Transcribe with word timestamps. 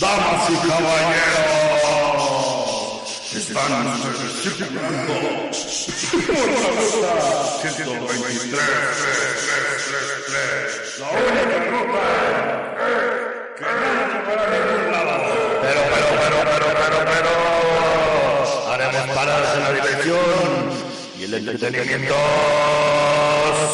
Damas 0.00 0.50
y 0.50 0.56
caballeros, 0.56 1.84
están 3.32 3.70
la 3.70 3.78
ruta 3.84 4.10
123, 7.62 8.60
la 10.98 11.08
única 11.10 11.58
ruta 11.70 12.06
que 13.56 13.64
no 13.64 14.18
para 14.26 14.44
ningún 14.50 14.84
lado. 14.90 15.14
Pero, 15.62 15.80
pero, 15.92 16.08
pero, 16.18 16.38
pero, 16.44 16.66
pero, 16.74 16.98
pero, 17.06 17.34
haremos 18.72 19.06
paradas 19.14 19.52
en 19.56 19.62
la 19.62 19.70
dirección 19.70 20.74
y 21.20 21.20
el 21.22 21.34
entretenimiento 21.34 22.16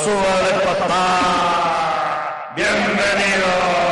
suba 0.05 0.35
de 0.43 0.53
papá. 0.67 2.53
Bienvenido. 2.55 3.90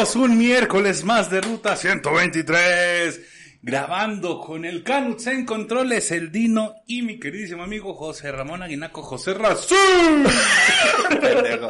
Un 0.00 0.38
miércoles 0.38 1.04
más 1.04 1.30
de 1.30 1.42
Ruta 1.42 1.76
123. 1.76 3.20
Grabando 3.60 4.40
con 4.40 4.64
el 4.64 4.82
Canuts 4.82 5.26
en 5.26 5.44
controles, 5.44 6.10
el 6.10 6.32
Dino 6.32 6.76
y 6.86 7.02
mi 7.02 7.20
queridísimo 7.20 7.64
amigo 7.64 7.92
José 7.92 8.32
Ramón 8.32 8.62
Aguinaco, 8.62 9.02
José 9.02 9.34
Razul. 9.34 9.76
Pendejo. 11.20 11.68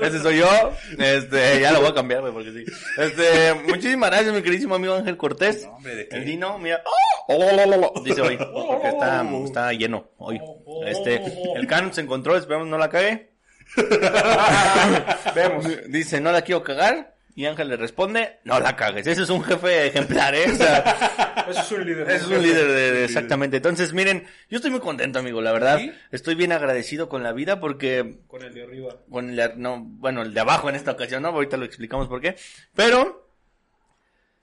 Ese 0.00 0.18
soy 0.18 0.38
yo. 0.38 0.72
Este, 0.98 1.60
ya 1.60 1.70
lo 1.70 1.82
voy 1.82 1.90
a 1.90 1.94
cambiar, 1.94 2.22
güey, 2.22 2.32
porque 2.32 2.50
sí. 2.50 2.64
Este, 3.00 3.54
muchísimas 3.68 4.10
gracias, 4.10 4.34
mi 4.34 4.42
queridísimo 4.42 4.74
amigo 4.74 4.94
Ángel 4.94 5.16
Cortés. 5.16 5.64
No, 5.64 5.76
hombre, 5.76 5.94
¿de 5.94 6.08
qué? 6.08 6.16
El 6.16 6.24
Dino, 6.24 6.58
mira. 6.58 6.82
¡Oh! 6.84 7.32
Oh, 7.32 7.92
oh, 7.94 8.02
Dice 8.02 8.20
hoy, 8.22 8.36
porque 8.38 8.88
está, 8.88 9.24
está 9.44 9.72
lleno 9.72 10.10
hoy. 10.18 10.40
Este, 10.84 11.22
el 11.54 11.68
Canuts 11.68 11.94
se 11.94 12.00
encontró, 12.00 12.36
esperamos 12.36 12.66
no 12.66 12.76
la 12.76 12.90
cague. 12.90 13.30
Vemos. 15.36 15.64
Dice, 15.86 16.20
no 16.20 16.32
la 16.32 16.42
quiero 16.42 16.64
cagar. 16.64 17.17
Y 17.38 17.46
Ángel 17.46 17.68
le 17.68 17.76
responde, 17.76 18.40
no 18.42 18.58
la 18.58 18.74
cagues. 18.74 19.06
Ese 19.06 19.22
es 19.22 19.30
un 19.30 19.44
jefe 19.44 19.86
ejemplar, 19.86 20.34
¿eh? 20.34 20.46
O 20.50 20.56
sea, 20.56 21.44
Eso 21.48 21.60
es 21.60 21.70
un 21.70 21.86
líder. 21.86 22.10
ese 22.10 22.16
es 22.24 22.26
un 22.26 22.42
líder 22.42 22.66
de, 22.66 22.92
de- 22.92 23.04
exactamente. 23.04 23.58
Entonces, 23.58 23.92
miren, 23.92 24.26
yo 24.50 24.56
estoy 24.56 24.72
muy 24.72 24.80
contento, 24.80 25.20
amigo, 25.20 25.40
la 25.40 25.52
verdad. 25.52 25.78
¿Sí? 25.78 25.92
Estoy 26.10 26.34
bien 26.34 26.50
agradecido 26.50 27.08
con 27.08 27.22
la 27.22 27.32
vida 27.32 27.60
porque 27.60 28.18
Con 28.26 28.42
el 28.42 28.52
de 28.52 28.64
arriba. 28.64 28.96
con 29.08 29.30
el 29.30 29.36
de, 29.36 29.52
no, 29.56 29.78
bueno, 29.84 30.22
el 30.22 30.34
de 30.34 30.40
abajo 30.40 30.68
en 30.68 30.74
esta 30.74 30.90
ocasión, 30.90 31.22
¿no? 31.22 31.28
Ahorita 31.28 31.56
lo 31.56 31.64
explicamos 31.64 32.08
por 32.08 32.20
qué. 32.20 32.34
Pero, 32.74 33.27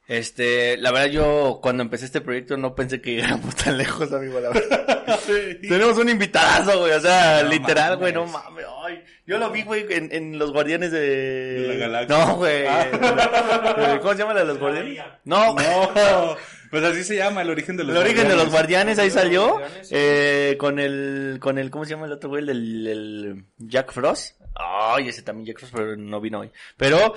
este, 0.08 0.78
la 0.78 0.92
verdad 0.92 1.08
yo 1.10 1.60
cuando 1.62 1.84
empecé 1.84 2.06
este 2.06 2.22
proyecto 2.22 2.58
no 2.58 2.76
pensé 2.76 3.02
que 3.02 3.12
llegáramos 3.16 3.56
tan 3.56 3.78
lejos, 3.78 4.12
amigo, 4.14 4.40
la 4.40 4.50
verdad. 4.50 5.20
Tenemos 5.62 5.98
un 5.98 6.10
invitadazo, 6.10 6.80
güey, 6.80 6.92
o 6.94 7.00
sea, 7.00 7.42
No 7.44 7.50
literal, 7.50 7.98
güey, 7.98 8.14
no 8.14 8.26
mames. 8.26 8.66
ay. 8.86 9.04
Yo 9.28 9.40
lo 9.40 9.50
vi, 9.50 9.64
güey, 9.64 9.86
en, 9.90 10.10
en 10.14 10.38
Los 10.38 10.52
Guardianes 10.52 10.92
de... 10.92 11.00
De 11.00 11.68
la 11.70 11.74
Galaxia. 11.76 12.18
No, 12.18 12.36
güey. 12.36 12.64
Eh, 12.64 12.92
¿Cómo 14.02 14.14
se 14.14 14.20
llama 14.20 14.34
la 14.36 14.42
de 14.42 14.46
Los 14.46 14.60
Guardianes? 14.60 15.00
No, 15.24 15.56
No, 15.56 16.38
pues 16.70 16.84
así 16.84 17.04
se 17.04 17.16
llama 17.16 17.42
el 17.42 17.50
origen 17.50 17.78
de 17.78 17.84
los 17.86 17.96
el 17.96 18.02
origen 18.04 18.28
de 18.28 18.36
los 18.36 18.50
guardianes. 18.50 19.00
ahí 19.00 19.10
salió 19.10 19.54
Guardianes, 19.54 19.88
sí. 19.88 19.96
eh, 19.98 20.56
con 20.60 20.78
el 20.80 21.38
con 21.40 21.58
el 21.58 21.70
cómo 21.72 21.86
se 21.86 21.92
llama 21.92 22.06
el 22.08 22.12
otro 22.12 22.30
güey 22.30 22.42
el, 22.42 22.48
del- 22.48 22.88
el 22.88 23.46
Jack 23.60 23.94
Frost 23.94 24.36
ay 24.56 25.08
ese 25.10 25.22
también 25.22 25.46
Jack 25.46 25.60
Frost 25.60 25.74
pero 25.74 25.96
no 25.96 26.20
vino 26.20 26.40
hoy 26.42 26.52
pero 26.76 27.16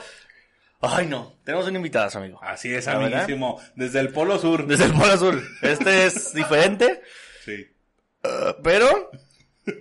ay 0.81 1.07
no 1.07 1.35
tenemos 1.45 1.67
un 1.69 1.77
invitado 1.77 2.19
amigo 2.19 2.39
Así 2.43 2.73
es, 2.75 2.87
amiguísimo. 2.89 3.61
Desde 3.75 4.01
el 4.01 4.11
Polo 4.11 4.39
Sur. 4.39 4.67
desde 4.67 4.85
el 4.85 4.93
Polo 4.93 5.13
Azul 5.13 5.43
este 5.63 6.07
es 6.07 6.33
diferente 6.35 7.03
Sí. 7.45 7.67
uh, 8.25 8.63
pero 8.63 9.11
uh, 9.67 9.73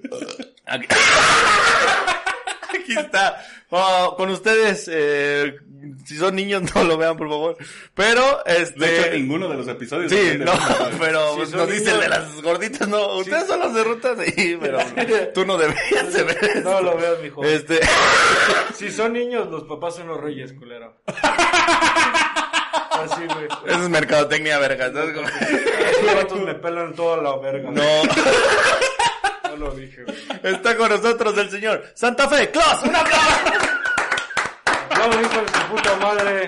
aquí, 0.65 0.87
aquí 2.79 2.97
está 2.97 3.43
Oh, 3.69 4.15
con 4.15 4.29
ustedes 4.29 4.89
eh, 4.89 5.57
si 6.05 6.17
son 6.17 6.35
niños 6.35 6.63
no 6.75 6.83
lo 6.85 6.97
vean 6.97 7.17
por 7.17 7.27
favor 7.27 7.57
pero 7.93 8.45
este 8.45 8.79
De 8.79 8.99
hecho, 9.01 9.13
ninguno 9.17 9.49
de 9.49 9.55
los 9.57 9.67
episodios. 9.67 10.09
Sí, 10.11 10.37
no, 10.39 10.53
pero 10.99 11.31
Si 11.31 11.37
pues, 11.37 11.53
nos 11.53 11.69
dice 11.69 11.91
el 11.91 11.99
de 11.99 12.09
las 12.09 12.41
gorditas, 12.41 12.87
no, 12.87 13.17
ustedes 13.17 13.47
son 13.47 13.59
los 13.59 13.73
de 13.73 13.83
ruta, 13.83 14.15
sí, 14.23 14.57
pero 14.61 14.79
tú 15.33 15.45
no 15.45 15.57
deberías 15.57 16.13
de 16.13 16.23
ver 16.23 16.37
esto. 16.43 16.69
No 16.69 16.81
lo 16.81 16.95
veas, 16.95 17.19
mijo. 17.21 17.43
Este, 17.43 17.79
Si 18.75 18.91
son 18.91 19.13
niños, 19.13 19.49
los 19.49 19.63
papás 19.63 19.95
son 19.95 20.07
los 20.07 20.19
reyes, 20.19 20.53
culero. 20.53 20.95
Así, 22.91 23.25
güey. 23.25 23.47
eso 23.67 23.83
es 23.83 23.89
mercadotecnia, 23.89 24.57
verga, 24.59 24.91
¿sabes 24.91 25.15
vatos 26.15 26.39
me 26.41 26.55
pelan 26.55 26.93
toda 26.93 27.21
la 27.21 27.37
verga. 27.37 27.69
No, 27.71 28.03
No 28.03 28.11
lo 29.57 29.71
dije, 29.71 30.03
güey. 30.03 30.17
está 30.43 30.77
con 30.77 30.89
nosotros 30.89 31.37
el 31.37 31.49
señor 31.49 31.85
Santa 31.93 32.29
Fe, 32.29 32.49
Claus, 32.51 32.83
un 32.83 32.95
aplauso. 32.95 33.37
Vamos, 34.89 35.15
hijo 35.15 35.41
de 35.41 35.47
su 35.47 35.67
puta 35.69 35.95
madre. 35.97 36.47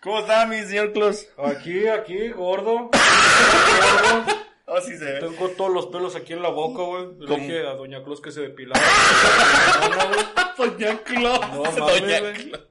¿Cómo 0.00 0.20
está 0.20 0.46
mi 0.46 0.62
señor 0.62 0.92
Claus? 0.92 1.26
Aquí, 1.38 1.86
aquí, 1.88 2.28
gordo. 2.30 2.90
Oh, 4.68 4.80
sí 4.80 4.98
se 4.98 5.04
ve. 5.04 5.20
Tengo 5.20 5.48
todos 5.50 5.72
los 5.72 5.86
pelos 5.86 6.16
aquí 6.16 6.32
en 6.32 6.42
la 6.42 6.48
boca, 6.48 6.82
güey. 6.82 7.06
Le 7.20 7.26
¿Cómo? 7.26 7.38
dije 7.38 7.64
a 7.68 7.74
Doña 7.74 8.02
Claus 8.02 8.20
que 8.20 8.32
se 8.32 8.40
depilara. 8.40 8.80
Doña 10.58 10.98
Claus. 11.04 11.40
No 11.52 11.62
mames, 11.62 11.76
Doña 11.76 12.20
güey. 12.20 12.32
Claus. 12.34 12.64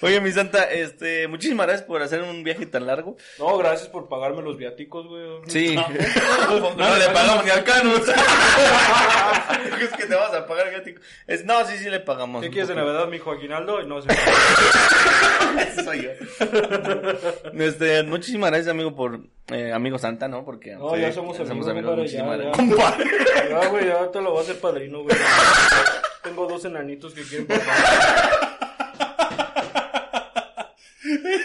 Oye, 0.00 0.20
mi 0.22 0.32
Santa, 0.32 0.64
este, 0.70 1.28
muchísimas 1.28 1.66
gracias 1.66 1.86
por 1.86 2.00
hacer 2.02 2.22
un 2.22 2.42
viaje 2.42 2.64
tan 2.64 2.86
largo. 2.86 3.16
No, 3.38 3.58
gracias 3.58 3.88
por 3.90 4.08
pagarme 4.08 4.40
los 4.40 4.56
viáticos, 4.56 5.06
güey. 5.06 5.26
Sí. 5.46 5.76
No, 5.76 5.86
le 6.98 7.06
pagamos 7.10 7.44
ni 7.44 7.50
al 7.50 7.64
Canus. 7.64 8.08
es 9.80 9.92
que 9.92 10.06
te 10.06 10.14
vas 10.14 10.32
a 10.32 10.46
pagar 10.46 10.70
gático. 10.70 11.02
Es, 11.26 11.44
no, 11.44 11.66
sí, 11.66 11.76
sí 11.76 11.90
le 11.90 12.00
pagamos. 12.00 12.42
¿Qué 12.42 12.48
quieres 12.48 12.68
de. 12.68 12.76
Navidad, 12.76 13.08
mijo 13.08 13.30
Aguinaldo? 13.30 13.82
No 13.82 14.00
sé. 14.00 14.08
Ese 15.60 15.84
soy 15.84 16.02
yo. 16.02 16.10
Este, 17.62 18.02
muchísimas 18.04 18.50
gracias, 18.50 18.70
amigo, 18.70 18.94
por, 18.94 19.20
eh, 19.48 19.72
amigo 19.72 19.98
Santa, 19.98 20.28
¿no? 20.28 20.44
Porque. 20.44 20.74
No, 20.74 20.96
ya 20.96 21.12
somos 21.12 21.38
amigos, 21.38 21.66
compadre, 21.66 21.96
muchísimas 21.96 22.38
ya, 22.38 22.44
gracias. 22.44 22.68
ya. 22.68 22.74
Compadre. 22.74 23.04
Ya, 23.50 23.68
güey, 23.68 23.86
ya 23.86 24.10
te 24.10 24.20
lo 24.20 24.30
voy 24.30 24.40
a 24.40 24.42
hacer 24.42 24.58
padrino, 24.58 25.02
güey. 25.02 25.16
Tengo 26.22 26.46
dos 26.48 26.64
enanitos 26.64 27.14
que 27.14 27.22
quieren 27.22 27.46
papá. 27.46 27.62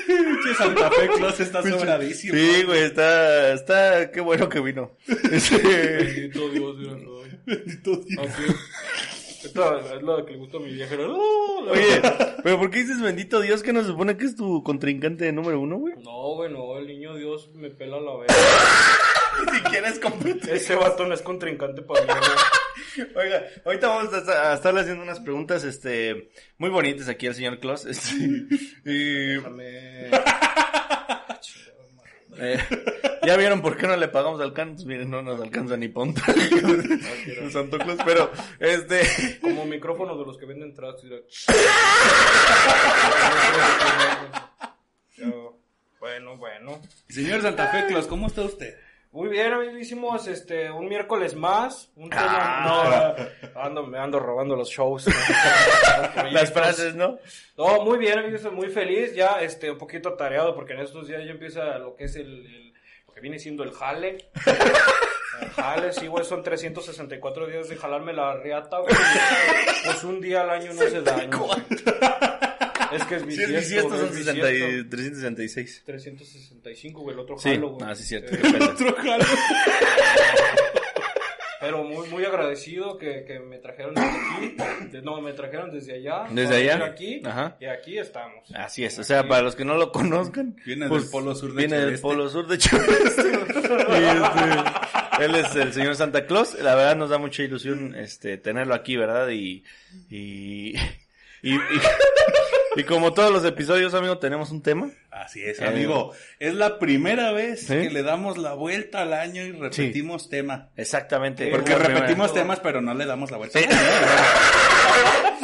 Pinche 0.08 0.54
Santa 0.56 0.90
Fe 0.90 1.08
Claus 1.16 1.40
está 1.40 1.62
sobradísimo. 1.62 2.34
Sí, 2.34 2.64
güey, 2.64 2.84
está, 2.84 3.54
está, 3.54 4.12
qué 4.12 4.22
bueno 4.22 4.50
que 4.50 4.60
vino. 4.60 4.92
Bendito 5.08 6.50
Dios, 6.50 6.78
mira. 6.78 6.98
Bendito 7.46 7.98
Dios. 7.98 8.28
Aquí. 9.42 9.48
Esta 9.48 9.96
es 9.96 10.04
la 10.04 10.26
que 10.26 10.32
le 10.34 10.38
gusta 10.38 10.58
a 10.58 10.60
mi 10.62 10.72
vieja. 10.74 10.96
¡Oh! 11.08 11.64
la- 11.66 11.72
Oye, 11.74 12.02
pero 12.44 12.58
¿por 12.60 12.70
qué 12.72 12.80
dices 12.80 13.02
bendito 13.02 13.42
Dios 13.42 13.64
que 13.64 13.74
no 13.74 13.82
se 13.82 13.88
supone 13.88 14.18
que 14.18 14.26
es 14.26 14.36
tu 14.36 14.64
contrincante 14.64 15.32
número 15.32 15.60
uno, 15.60 15.78
güey? 15.78 15.96
No, 16.04 16.36
güey, 16.36 16.52
no, 16.52 16.78
el 16.78 16.88
niño 16.88 17.16
Dios 17.16 17.50
me 17.56 17.70
pela 17.70 18.00
la 18.00 18.16
verga. 18.18 18.34
Ni 19.52 19.58
siquiera 19.60 19.90
es 19.90 20.00
competencia. 20.00 20.54
Ese 20.54 20.76
vato 20.76 21.06
no 21.08 21.14
es 21.14 21.22
contrincante 21.22 21.82
para 21.82 22.02
mí, 22.02 22.08
güey. 22.08 23.08
Oiga, 23.16 23.44
ahorita 23.66 23.88
vamos 23.88 24.14
a, 24.14 24.52
a 24.52 24.54
estarle 24.56 24.82
haciendo 24.82 25.02
unas 25.04 25.20
preguntas, 25.22 25.64
este, 25.64 26.30
muy 26.58 26.70
bonitas 26.70 27.08
aquí 27.08 27.26
al 27.28 27.36
señor 27.36 27.60
Claus, 27.60 27.86
este, 27.86 28.14
y, 28.86 29.38
eh, 32.38 32.60
ya 33.26 33.38
vieron 33.38 33.62
por 33.62 33.78
qué 33.78 33.88
no 33.88 33.96
le 33.96 34.08
pagamos 34.08 34.42
al 34.42 34.54
Cantos, 34.54 34.86
miren, 34.86 35.10
no 35.10 35.22
nos 35.22 35.40
alcanza 35.42 35.78
ni 35.78 35.88
ponta 35.88 36.22
el 36.28 37.52
Santo 37.52 37.78
Claus, 37.78 38.00
pero, 38.06 38.32
este, 38.60 39.40
Como 39.42 39.66
micrófonos 39.66 40.18
de 40.20 40.26
los 40.26 40.38
que 40.38 40.46
venden 40.46 40.74
trastos. 40.74 41.10
Bueno, 46.00 46.36
bueno. 46.36 46.82
Señor 47.10 47.44
Santa 47.44 47.68
Fe 47.68 47.86
Claus, 47.88 48.08
¿cómo 48.08 48.26
está 48.26 48.42
usted? 48.42 48.76
Muy 49.14 49.28
bien, 49.28 49.52
amiguísimos, 49.52 50.26
este, 50.28 50.72
un 50.72 50.88
miércoles 50.88 51.36
más, 51.36 51.90
un 51.98 52.10
tema, 52.10 52.24
Ah. 52.64 53.16
no, 53.54 53.60
ando, 53.62 53.84
me 53.86 54.00
ando 54.00 54.20
robando 54.20 54.56
los 54.56 54.70
shows. 54.70 55.06
las 56.32 56.52
frases, 56.54 56.96
¿no? 56.96 57.20
No, 57.58 57.84
muy 57.84 57.98
bien, 57.98 58.18
amigos, 58.20 58.50
muy 58.54 58.70
feliz, 58.70 59.14
ya, 59.14 59.42
este, 59.42 59.70
un 59.70 59.78
poquito 59.78 60.10
atareado, 60.10 60.56
porque 60.56 60.74
en 60.74 60.80
estos 60.80 61.08
días 61.10 61.26
ya 61.26 61.32
empieza 61.32 61.78
lo 61.78 61.94
que 61.96 62.06
es 62.06 62.16
el, 62.16 62.46
el- 62.46 62.74
lo 63.06 63.14
que 63.14 63.20
viene 63.20 63.38
siendo 63.38 63.64
el 63.64 63.74
jale. 63.74 64.30
El 65.42 65.50
jale, 65.50 65.92
sí, 65.92 66.08
güey, 66.08 66.24
son 66.24 66.42
364 66.42 67.48
días 67.48 67.68
de 67.68 67.76
jalarme 67.76 68.14
la 68.14 68.38
riata, 68.38 68.78
güey. 68.80 68.96
Pues 69.84 70.04
un 70.06 70.22
día 70.22 70.44
al 70.44 70.52
año 70.52 70.72
no 70.74 70.82
se 70.84 71.02
daña. 71.02 71.30
Es 72.94 73.04
que 73.06 73.16
es 73.16 73.22
Si 73.30 73.30
es 73.30 73.50
bisiesto, 73.50 73.58
bisiesto, 73.58 73.90
son 73.98 74.08
es 74.10 74.16
60 74.16 74.52
y- 74.52 74.54
bisiesto. 74.54 74.90
366. 74.90 75.84
365, 75.86 77.02
güey, 77.02 77.14
el 77.14 77.20
otro 77.22 77.38
Sí, 77.38 77.50
jalo, 77.50 77.70
güey. 77.72 77.90
ah, 77.90 77.96
sí, 77.96 78.04
cierto. 78.04 78.34
Eh, 78.36 78.40
pena. 78.42 78.66
Otro 78.70 78.96
jalo. 78.96 79.26
Pero 81.60 81.84
muy, 81.84 82.10
muy 82.10 82.26
agradecido 82.26 82.98
que, 82.98 83.24
que 83.24 83.40
me 83.40 83.60
trajeron 83.60 83.94
desde 83.94 84.10
aquí. 84.10 84.88
de- 84.92 85.02
no, 85.04 85.22
me 85.22 85.32
trajeron 85.34 85.70
desde 85.72 85.94
allá. 85.94 86.24
Desde 86.32 86.56
allá. 86.56 86.84
Aquí. 86.86 87.22
Ajá. 87.24 87.56
Y 87.60 87.66
aquí 87.66 88.00
estamos. 88.00 88.50
Así 88.56 88.84
es, 88.84 88.98
o 88.98 89.04
sea, 89.04 89.28
para 89.28 89.44
los 89.44 89.56
que 89.56 89.64
no 89.64 89.76
lo 89.78 89.92
conozcan, 89.92 90.56
Viene 90.66 90.88
pues, 90.88 91.04
del 91.04 91.12
polo 91.12 91.36
sur 91.36 91.54
de 91.54 91.58
viene 91.68 91.78
del 91.86 92.00
polo 92.00 92.30
sur 92.30 92.48
de 92.48 92.58
Choreste. 92.58 93.22
Y, 93.72 94.04
este, 94.04 95.24
él 95.26 95.36
es 95.36 95.56
el 95.56 95.72
señor 95.74 95.96
Santa 95.96 96.26
Claus. 96.26 96.56
La 96.60 96.76
verdad 96.76 96.96
nos 96.96 97.10
da 97.12 97.18
mucha 97.20 97.44
ilusión 97.44 97.96
este 97.96 98.38
tenerlo 98.38 98.74
aquí, 98.74 98.98
¿verdad? 98.98 99.30
Y 99.30 99.64
y 100.10 100.76
y, 101.44 101.54
y- 101.56 101.60
y 102.76 102.84
como 102.84 103.14
todos 103.14 103.32
los 103.32 103.44
episodios, 103.46 103.94
amigo, 103.94 104.18
tenemos 104.18 104.52
un 104.52 104.62
tema. 104.62 104.90
Así 105.10 105.44
es, 105.44 105.60
Eh, 105.60 105.66
amigo. 105.68 106.14
Es 106.40 106.54
la 106.54 106.80
primera 106.80 107.32
vez 107.32 107.62
¿Sí? 107.68 107.74
que 107.74 107.90
le 107.90 108.02
damos 108.04 108.38
la 108.38 108.54
vuelta 108.54 109.02
al 109.02 109.14
año 109.14 109.44
y 109.44 109.52
repetimos 109.52 110.30
tema. 110.30 110.70
Exactamente. 110.78 111.48
Porque 111.52 111.76
repetimos 111.76 112.34
temas, 112.34 112.60
pero 112.60 112.82
no 112.82 112.94
le 112.94 113.06
damos 113.06 113.30
la 113.32 113.38
vuelta. 113.38 113.60
Sí. 113.60 113.66
al 113.66 113.72
año. 113.72 113.88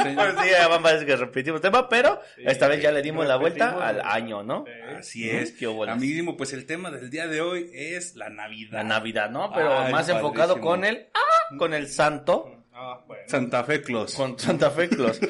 primera- 0.04 0.34
Pues 0.34 0.46
sí, 0.46 0.52
ya 0.52 0.68
van 0.68 0.86
a 0.86 0.92
decir 0.94 1.08
que 1.08 1.16
repetimos 1.16 1.60
tema, 1.62 1.90
pero 1.90 2.22
esta 2.38 2.68
vez 2.68 2.82
ya 2.82 2.92
le 2.92 3.02
dimos 3.02 3.26
la 3.28 3.36
vuelta 3.36 3.72
al 3.86 4.00
año, 4.02 4.44
¿no? 4.44 4.64
Sí. 4.66 4.72
Así 4.98 5.30
es. 5.30 5.52
Qué. 5.52 5.66
Amiguísimo, 5.66 6.38
pues 6.38 6.54
el 6.54 6.66
tema 6.66 6.92
del 6.92 7.10
día 7.10 7.28
de 7.28 7.42
hoy 7.42 7.70
es 7.74 8.16
la 8.16 8.30
Navidad. 8.30 8.72
La 8.74 8.84
Navidad, 8.84 9.30
¿no? 9.32 9.52
Pero 9.54 9.78
Ay, 9.80 9.92
más 9.92 10.08
enfocado 10.08 10.60
con 10.62 10.86
el 10.86 11.08
ah, 11.14 11.56
con 11.58 11.74
el 11.74 11.88
santo, 11.90 12.54
Ah, 12.80 13.02
bueno. 13.08 13.24
Santa 13.28 13.64
Fe 13.64 13.82
Claus. 13.82 14.14
con 14.14 14.38
Santa 14.38 14.70
Fe 14.70 14.88
Claus. 14.88 15.20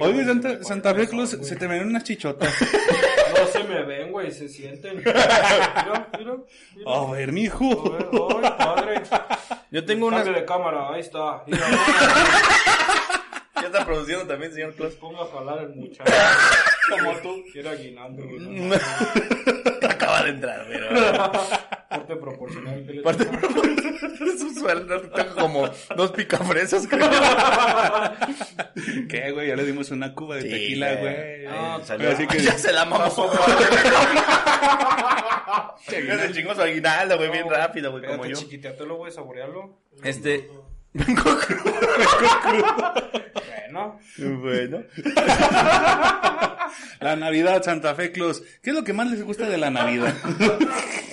Oye, 0.00 0.24
Santa, 0.24 0.62
Santa 0.64 0.94
Fe 0.94 1.08
Claus, 1.08 1.30
corazón, 1.30 1.44
se 1.44 1.56
te 1.56 1.66
ven 1.66 1.86
unas 1.86 2.04
chichotas. 2.04 2.52
No 3.38 3.46
se 3.46 3.62
me 3.62 3.82
ven, 3.84 4.10
güey, 4.10 4.32
se 4.32 4.48
sienten. 4.48 4.96
Mira, 4.96 5.12
mira. 5.12 6.08
mira. 6.18 6.92
A 6.92 7.12
ver, 7.12 7.28
A 7.28 7.32
mijo. 7.32 7.90
ver, 7.92 8.08
ay, 8.42 8.52
padre. 8.58 9.02
Yo 9.70 9.84
tengo 9.84 10.06
una 10.08 10.24
de 10.24 10.44
cámara, 10.44 10.88
ahí 10.92 11.00
está. 11.00 11.44
Mira, 11.46 11.64
ya 13.54 13.66
está 13.66 13.84
produciendo 13.84 14.26
también, 14.26 14.52
señor 14.52 14.74
Claus. 14.74 14.94
ponga 14.94 15.22
a 15.22 15.26
jalar 15.26 15.58
el 15.64 15.74
muchacho. 15.76 16.10
Como 16.90 17.12
tú. 17.18 17.44
Quiere 17.52 17.68
aguinaldo, 17.68 18.22
güey. 18.26 18.40
no. 20.18 20.24
Acaba 20.24 20.24
de 20.24 20.30
entrar, 20.30 20.66
pero 20.68 20.88
Corte 21.88 22.16
proporcional. 22.16 22.84
Aparte, 23.00 23.24
toca. 23.24 23.48
es 24.34 24.40
un 24.42 24.54
sueldo, 24.54 25.00
tengo 25.02 25.34
como 25.36 25.68
dos 25.96 26.12
picafresas, 26.12 26.86
creo. 26.86 27.08
¿Qué, 29.08 29.30
güey? 29.32 29.48
Ya 29.48 29.56
le 29.56 29.64
dimos 29.64 29.90
una 29.90 30.14
cuba 30.14 30.36
de 30.36 30.42
Sí, 30.42 30.48
tequila, 30.50 30.94
güey. 30.96 31.14
güey. 31.14 31.46
Ah, 31.46 31.78
Salió- 31.82 32.10
Así 32.10 32.26
que- 32.26 32.40
ya 32.42 32.58
se 32.58 32.72
la 32.72 32.84
mamó. 32.84 33.08
Se 35.86 36.32
chingó 36.32 36.54
su 36.54 36.60
aguinaldo, 36.62 37.16
güey, 37.16 37.30
bien 37.30 37.48
rápido, 37.48 37.90
güey, 37.90 38.04
como 38.04 38.26
yo. 38.26 38.36
chiquiteatelo, 38.36 38.96
güey, 38.96 39.10
saborearlo. 39.12 39.78
Este, 40.04 40.50
Bueno. 43.68 44.00
bueno. 44.40 44.82
La 47.00 47.16
Navidad, 47.16 47.62
Santa 47.62 47.94
Fe 47.94 48.12
Claus. 48.12 48.42
¿Qué 48.62 48.70
es 48.70 48.76
lo 48.76 48.84
que 48.84 48.92
más 48.92 49.10
les 49.10 49.22
gusta 49.22 49.48
de 49.48 49.58
la 49.58 49.70
Navidad? 49.70 50.14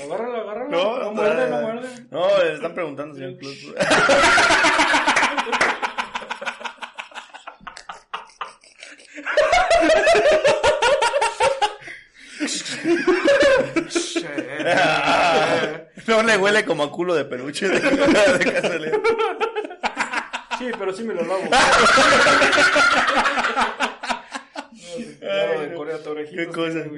Agárralo, 0.03 0.41
agárralo. 0.41 0.69
No, 0.69 1.11
muerde, 1.11 1.49
no 1.49 1.61
muerde. 1.61 1.87
No, 2.11 2.43
le 2.43 2.53
están 2.55 2.73
preguntando, 2.73 3.15
señor 3.15 3.37
Claus. 3.37 3.55
No 16.07 16.21
le 16.21 16.37
huele 16.37 16.65
como 16.65 16.83
a 16.83 16.91
culo 16.91 17.15
de 17.15 17.25
peluche 17.25 17.67
de, 17.67 17.79
de. 17.79 19.01
Sí, 20.57 20.65
pero 20.77 20.93
sí 20.93 21.03
me 21.03 21.13
lo 21.13 21.21
lavo. 21.23 21.41
De 25.21 25.73
Corea, 25.75 25.97
Qué 26.29 26.47
cosa. 26.47 26.79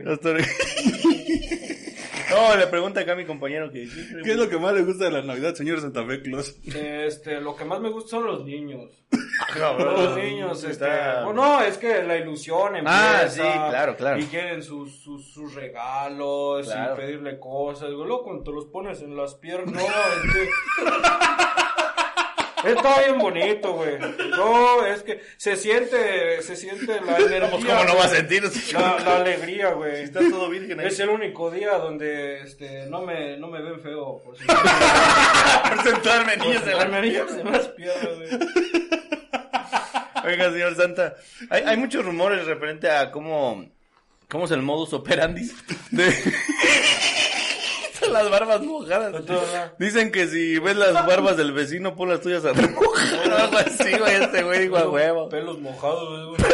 No, 2.29 2.55
le 2.57 2.67
pregunta 2.67 2.99
acá 2.99 3.13
a 3.13 3.15
mi 3.15 3.23
compañero 3.25 3.71
que... 3.71 3.87
¿Qué 4.23 4.31
es 4.31 4.37
lo 4.37 4.49
que 4.49 4.57
más 4.57 4.73
le 4.73 4.81
gusta 4.81 5.05
de 5.05 5.11
la 5.11 5.21
Navidad, 5.21 5.55
señor 5.55 5.79
Santa 5.79 6.05
Fe 6.05 6.21
Claus? 6.21 6.57
Este, 6.65 7.39
lo 7.39 7.55
que 7.55 7.63
más 7.63 7.79
me 7.79 7.89
gusta 7.89 8.11
son 8.11 8.25
los 8.25 8.43
niños. 8.43 8.91
Cabrón. 9.57 9.93
Los 10.03 10.17
niños, 10.17 10.57
este. 10.61 10.71
Está- 10.71 11.23
Bueno, 11.23 11.41
no, 11.41 11.61
es 11.63 11.77
que 11.77 12.03
la 12.03 12.17
ilusión 12.17 12.75
empieza. 12.75 13.21
Ah, 13.23 13.27
sí, 13.29 13.39
claro, 13.41 13.95
claro. 13.95 14.19
Y 14.19 14.25
quieren 14.25 14.61
sus, 14.61 14.99
sus, 15.01 15.25
sus 15.33 15.55
regalos 15.55 16.67
Claro. 16.67 16.95
y 16.95 16.97
pedirle 16.97 17.39
cosas. 17.39 17.89
Luego 17.91 18.23
cuando 18.23 18.43
te 18.43 18.51
los 18.51 18.65
pones 18.65 19.01
en 19.01 19.15
las 19.15 19.35
piernas. 19.35 19.73
No, 19.73 19.79
es 19.87 20.33
que. 20.33 20.49
Está 22.75 22.99
bien 23.01 23.17
bonito, 23.17 23.73
güey. 23.73 23.97
No, 24.29 24.85
es 24.85 25.03
que 25.03 25.21
se 25.37 25.55
siente, 25.55 26.41
se 26.41 26.55
siente 26.55 26.99
la 27.01 27.17
energía. 27.17 27.49
Pues, 27.49 27.65
¿Cómo 27.65 27.83
no 27.83 27.95
va 27.95 28.05
a 28.05 28.09
sentir? 28.09 28.43
La, 28.73 28.99
la 28.99 29.15
alegría, 29.17 29.71
güey. 29.71 30.03
Está 30.03 30.19
todo 30.19 30.49
virgen 30.49 30.79
ahí. 30.79 30.87
Es 30.87 30.99
el 30.99 31.09
único 31.09 31.49
día 31.51 31.73
donde 31.77 32.41
este, 32.41 32.85
no, 32.87 33.01
me, 33.01 33.37
no 33.37 33.47
me 33.47 33.61
ven 33.61 33.79
feo. 33.79 34.21
Por 34.23 34.37
si 34.37 34.45
Por 34.47 35.83
sentarme 35.83 36.37
niños 36.37 36.63
en 36.65 36.75
la 36.75 36.81
Armerías 36.81 37.31
en 37.31 37.51
las 37.51 37.67
piernas, 37.69 38.15
güey. 38.17 38.29
Oiga, 40.25 40.51
señor 40.51 40.75
Santa, 40.75 41.15
hay, 41.49 41.63
hay 41.63 41.77
muchos 41.77 42.03
rumores 42.03 42.45
referente 42.45 42.91
a 42.91 43.11
cómo, 43.11 43.65
cómo 44.27 44.45
es 44.45 44.51
el 44.51 44.61
modus 44.61 44.91
operandi 44.91 45.49
de 45.91 46.13
las 48.11 48.29
barbas 48.29 48.61
mojadas. 48.61 49.13
Dicen 49.79 50.11
que 50.11 50.27
si 50.27 50.59
ves 50.59 50.75
las 50.75 50.93
barbas 51.05 51.37
del 51.37 51.51
vecino, 51.51 51.95
pon 51.95 52.09
las 52.09 52.21
tuyas 52.21 52.45
a 52.45 52.53
remojar. 52.53 53.55
Así, 53.65 53.97
güey, 53.97 54.15
este 54.23 54.43
güey 54.43 54.59
dijo 54.61 54.77
a 54.77 54.89
huevo. 54.89 55.29
Pelos 55.29 55.59
mojados, 55.59 56.37
güey. 56.37 56.51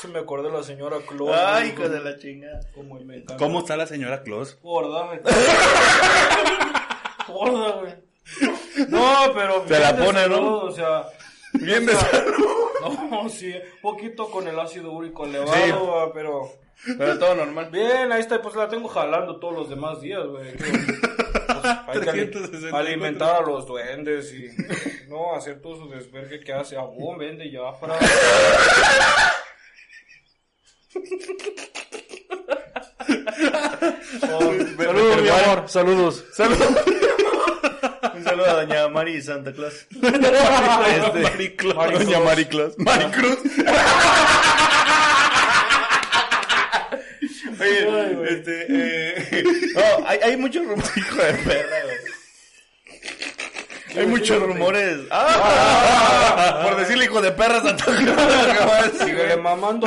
Se 0.00 0.08
me 0.08 0.18
acordé 0.18 0.50
de 0.50 0.56
la 0.58 0.62
señora 0.62 0.98
Claus. 1.08 1.30
Ay, 1.34 1.72
güey, 1.72 1.86
hijo 1.86 1.88
de 1.88 2.00
la 2.00 2.18
chingada. 2.18 2.60
Como. 2.74 2.98
¿Cómo 3.38 3.60
está 3.60 3.76
la 3.76 3.86
señora 3.86 4.22
Claus? 4.22 4.58
Gorda, 4.62 5.06
güey. 5.06 5.20
Gorda, 7.28 7.70
güey. 7.80 7.94
No, 8.88 9.32
pero. 9.34 9.64
Se 9.66 9.78
la 9.78 9.96
pone, 9.96 10.28
¿no? 10.28 10.56
O 10.58 10.70
sea. 10.72 11.04
Bien 11.54 11.86
de 11.86 11.94
o 11.94 11.98
sea, 11.98 12.10
salud. 12.10 12.34
No, 13.10 13.28
sí. 13.28 13.54
Poquito 13.80 14.30
con 14.30 14.46
el 14.48 14.58
ácido 14.58 14.92
úrico 14.92 15.24
elevado, 15.24 15.52
Sí. 16.06 16.10
pero. 16.14 16.48
Pero 16.98 17.18
todo 17.18 17.34
normal. 17.34 17.70
Bien, 17.70 18.12
ahí 18.12 18.20
está, 18.20 18.42
pues 18.42 18.54
la 18.56 18.68
tengo 18.68 18.88
jalando 18.88 19.36
todos 19.40 19.54
los 19.54 19.70
demás 19.70 20.00
días, 20.00 20.24
güey. 20.26 20.52
Pues, 20.52 20.72
hay 21.88 22.00
que 22.00 22.10
ali- 22.10 22.30
364. 22.30 22.76
alimentar 22.78 23.36
a 23.36 23.46
los 23.46 23.66
duendes 23.66 24.32
y 24.34 24.48
no 25.08 25.34
hacer 25.34 25.60
todo 25.62 25.76
su 25.76 25.88
desvergue 25.88 26.40
que 26.40 26.52
hace. 26.52 26.76
Abón, 26.76 27.18
vende 27.18 27.50
ya 27.50 27.72
para. 27.80 27.96
Saludos, 34.20 35.22
mi 35.22 35.28
amor. 35.28 35.64
Saludos. 35.68 36.24
Saludos. 36.32 36.68
Un 38.14 38.24
saludo 38.24 38.46
a 38.50 38.54
doña 38.64 38.88
Mari 38.88 39.20
Santa 39.22 39.52
Claus. 39.52 39.86
Este, 40.02 41.20
Mariclus. 41.20 41.74
Doña 41.74 42.20
Mari 42.20 42.44
Claus. 42.46 42.78
Maricruz. 42.78 43.38
Oye, 47.64 47.88
Ay, 47.90 48.14
güey. 48.14 48.34
este, 48.34 48.66
eh, 48.68 49.44
no, 49.74 50.06
hay, 50.06 50.18
hay 50.22 50.36
muchos 50.36 50.66
rumores, 50.66 50.96
hijo 50.96 51.16
de 51.16 51.32
perra. 51.34 51.80
Hay 53.96 54.06
muchos 54.06 54.42
rumores. 54.42 54.98
Ah, 55.10 56.62
por 56.64 56.76
decirle 56.76 57.04
hijo 57.04 57.22
de 57.22 57.30
perra 57.32 57.60
güey. 57.60 59.36
mamando. 59.42 59.86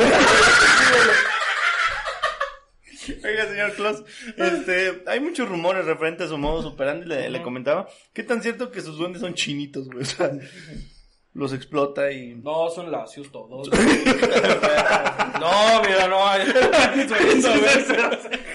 Oiga, 3.23 3.47
señor 3.47 3.71
Claus, 3.73 4.03
este, 4.35 5.03
hay 5.07 5.19
muchos 5.19 5.47
rumores 5.47 5.85
referentes 5.85 6.27
a 6.27 6.29
su 6.29 6.37
modo 6.37 6.61
superandi, 6.61 7.05
le, 7.05 7.29
le 7.29 7.41
comentaba. 7.41 7.87
¿Qué 8.13 8.23
tan 8.23 8.41
cierto 8.41 8.69
que 8.71 8.81
sus 8.81 8.97
duendes 8.97 9.21
son 9.21 9.33
chinitos, 9.33 9.87
güey? 9.87 10.01
O 10.01 10.05
sea, 10.05 10.31
los 11.33 11.53
explota 11.53 12.11
y... 12.11 12.35
No, 12.35 12.69
son 12.69 12.91
lacios 12.91 13.31
todos. 13.31 13.69
No, 15.39 15.81
mira, 15.81 16.07
no. 16.07 16.27
hay- 16.27 16.41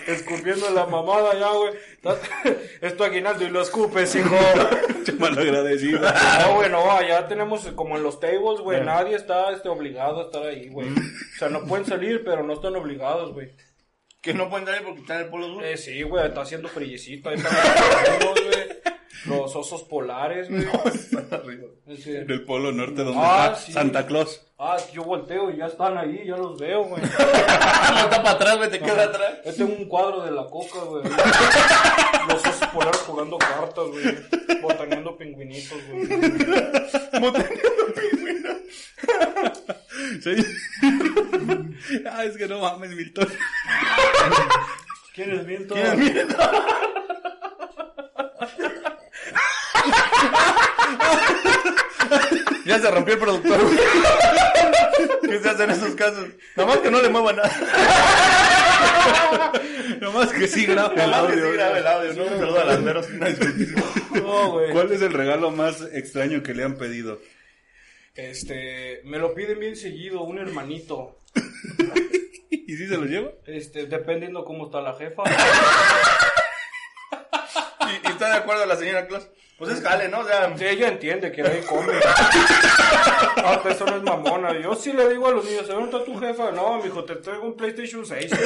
Escupiendo 0.06 0.70
la 0.70 0.86
mamada 0.86 1.34
ya, 1.38 1.50
güey. 1.52 1.72
Es 2.80 2.96
tu 2.96 3.04
aguinaldo 3.04 3.44
y 3.44 3.50
lo 3.50 3.62
escupes, 3.62 4.14
hijo. 4.16 4.34
Mal 5.18 5.38
agradecido. 5.38 6.00
No, 6.00 6.54
güey, 6.54 6.70
no, 6.70 6.90
allá 6.90 7.28
tenemos 7.28 7.64
como 7.76 7.96
en 7.96 8.02
los 8.02 8.18
tables, 8.18 8.60
güey. 8.60 8.80
Nadie 8.82 9.14
está 9.16 9.52
este, 9.52 9.68
obligado 9.68 10.20
a 10.20 10.24
estar 10.24 10.42
ahí, 10.42 10.68
güey. 10.68 10.88
O 10.88 11.38
sea, 11.38 11.48
no 11.48 11.64
pueden 11.64 11.86
salir, 11.86 12.22
pero 12.24 12.42
no 12.42 12.54
están 12.54 12.74
obligados, 12.76 13.32
güey. 13.32 13.52
Que 14.20 14.34
no 14.34 14.48
pueden 14.50 14.66
salir 14.66 14.82
porque 14.84 15.00
están 15.00 15.18
en 15.18 15.24
el 15.24 15.30
polo 15.30 15.46
sur. 15.48 15.64
Eh, 15.64 15.76
sí, 15.76 16.02
güey, 16.02 16.26
está 16.26 16.42
haciendo 16.42 16.68
frillecito. 16.68 17.28
Ahí 17.28 17.36
están 17.36 17.54
los 18.20 18.40
güey. 18.40 18.52
Los 19.26 19.54
osos 19.56 19.82
polares, 19.84 20.48
güey. 20.50 20.66
Sí. 21.96 22.12
Del 22.12 22.44
Polo 22.44 22.72
Norte, 22.72 23.04
donde 23.04 23.20
Ah, 23.22 23.50
está 23.52 23.66
sí. 23.66 23.72
Santa 23.72 24.06
Claus. 24.06 24.46
Ah, 24.58 24.76
yo 24.92 25.04
volteo 25.04 25.50
y 25.50 25.58
ya 25.58 25.66
están 25.66 25.96
ahí, 25.98 26.24
ya 26.26 26.36
los 26.36 26.58
veo, 26.58 26.84
güey. 26.84 27.02
No 27.92 27.98
está 27.98 28.22
para 28.22 28.30
atrás, 28.30 28.56
güey, 28.58 28.70
te 28.70 28.78
queda 28.80 29.04
atrás. 29.04 29.38
Yo 29.44 29.54
tengo 29.54 29.74
un 29.76 29.84
cuadro 29.88 30.22
de 30.24 30.30
la 30.30 30.44
coca, 30.46 30.78
güey. 30.84 31.04
Los 32.28 32.46
osos 32.46 32.68
polares 32.68 33.00
jugando 33.00 33.38
cartas, 33.38 33.84
güey. 33.86 34.60
Botaneando 34.62 35.16
pingüinitos, 35.16 35.78
güey. 35.88 36.06
Sí. 40.22 40.36
ah, 42.10 42.24
es 42.24 42.36
que 42.36 42.46
no 42.46 42.60
mames, 42.60 42.90
Milton. 42.90 43.28
¿Quién 45.14 45.30
es 45.32 45.46
viento? 45.46 45.74
Ya 52.64 52.78
se 52.78 52.90
rompió 52.90 53.14
el 53.14 53.20
productor. 53.20 53.60
¿Qué 55.22 55.38
se 55.40 55.48
hace 55.48 55.64
en 55.64 55.70
esos 55.70 55.94
casos? 55.94 56.28
Nomás 56.56 56.78
que 56.78 56.90
no 56.90 57.02
le 57.02 57.08
mueva 57.08 57.32
nada. 57.32 57.50
Nomás 60.00 60.32
que 60.32 60.46
sí 60.46 60.66
graba 60.66 60.94
el 60.94 61.12
audio. 61.12 61.46
sí 61.50 61.52
grabe 61.54 61.78
el 61.80 61.86
audio, 61.86 62.12
¿no? 62.14 62.24
Perdón, 62.38 62.88
a. 62.88 64.72
¿Cuál 64.72 64.92
es 64.92 65.02
el 65.02 65.12
regalo 65.12 65.50
más 65.50 65.82
extraño 65.92 66.42
que 66.42 66.54
le 66.54 66.64
han 66.64 66.76
pedido? 66.76 67.20
Este, 68.14 69.00
me 69.04 69.18
lo 69.18 69.34
piden 69.34 69.58
bien 69.58 69.76
seguido, 69.76 70.22
un 70.22 70.38
hermanito. 70.38 71.18
¿Y 72.50 72.76
si 72.76 72.86
se 72.86 72.96
lo 72.96 73.04
lleva? 73.04 73.30
Este, 73.46 73.86
dependiendo 73.86 74.44
cómo 74.44 74.66
está 74.66 74.80
la 74.80 74.94
jefa. 74.94 75.22
¿Y, 77.80 78.08
y 78.08 78.10
está 78.10 78.28
de 78.28 78.36
acuerdo 78.36 78.66
la 78.66 78.76
señora 78.76 79.06
Claus? 79.06 79.26
Pues 79.62 79.78
es 79.78 79.84
jale, 79.84 80.08
¿no? 80.08 80.18
O 80.18 80.24
sea, 80.24 80.52
Sí, 80.58 80.64
ella 80.64 80.88
entiende 80.88 81.30
que 81.30 81.40
nadie 81.40 81.60
come. 81.60 81.92
Ah, 83.44 83.58
pues 83.62 83.74
eso 83.76 83.86
no 83.86 83.96
es 83.96 84.02
mamona. 84.02 84.52
Yo 84.60 84.74
sí 84.74 84.92
le 84.92 85.08
digo 85.08 85.26
a 85.26 85.30
los 85.32 85.44
niños, 85.44 85.66
¿dónde 85.66 85.84
está 85.84 86.04
tu 86.04 86.16
jefa? 86.18 86.50
No, 86.52 86.80
mijo, 86.82 87.04
te 87.04 87.16
traigo 87.16 87.44
un 87.44 87.56
PlayStation 87.56 88.04
6. 88.04 88.30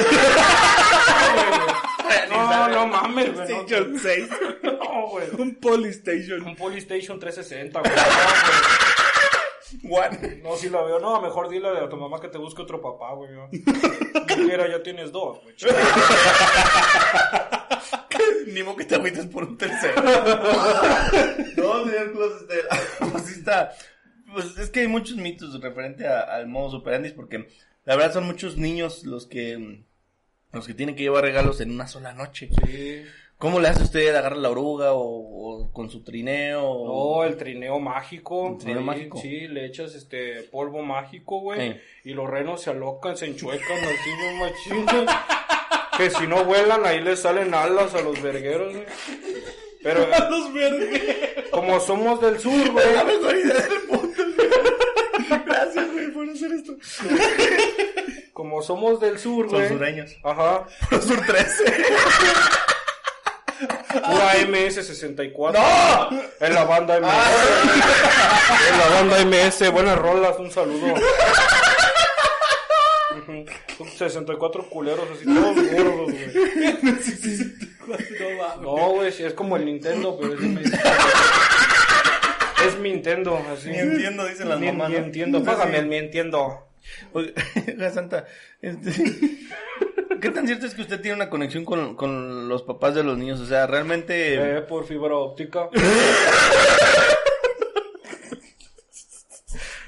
No, 2.29 2.67
no 2.67 2.87
mames, 2.87 3.33
güey. 3.33 3.47
PlayStation 3.47 3.99
6. 3.99 4.29
no, 4.63 5.07
güey. 5.09 5.27
Un 5.37 5.55
Polystation. 5.55 6.41
Un 6.43 6.55
Polystation 6.55 7.19
360, 7.19 7.79
güey. 7.79 7.91
No, 9.83 9.89
güey. 9.89 10.07
One. 10.07 10.41
No, 10.43 10.55
si 10.55 10.69
la 10.69 10.81
veo, 10.83 10.99
no, 10.99 11.21
mejor 11.21 11.49
dile 11.49 11.67
a 11.69 11.89
tu 11.89 11.97
mamá 11.97 12.19
que 12.19 12.27
te 12.29 12.37
busque 12.37 12.61
otro 12.61 12.81
papá, 12.81 13.13
güey. 13.13 13.31
¿no? 13.31 13.49
Quiera, 14.25 14.67
ya 14.69 14.81
tienes 14.83 15.11
dos, 15.11 15.41
güey. 15.43 15.55
Ni 18.47 18.63
modo 18.63 18.77
que 18.77 18.85
te 18.85 18.95
agüites 18.95 19.25
por 19.27 19.43
un 19.43 19.57
tercero. 19.57 20.01
no, 20.01 21.85
señor 21.85 22.11
Claus, 22.13 22.41
este, 22.41 22.55
pues 23.11 23.23
sí 23.25 23.33
está. 23.39 23.71
Pues 24.33 24.57
es 24.57 24.69
que 24.69 24.81
hay 24.81 24.87
muchos 24.87 25.17
mitos 25.17 25.59
referente 25.61 26.07
a- 26.07 26.21
al 26.21 26.47
modo 26.47 26.71
superandis 26.71 27.13
porque 27.13 27.47
la 27.85 27.95
verdad 27.95 28.13
son 28.13 28.25
muchos 28.25 28.57
niños 28.57 29.05
los 29.05 29.27
que 29.27 29.83
los 30.53 30.65
que 30.65 30.73
tienen 30.73 30.95
que 30.95 31.03
llevar 31.03 31.23
regalos 31.23 31.61
en 31.61 31.71
una 31.71 31.87
sola 31.87 32.13
noche. 32.13 32.49
Sí. 32.65 33.03
¿Cómo 33.37 33.59
le 33.59 33.67
hace 33.67 33.83
usted 33.83 34.07
agarrar 34.15 34.37
la 34.37 34.49
oruga 34.49 34.93
o, 34.93 35.01
o 35.03 35.71
con 35.71 35.91
su 35.91 36.03
trineo? 36.03 36.59
No, 36.61 36.67
o- 36.91 37.23
el 37.23 37.37
trineo 37.37 37.79
mágico. 37.79 38.47
¿El 38.49 38.57
trineo 38.57 38.79
Ahí, 38.79 38.85
mágico? 38.85 39.19
Sí, 39.21 39.47
le 39.47 39.65
echas 39.67 39.93
este 39.93 40.41
polvo 40.51 40.81
mágico, 40.81 41.39
güey. 41.41 41.73
Sí. 41.73 41.79
Y 42.05 42.13
los 42.13 42.27
renos 42.27 42.61
se 42.63 42.71
alocan, 42.71 43.15
se 43.15 43.27
enchuecan 43.27 43.77
así, 43.77 44.09
bien 44.19 44.39
machín. 44.39 44.85
Que 45.97 46.09
si 46.09 46.25
no 46.25 46.45
vuelan, 46.45 46.83
ahí 46.85 46.99
les 46.99 47.19
salen 47.21 47.53
alas 47.53 47.93
a 47.93 48.01
los 48.01 48.19
vergueros, 48.21 48.73
güey. 48.73 48.85
Pero 49.83 50.07
Los 50.29 50.53
verdes. 50.53 51.49
como 51.51 51.79
somos 51.79 52.19
del 52.19 52.39
sur, 52.39 52.71
güey. 52.71 52.93
La 52.95 53.03
mejor 53.03 53.35
idea 53.35 53.53
del 53.53 53.87
mundo. 53.87 54.23
Gracias, 55.45 55.91
güey, 55.91 56.11
por 56.11 56.27
hacer 56.27 56.51
esto. 56.53 56.75
Como 58.33 58.63
somos 58.63 58.99
del 58.99 59.19
sur, 59.19 59.47
Son 59.47 59.59
güey. 59.59 59.69
sureños. 59.69 60.15
Ajá. 60.23 60.65
Por 60.89 61.01
sur 61.03 61.19
13. 61.25 61.63
Pura 64.01 64.35
MS64. 64.35 65.53
¡No! 65.53 66.45
En 66.45 66.53
la 66.53 66.63
banda 66.65 66.99
MS. 66.99 67.09
En 68.71 68.77
la 68.77 68.87
banda 68.89 69.25
MS. 69.25 69.71
Buenas 69.71 69.97
rolas, 69.97 70.37
un 70.39 70.51
saludo. 70.51 70.93
Ujú. 73.17 73.45
Son 73.77 73.87
64 73.89 74.69
culeros 74.69 75.05
así, 75.13 75.25
todos 75.25 75.55
gordos, 75.55 76.11
güey. 76.11 77.57
No 78.61 78.89
güey, 78.91 79.11
sí, 79.11 79.23
es 79.23 79.33
como 79.33 79.55
el 79.57 79.65
Nintendo, 79.65 80.17
pero 80.19 80.33
es 80.33 80.39
MS. 80.41 80.73
Es 82.65 82.77
mi 82.79 82.91
Nintendo, 82.91 83.39
así. 83.53 83.69
Ni 83.69 83.77
entiendo, 83.77 84.25
dicen 84.25 84.49
las 84.49 84.59
Ni, 84.59 84.67
mamás. 84.71 84.91
entiendo. 84.93 85.43
Págame 85.43 85.77
el 85.79 85.87
mi 85.87 85.97
entiendo. 85.97 86.67
Oiga, 87.13 87.33
Santa, 87.93 88.25
este, 88.61 88.91
¿qué 90.19 90.29
tan 90.29 90.45
cierto 90.47 90.65
es 90.65 90.73
que 90.73 90.81
usted 90.81 91.01
tiene 91.01 91.15
una 91.15 91.29
conexión 91.29 91.65
con, 91.65 91.95
con 91.95 92.47
los 92.49 92.63
papás 92.63 92.95
de 92.95 93.03
los 93.03 93.17
niños? 93.17 93.39
O 93.39 93.45
sea, 93.45 93.67
realmente... 93.67 94.35
Eh, 94.35 94.61
por 94.61 94.85
fibra 94.85 95.15
óptica. 95.15 95.69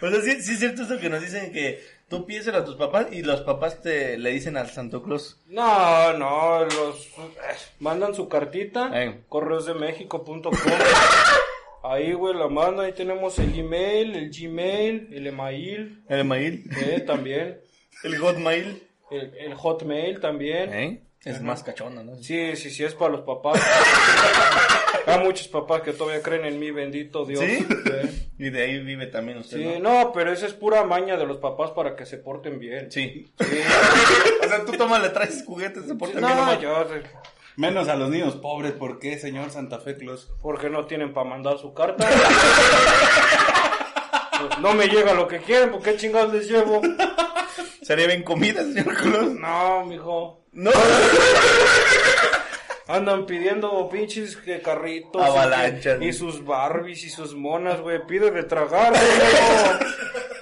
O 0.02 0.10
sea, 0.10 0.22
sí, 0.22 0.42
sí 0.42 0.54
es 0.54 0.60
cierto 0.60 0.84
eso 0.84 0.98
que 0.98 1.10
nos 1.10 1.22
dicen 1.22 1.52
que 1.52 1.84
tú 2.08 2.26
pides 2.26 2.48
a 2.48 2.64
tus 2.64 2.76
papás 2.76 3.08
y 3.12 3.22
los 3.22 3.42
papás 3.42 3.82
te 3.82 4.18
le 4.18 4.32
dicen 4.32 4.56
al 4.56 4.70
Santo 4.70 5.04
Claus. 5.04 5.38
No, 5.48 6.14
no, 6.14 6.64
los 6.64 7.08
eh, 7.08 7.58
mandan 7.80 8.16
su 8.16 8.30
cartita, 8.30 8.92
Ey. 8.94 9.26
correosdemexico.com. 9.28 10.54
Ahí, 11.84 12.14
güey, 12.14 12.34
la 12.36 12.48
mandan, 12.48 12.86
ahí 12.86 12.94
tenemos 12.94 13.40
el 13.40 13.58
email, 13.58 14.16
el 14.16 14.32
Gmail, 14.32 15.10
el 15.12 15.28
email, 15.28 16.04
El 16.08 16.26
mail, 16.26 16.70
eh, 16.78 17.02
también, 17.02 17.60
el 18.04 18.18
hotmail. 18.18 18.89
El, 19.12 19.34
el 19.38 19.54
hotmail 19.56 20.20
también. 20.20 20.74
¿Eh? 20.74 21.02
Es 21.26 21.42
más 21.42 21.64
cachona, 21.64 22.02
¿no? 22.02 22.16
Sí, 22.24 22.56
sí, 22.56 22.70
sí, 22.70 22.84
es 22.86 22.94
para 22.96 23.12
los 23.12 23.22
papás. 23.22 23.62
Hay 25.06 25.20
muchos 25.20 25.50
papás 25.50 25.82
que 25.82 25.92
todavía 25.92 26.22
creen 26.22 26.46
en 26.46 26.60
mí, 26.60 26.72
bendito 26.72 27.26
Dios. 27.26 27.42
¿Sí? 27.42 27.68
Eh. 27.92 28.26
Y 28.40 28.52
de 28.52 28.62
ahí 28.64 28.80
vive 28.80 29.08
también 29.08 29.40
usted, 29.40 29.58
Sí, 29.58 29.80
¿no? 29.82 30.06
no, 30.06 30.14
pero 30.14 30.32
esa 30.32 30.46
es 30.46 30.54
pura 30.54 30.86
maña 30.86 31.18
de 31.18 31.26
los 31.26 31.40
papás 31.40 31.72
para 31.72 31.98
que 31.98 32.06
se 32.06 32.16
porten 32.18 32.58
bien. 32.58 32.90
Sí. 32.90 33.30
Sí. 33.38 33.46
o 34.46 34.48
sea, 34.48 34.64
tú 34.64 34.72
tomas, 34.78 35.02
le 35.02 35.10
traes 35.10 35.44
juguetes, 35.46 35.84
se 35.86 35.96
portan 35.96 36.22
bien 36.24 36.38
No, 36.38 36.62
yo, 36.62 36.88
Menos 37.58 37.90
a 37.90 37.98
los 37.98 38.10
niños 38.10 38.38
pobres, 38.38 38.72
¿por 38.72 38.98
qué, 38.98 39.20
señor 39.20 39.52
Santa 39.52 39.80
Fe 39.80 39.98
Claus? 39.98 40.32
porque 40.42 40.70
no 40.70 40.86
tienen 40.86 41.12
para 41.12 41.30
mandar 41.30 41.58
su 41.58 41.74
carta. 41.74 42.08
Pues 44.40 44.60
no 44.60 44.74
me 44.74 44.88
llega 44.88 45.14
lo 45.14 45.28
que 45.28 45.40
quieren, 45.40 45.72
¿por 45.72 45.82
qué 45.82 45.98
chingados 45.98 46.34
les 46.34 46.50
llevo? 46.50 46.82
Sería 47.90 48.06
bien 48.06 48.22
comida, 48.22 48.62
señor 48.62 48.94
Claus. 48.98 49.34
No, 49.34 49.84
mijo. 49.84 50.46
No. 50.52 50.70
Andan 52.88 53.26
pidiendo 53.26 53.90
pinches 53.90 54.38
que 54.38 54.62
carritos. 54.62 55.20
Avalanchas, 55.20 56.00
Y, 56.00 56.14
sus 56.14 56.46
Barbies 56.46 57.04
y 57.04 57.10
sus 57.10 57.34
monas, 57.34 57.82
güey. 57.82 58.06
Pide 58.06 58.30
de 58.30 58.44
tragar, 58.44 58.92
güey. 58.92 59.90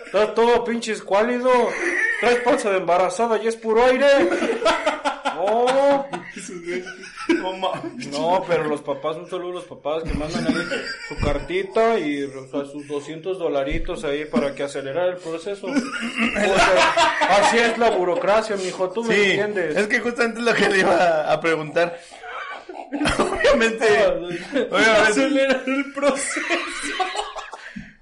Está 0.08 0.34
todo 0.34 0.66
pinche 0.66 0.92
escuálido. 0.92 1.50
Traes 2.20 2.40
panza 2.40 2.70
de 2.70 2.80
embarazada 2.80 3.42
y 3.42 3.48
es 3.48 3.56
puro 3.56 3.82
aire. 3.86 4.08
No, 5.38 6.08
No 7.28 8.44
pero 8.48 8.64
los 8.66 8.82
papás, 8.82 9.18
un 9.18 9.30
saludo 9.30 9.52
a 9.52 9.56
los 9.56 9.66
papás 9.66 10.04
que 10.04 10.14
mandan 10.14 10.48
ahí 10.48 10.56
su 11.10 11.16
cartita 11.18 12.00
y 12.00 12.24
o 12.24 12.48
sea, 12.50 12.66
sus 12.72 12.88
200 12.88 13.38
dolaritos 13.38 14.04
ahí 14.04 14.26
para 14.26 14.54
que 14.56 14.64
acelerar 14.64 15.10
el 15.10 15.18
proceso. 15.18 15.68
O 15.68 15.74
sea, 15.74 16.94
así 17.40 17.58
es 17.58 17.78
la 17.78 17.90
burocracia, 17.92 18.56
mijo, 18.56 18.90
tú 18.92 19.04
me 19.04 19.14
Sí, 19.16 19.22
entiendes. 19.32 19.76
es 19.76 19.88
que 19.88 20.00
justamente 20.00 20.40
es 20.40 20.46
lo 20.46 20.54
que 20.54 20.70
le 20.70 20.80
iba 20.80 21.32
a 21.32 21.40
preguntar. 21.42 22.00
Obviamente, 23.20 24.08
obviamente, 24.08 24.70
acelerar 25.08 25.64
el 25.68 25.94
proceso. 25.94 26.40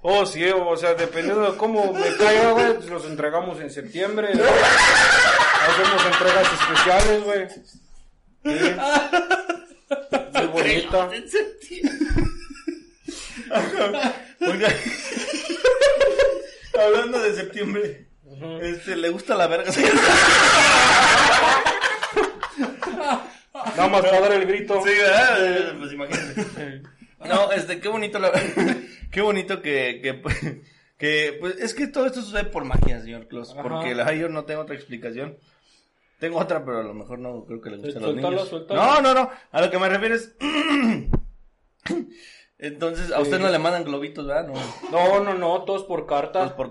Oh, 0.02 0.24
sí, 0.24 0.44
o 0.48 0.76
sea, 0.76 0.94
dependiendo 0.94 1.50
de 1.50 1.56
cómo 1.58 1.92
me 1.92 2.14
caiga, 2.16 2.52
güey, 2.52 2.74
pues 2.74 2.88
los 2.88 3.04
entregamos 3.06 3.60
en 3.60 3.70
septiembre. 3.70 4.28
Hacemos 4.28 6.06
entregas 6.06 6.46
especiales, 6.52 7.24
güey. 7.24 7.48
Sí. 8.46 8.74
Muy 10.34 10.46
bonita. 10.46 11.10
Oiga, 14.40 14.68
hablando 16.78 17.22
de 17.22 17.34
septiembre, 17.34 18.06
este, 18.62 18.96
¿le 18.96 19.08
gusta 19.10 19.34
la 19.34 19.46
verga? 19.46 19.72
Sí, 19.72 19.82
Nada 23.76 23.88
más 23.88 24.02
para 24.02 24.20
dar 24.20 24.32
el 24.32 24.46
grito. 24.46 24.82
¿verdad? 24.82 25.46
Eh, 25.46 25.74
Pues 25.78 25.92
imagínate. 25.92 26.82
No, 27.26 27.52
este, 27.52 27.80
qué 27.80 27.88
bonito 27.88 28.18
la 28.18 28.30
qué 29.10 29.20
bonito 29.20 29.60
que, 29.62 30.00
que, 30.02 30.22
que, 30.98 31.36
pues, 31.40 31.56
es 31.58 31.74
que 31.74 31.86
todo 31.88 32.06
esto 32.06 32.22
sucede 32.22 32.44
por 32.44 32.64
magia, 32.64 33.00
señor 33.00 33.26
Claus, 33.28 33.52
Ajá. 33.52 33.62
porque 33.62 33.94
la 33.94 34.12
yo 34.14 34.28
no 34.28 34.44
tengo 34.44 34.60
otra 34.62 34.76
explicación. 34.76 35.36
Tengo 36.18 36.38
otra, 36.38 36.64
pero 36.64 36.80
a 36.80 36.82
lo 36.82 36.94
mejor 36.94 37.18
no 37.18 37.44
creo 37.44 37.60
que 37.60 37.70
le 37.70 37.76
guste 37.76 37.98
a 37.98 38.00
los 38.00 38.10
Suéltalo, 38.10 38.30
niños. 38.30 38.48
suéltalo. 38.48 38.80
No, 38.82 39.00
no, 39.02 39.14
no, 39.14 39.30
a 39.50 39.60
lo 39.60 39.70
que 39.70 39.78
me 39.78 39.88
refiero 39.88 40.14
es 40.14 40.34
Entonces, 42.58 43.12
a 43.12 43.20
usted 43.20 43.38
no 43.38 43.50
le 43.50 43.58
mandan 43.58 43.84
globitos, 43.84 44.26
¿verdad? 44.26 44.48
No. 44.48 44.54
No, 44.90 45.22
no, 45.22 45.34
no, 45.34 45.64
todos 45.64 45.84
por 45.84 46.06
carta. 46.06 46.54
Pues 46.56 46.70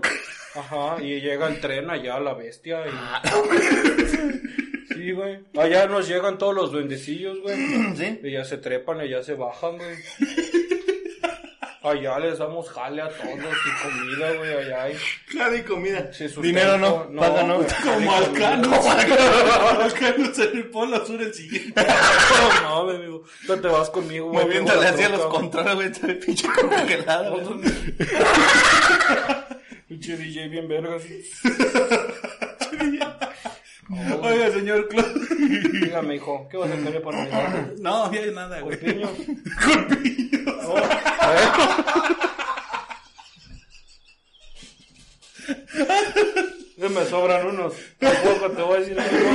Ajá, 0.60 1.00
y 1.00 1.20
llega 1.20 1.46
el 1.46 1.60
tren 1.60 1.90
allá, 1.90 2.18
la 2.18 2.34
bestia. 2.34 2.86
Y... 2.86 2.90
Ah. 2.92 3.22
Sí, 4.88 5.12
güey. 5.12 5.40
Allá 5.58 5.86
nos 5.86 6.08
llegan 6.08 6.38
todos 6.38 6.54
los 6.54 6.72
duendecillos, 6.72 7.40
güey. 7.40 7.56
¿Sí? 7.96 8.18
Y 8.22 8.32
ya 8.32 8.44
se 8.44 8.56
trepan 8.58 9.04
y 9.04 9.10
ya 9.10 9.22
se 9.22 9.34
bajan, 9.34 9.76
güey. 9.76 9.96
Allá 11.88 12.18
les 12.18 12.38
damos 12.38 12.68
jale 12.70 13.02
a 13.02 13.08
todos 13.08 13.30
y 13.30 13.82
comida, 13.82 14.32
güey, 14.38 14.52
allá 14.54 14.82
hay. 14.82 14.96
Claro, 15.28 15.56
y 15.56 15.62
comida. 15.62 16.12
Sí. 16.12 16.26
Dinero 16.40 16.78
no, 16.78 17.06
No, 17.10 17.20
paga 17.20 17.42
no. 17.44 17.56
güey. 17.56 17.68
Como 17.84 18.12
al. 18.12 18.24
Como 18.32 19.82
al 19.82 19.92
Canuts 19.94 20.38
en 20.40 20.56
el 20.56 20.64
Polo 20.70 21.06
Sur 21.06 21.22
el 21.22 21.32
siguiente. 21.34 21.86
No, 22.62 22.84
mames, 22.84 22.96
amigo. 22.96 23.22
Tú 23.46 23.56
te 23.56 23.68
vas 23.68 23.88
conmigo, 23.90 24.30
güey. 24.30 24.44
Moviéndole 24.44 24.80
Tengo 24.80 24.82
la 24.82 24.90
así 24.90 25.02
a 25.04 25.08
los 25.10 25.26
güey, 25.74 25.86
el 26.10 26.18
pinche 26.18 26.48
congelado. 26.48 27.36
güey. 27.38 27.60
Pinche 29.88 30.16
DJ 30.16 30.48
bien 30.48 30.66
verga, 30.66 30.98
así. 33.90 34.12
Oiga, 34.22 34.50
señor 34.50 34.88
Claus. 34.88 35.12
Dígame, 35.72 36.16
hijo, 36.16 36.48
¿qué 36.50 36.56
vas 36.56 36.70
a 36.70 36.76
querer 36.76 37.02
para 37.02 37.18
Navidad? 37.24 37.72
No, 37.80 38.12
ya 38.12 38.20
hay 38.20 38.30
nada, 38.32 38.60
güey. 38.60 38.78
¿Corpiño? 38.78 39.08
Corpiños. 39.64 40.26
Ya 46.76 46.88
me 46.90 47.04
sobran 47.06 47.46
unos. 47.46 47.74
Tampoco 47.98 48.50
te 48.50 48.62
voy 48.62 48.76
a 48.76 48.80
decir 48.80 49.00
algo. 49.00 49.30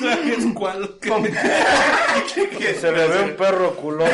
¿Trajes 0.00 0.44
cuál? 0.54 0.96
Que 2.58 2.74
se 2.74 2.92
le 2.92 3.08
ve 3.08 3.22
un 3.24 3.36
perro 3.36 3.74
culote. 3.76 4.10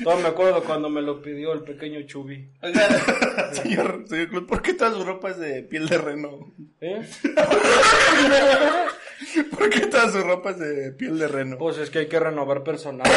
No 0.00 0.16
me 0.16 0.28
acuerdo 0.28 0.62
cuando 0.64 0.88
me 0.90 1.00
lo 1.02 1.22
pidió 1.22 1.52
el 1.52 1.62
pequeño 1.62 2.02
Chubi. 2.06 2.50
Señor, 3.52 4.04
señor 4.08 4.46
¿por 4.46 4.62
qué 4.62 4.74
todas 4.74 4.94
sus 4.94 5.06
ropas 5.06 5.38
de 5.38 5.62
piel 5.62 5.88
de 5.88 5.98
reno? 5.98 6.52
¿Eh? 6.80 7.08
¿Por 9.50 9.70
qué 9.70 9.80
todas 9.86 10.12
sus 10.12 10.24
ropas 10.24 10.58
de 10.58 10.92
piel 10.92 11.18
de 11.18 11.28
reno? 11.28 11.56
Pues 11.58 11.78
es 11.78 11.90
que 11.90 12.00
hay 12.00 12.06
que 12.08 12.20
renovar 12.20 12.62
personal. 12.62 13.10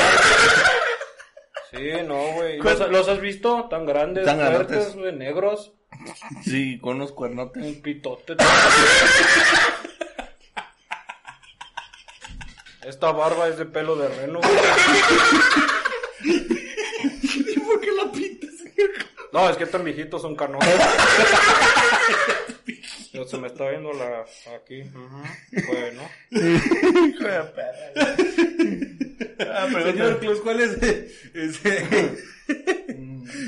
Sí, 1.71 1.89
no, 2.07 2.33
güey. 2.33 2.59
¿Cuál- 2.59 2.79
¿Los, 2.79 2.89
los 2.91 3.09
has 3.09 3.19
visto? 3.19 3.67
Tan 3.69 3.85
grandes, 3.85 4.25
Tan 4.25 4.39
fuertes, 4.39 4.95
güey, 4.95 5.13
negros. 5.15 5.73
Sí, 6.43 6.79
con 6.79 6.97
unos 6.97 7.11
cuernotes. 7.11 7.63
Un 7.63 7.81
pitote. 7.81 8.35
Esta 12.87 13.11
barba 13.11 13.47
es 13.49 13.57
de 13.57 13.65
pelo 13.65 13.95
de 13.97 14.07
reno, 14.07 14.39
güey. 14.39 14.55
¿Y 16.23 17.59
por 17.59 17.81
qué 17.81 17.91
la 17.91 18.11
pintas? 18.11 18.49
No, 19.33 19.49
es 19.49 19.57
que 19.57 19.65
tan 19.65 19.83
viejitos 19.83 20.21
son 20.21 20.35
canones. 20.35 20.69
Pero 23.11 23.27
se 23.27 23.37
me 23.37 23.47
está 23.47 23.69
viendo 23.69 23.91
la 23.93 24.25
aquí. 24.55 24.81
Ujú. 24.83 25.23
Bueno. 25.67 26.09
Hijo 26.31 27.23
de 27.23 27.43
perra. 27.43 28.15
Ah, 29.53 29.67
Señor 29.83 30.19
Claus, 30.19 30.39
¿cuál 30.41 30.61
es 30.61 30.77
ese- 31.33 32.17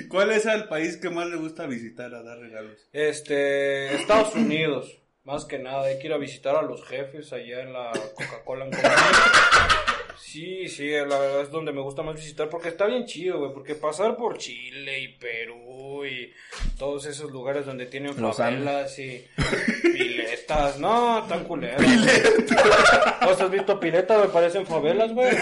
¿Cuál 0.10 0.32
es 0.32 0.46
el 0.46 0.68
país 0.68 0.98
que 0.98 1.10
más 1.10 1.28
le 1.28 1.38
gusta 1.38 1.66
visitar 1.66 2.14
a 2.14 2.22
dar 2.24 2.40
regalos? 2.40 2.78
Este, 2.92 3.96
Estados 3.96 4.36
Unidos, 4.36 4.98
más 5.30 5.46
que 5.46 5.60
nada, 5.60 5.84
hay 5.84 6.00
que 6.00 6.08
ir 6.08 6.14
a 6.14 6.18
visitar 6.18 6.56
a 6.56 6.64
los 6.64 6.84
jefes 6.88 7.32
allá 7.34 7.62
en 7.62 7.72
la 7.72 7.92
Coca-Cola. 8.16 8.66
Sí, 10.18 10.68
sí, 10.68 10.90
la 10.90 11.20
verdad 11.20 11.42
es 11.42 11.52
donde 11.52 11.72
me 11.72 11.82
gusta 11.82 12.02
más 12.02 12.16
visitar 12.16 12.50
porque 12.50 12.70
está 12.70 12.88
bien 12.88 13.06
chido, 13.06 13.38
güey, 13.38 13.54
porque 13.54 13.76
pasar 13.76 14.18
por 14.18 14.40
Chile 14.40 15.00
y 15.00 15.08
Perú 15.10 16.04
y 16.04 16.34
todos 16.80 17.06
esos 17.06 17.32
lugares 17.32 17.68
donde 17.68 17.86
tienen 17.86 18.16
favelas 18.16 18.98
y 18.98 19.24
piletas, 19.84 20.80
no, 20.80 21.24
tan 21.30 21.44
culeros. 21.44 21.80
¿Vos 23.22 23.40
has 23.40 23.52
visto 23.52 23.80
piletas? 23.80 24.20
Me 24.20 24.30
parecen 24.30 24.66
favelas, 24.66 25.14
güey. 25.14 25.36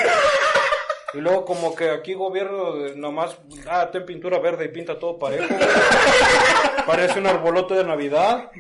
Y 1.14 1.18
luego 1.20 1.46
como 1.46 1.74
que 1.74 1.90
aquí 1.92 2.14
gobierno 2.14 2.76
nomás, 2.96 3.38
ah, 3.70 3.90
ten 3.90 4.06
pintura 4.06 4.40
verde 4.40 4.66
y 4.66 4.70
pinta 4.70 5.00
todo 5.00 5.18
parejo. 5.18 5.48
güey. 5.48 5.70
Parece 6.86 7.20
un 7.20 7.28
arbolote 7.28 7.74
de 7.74 7.84
Navidad. 7.86 8.52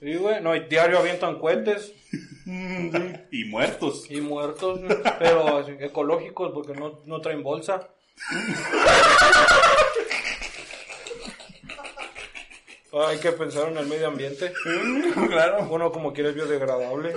Sí, 0.00 0.14
güey. 0.14 0.40
No, 0.40 0.54
y 0.54 0.60
diario 0.68 0.98
avientan 0.98 1.38
cohetes 1.38 1.92
Y 3.30 3.44
muertos. 3.46 4.06
y 4.10 4.20
muertos, 4.20 4.80
pero 5.18 5.60
ecológicos 5.80 6.52
porque 6.52 6.72
no, 6.74 7.00
no 7.04 7.20
traen 7.20 7.42
bolsa. 7.42 7.88
Hay 12.90 13.18
que 13.18 13.32
pensar 13.32 13.68
en 13.68 13.76
el 13.78 13.86
medio 13.86 14.08
ambiente. 14.08 14.52
Claro. 15.28 15.66
Uno 15.70 15.92
como 15.92 16.12
quiere 16.12 16.30
es 16.30 16.34
biodegradable. 16.34 17.14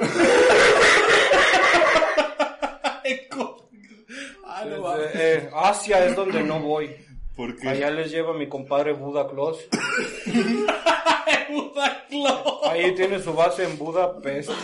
Ah, 4.46 4.66
eh, 5.14 5.50
Asia 5.54 6.06
es 6.06 6.16
donde 6.16 6.44
no 6.44 6.60
voy. 6.60 6.96
¿Por 7.36 7.58
qué? 7.58 7.70
Allá 7.70 7.92
les 7.92 8.12
lleva 8.12 8.34
mi 8.34 8.48
compadre 8.48 8.94
Buda 8.94 9.28
Claus. 9.28 9.58
Ahí 12.70 12.96
tiene 12.96 13.22
su 13.22 13.34
base 13.34 13.66
en 13.66 13.78
Budapest. 13.78 14.52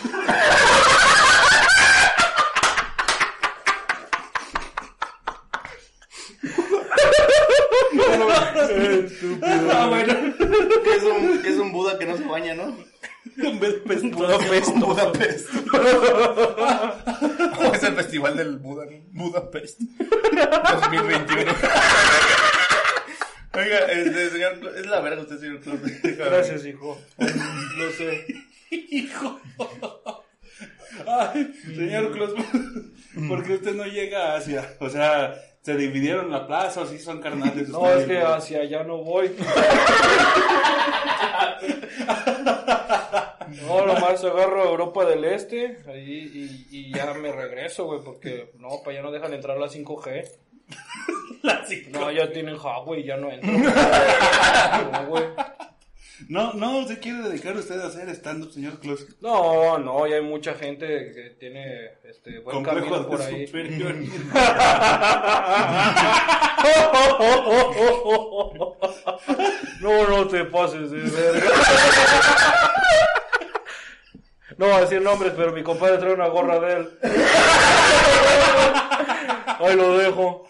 Ah, 9.69 9.87
bueno. 9.89 10.13
Que 10.83 10.95
es, 10.95 11.03
un, 11.03 11.45
es 11.45 11.57
un 11.57 11.71
Buda 11.71 11.97
que 11.97 12.05
no 12.05 12.17
se 12.17 12.25
baña, 12.25 12.53
¿no? 12.53 12.75
Budapest. 13.37 14.79
Budapest. 14.79 15.49
¿Cómo 17.55 17.67
es 17.73 17.83
el 17.83 17.95
festival 17.95 18.35
del 18.35 18.57
Buda? 18.57 18.85
Budapest. 19.11 19.79
2021. 19.81 21.51
Oiga, 23.57 23.79
este, 23.91 24.29
señor, 24.29 24.59
es 24.77 24.85
la 24.85 24.99
verga 24.99 25.23
usted, 25.23 25.39
señor 25.39 25.59
Claus. 25.61 25.79
Gracias, 26.03 26.65
hijo. 26.65 26.95
No 27.17 27.89
sé. 27.97 28.25
Hijo. 28.69 29.39
Ay, 31.07 31.53
señor 31.63 32.11
Claus, 32.11 32.33
¿por 33.27 33.43
qué 33.43 33.53
usted 33.53 33.73
no 33.73 33.85
llega 33.85 34.33
a 34.33 34.35
Asia? 34.37 34.75
O 34.79 34.89
sea, 34.89 35.35
¿se 35.61 35.75
dividieron 35.75 36.29
la 36.29 36.45
plaza 36.45 36.81
o 36.81 36.85
sí 36.85 36.99
son 36.99 37.19
carnales? 37.19 37.69
No, 37.69 37.89
es 37.89 38.05
que 38.05 38.19
hacia 38.19 38.61
allá 38.61 38.83
no 38.83 38.97
voy. 38.97 39.31
No, 43.61 43.85
nomás 43.85 44.23
agarro 44.23 44.63
a 44.63 44.69
Europa 44.69 45.05
del 45.05 45.23
Este 45.25 45.77
ahí, 45.87 46.67
y, 46.69 46.77
y 46.77 46.93
ya 46.93 47.13
me 47.13 47.31
regreso, 47.31 47.85
güey, 47.85 48.01
porque 48.03 48.51
no, 48.59 48.81
para 48.83 48.91
allá 48.91 49.01
no 49.01 49.11
dejan 49.11 49.33
entrar 49.33 49.57
la 49.57 49.67
5G. 49.67 50.29
La 51.43 51.63
cinco. 51.65 51.99
No, 51.99 52.11
ya 52.11 52.31
tienen 52.31 52.55
Huawei, 52.55 53.03
ya 53.03 53.17
no 53.17 53.31
entro. 53.31 53.51
No. 56.29 56.29
No, 56.29 56.53
no, 56.53 56.87
se 56.87 56.99
quiere 56.99 57.21
dedicar 57.21 57.55
usted 57.55 57.79
a 57.79 57.87
hacer 57.87 58.09
stand-up, 58.09 58.51
señor 58.51 58.79
Claus. 58.79 59.05
No, 59.21 59.77
no, 59.77 60.07
ya 60.07 60.15
hay 60.15 60.23
mucha 60.23 60.55
gente 60.55 60.87
que 61.13 61.35
tiene 61.39 61.91
este 62.03 62.39
buen 62.39 62.63
Complejo 62.63 62.89
camino 62.89 63.07
por 63.07 63.21
ahí. 63.21 63.45
No, 69.79 70.07
no 70.07 70.27
te 70.27 70.43
pases 70.45 70.89
de 70.89 71.01
verga. 71.01 71.51
No 74.57 74.65
voy 74.65 74.75
a 74.75 74.81
decir 74.81 75.01
nombres, 75.01 75.33
pero 75.37 75.53
mi 75.53 75.61
compadre 75.61 75.99
trae 75.99 76.13
una 76.13 76.27
gorra 76.27 76.59
de 76.59 76.73
él. 76.73 76.89
Ahí 79.59 79.75
lo 79.75 79.97
dejo. 79.97 80.47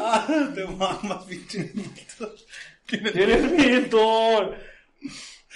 Ah, 0.00 0.26
te 0.54 0.64
mamas, 0.64 1.24
pinche. 1.24 1.72
¿Tienes 2.86 3.52
Milton? 3.52 4.54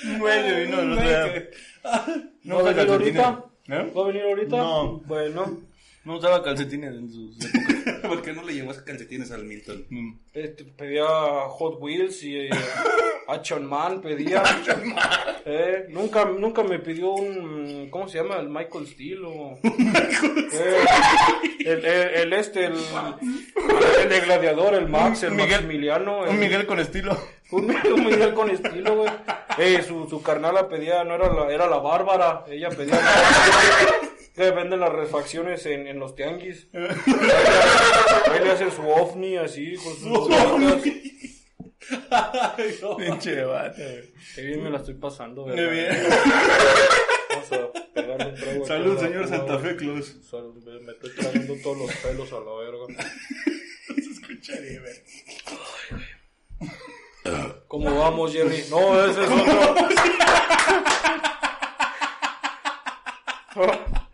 Un 0.05 0.18
güey 0.18 0.45
que 0.45 0.64
vino 0.64 0.81
el 0.81 0.92
otro 0.92 1.05
día. 1.05 1.49
¿No 2.45 2.57
va 2.57 2.71
a 2.71 2.73
venir 2.73 2.90
ahorita? 2.90 3.45
¿Eh? 3.68 3.92
¿Va 3.97 4.03
a 4.03 4.07
venir 4.07 4.23
ahorita? 4.23 4.57
No. 4.57 4.99
Bueno, 5.07 5.61
No 6.05 6.17
usaba 6.17 6.43
calcetines 6.43 6.95
en 6.95 7.11
sus 7.12 7.37
épocas. 7.45 8.01
¿Por 8.11 8.23
qué 8.23 8.33
no 8.33 8.43
le 8.43 8.55
llevas 8.55 8.79
calcetines 8.83 9.31
al 9.31 9.45
Milton? 9.45 9.87
Mm. 9.88 10.12
este, 10.35 10.65
pedía 10.65 11.05
Hot 11.07 11.77
Wheels 11.81 12.23
y 12.25 12.38
eh, 12.38 12.51
Action 13.29 13.65
Man 13.67 14.01
pedía. 14.01 14.43
Eh, 15.45 15.87
nunca, 15.91 16.25
nunca 16.25 16.62
me 16.65 16.79
pidió 16.81 17.12
un, 17.12 17.88
¿cómo 17.91 18.09
se 18.09 18.19
llama? 18.19 18.37
El 18.37 18.49
Michael 18.49 18.87
Steel 18.87 19.25
o... 19.25 19.59
Eh, 20.55 20.85
el, 21.61 21.85
el, 21.87 22.09
el 22.15 22.33
este, 22.35 22.67
el, 22.67 22.75
el 24.03 24.09
de 24.11 24.21
Gladiador, 24.21 24.75
el 24.75 24.87
Max, 24.88 25.23
el 25.23 25.33
Miguel- 25.33 25.62
Maximiliano. 25.62 26.25
el- 26.25 26.31
Un 26.31 26.38
Miguel 26.41 26.67
con 26.67 26.79
estilo. 26.79 27.17
Un 27.51 27.69
Miguel, 27.69 27.93
un 27.95 28.05
Miguel 28.05 28.35
con 28.35 28.51
estilo, 28.51 28.97
güey. 28.97 29.11
Eh, 29.59 29.83
su, 29.83 30.07
su 30.11 30.21
carnala 30.23 30.69
pedía, 30.69 31.05
no 31.05 31.15
era 31.15 31.33
la, 31.33 31.51
era 31.51 31.67
la 31.71 31.79
Bárbara. 31.79 32.45
Ella 32.51 32.69
pedía. 32.69 33.01
Que 34.35 34.51
venden 34.51 34.81
las 34.81 34.92
refacciones 34.92 35.64
en, 35.66 35.87
en 35.87 35.99
los 35.99 36.14
tianguis. 36.14 36.68
Ahí 36.75 38.40
le 38.42 38.51
hacen 38.51 38.73
su 38.73 38.83
ovni 38.88 39.37
así, 39.37 39.75
con 39.77 39.95
sus. 39.95 40.31
Ay, 42.11 42.79
no. 42.81 42.97
Pinche 42.97 43.45
vato, 43.45 43.83
güey. 43.83 44.12
Qué 44.35 44.42
bien 44.42 44.62
me 44.62 44.71
la 44.71 44.79
estoy 44.79 44.95
pasando, 44.95 45.45
Qué 45.47 45.53
¿verdad? 45.53 45.73
bien. 45.73 46.09
Vamos 47.31 47.53
a 47.53 47.73
pegarle 47.92 48.27
un 48.29 48.35
trago. 48.35 48.66
Salud, 48.66 48.99
señor 48.99 49.29
Santa. 49.29 49.59
Fe. 49.59 49.77
Salud, 50.23 50.64
me 50.83 50.92
estoy 50.92 51.11
trayendo 51.16 51.55
todos 51.62 51.79
los 51.79 51.92
pelos 51.97 52.33
a 52.33 52.40
la 52.40 52.55
verga. 52.55 52.87
Se 53.95 54.11
escucharía, 54.11 54.81
güey. 54.81 54.95
¿Cómo 57.68 57.99
vamos, 57.99 58.33
Jerry? 58.33 58.64
No, 58.71 59.05
ese 59.05 59.23
es 59.25 59.31
otro. 59.31 59.75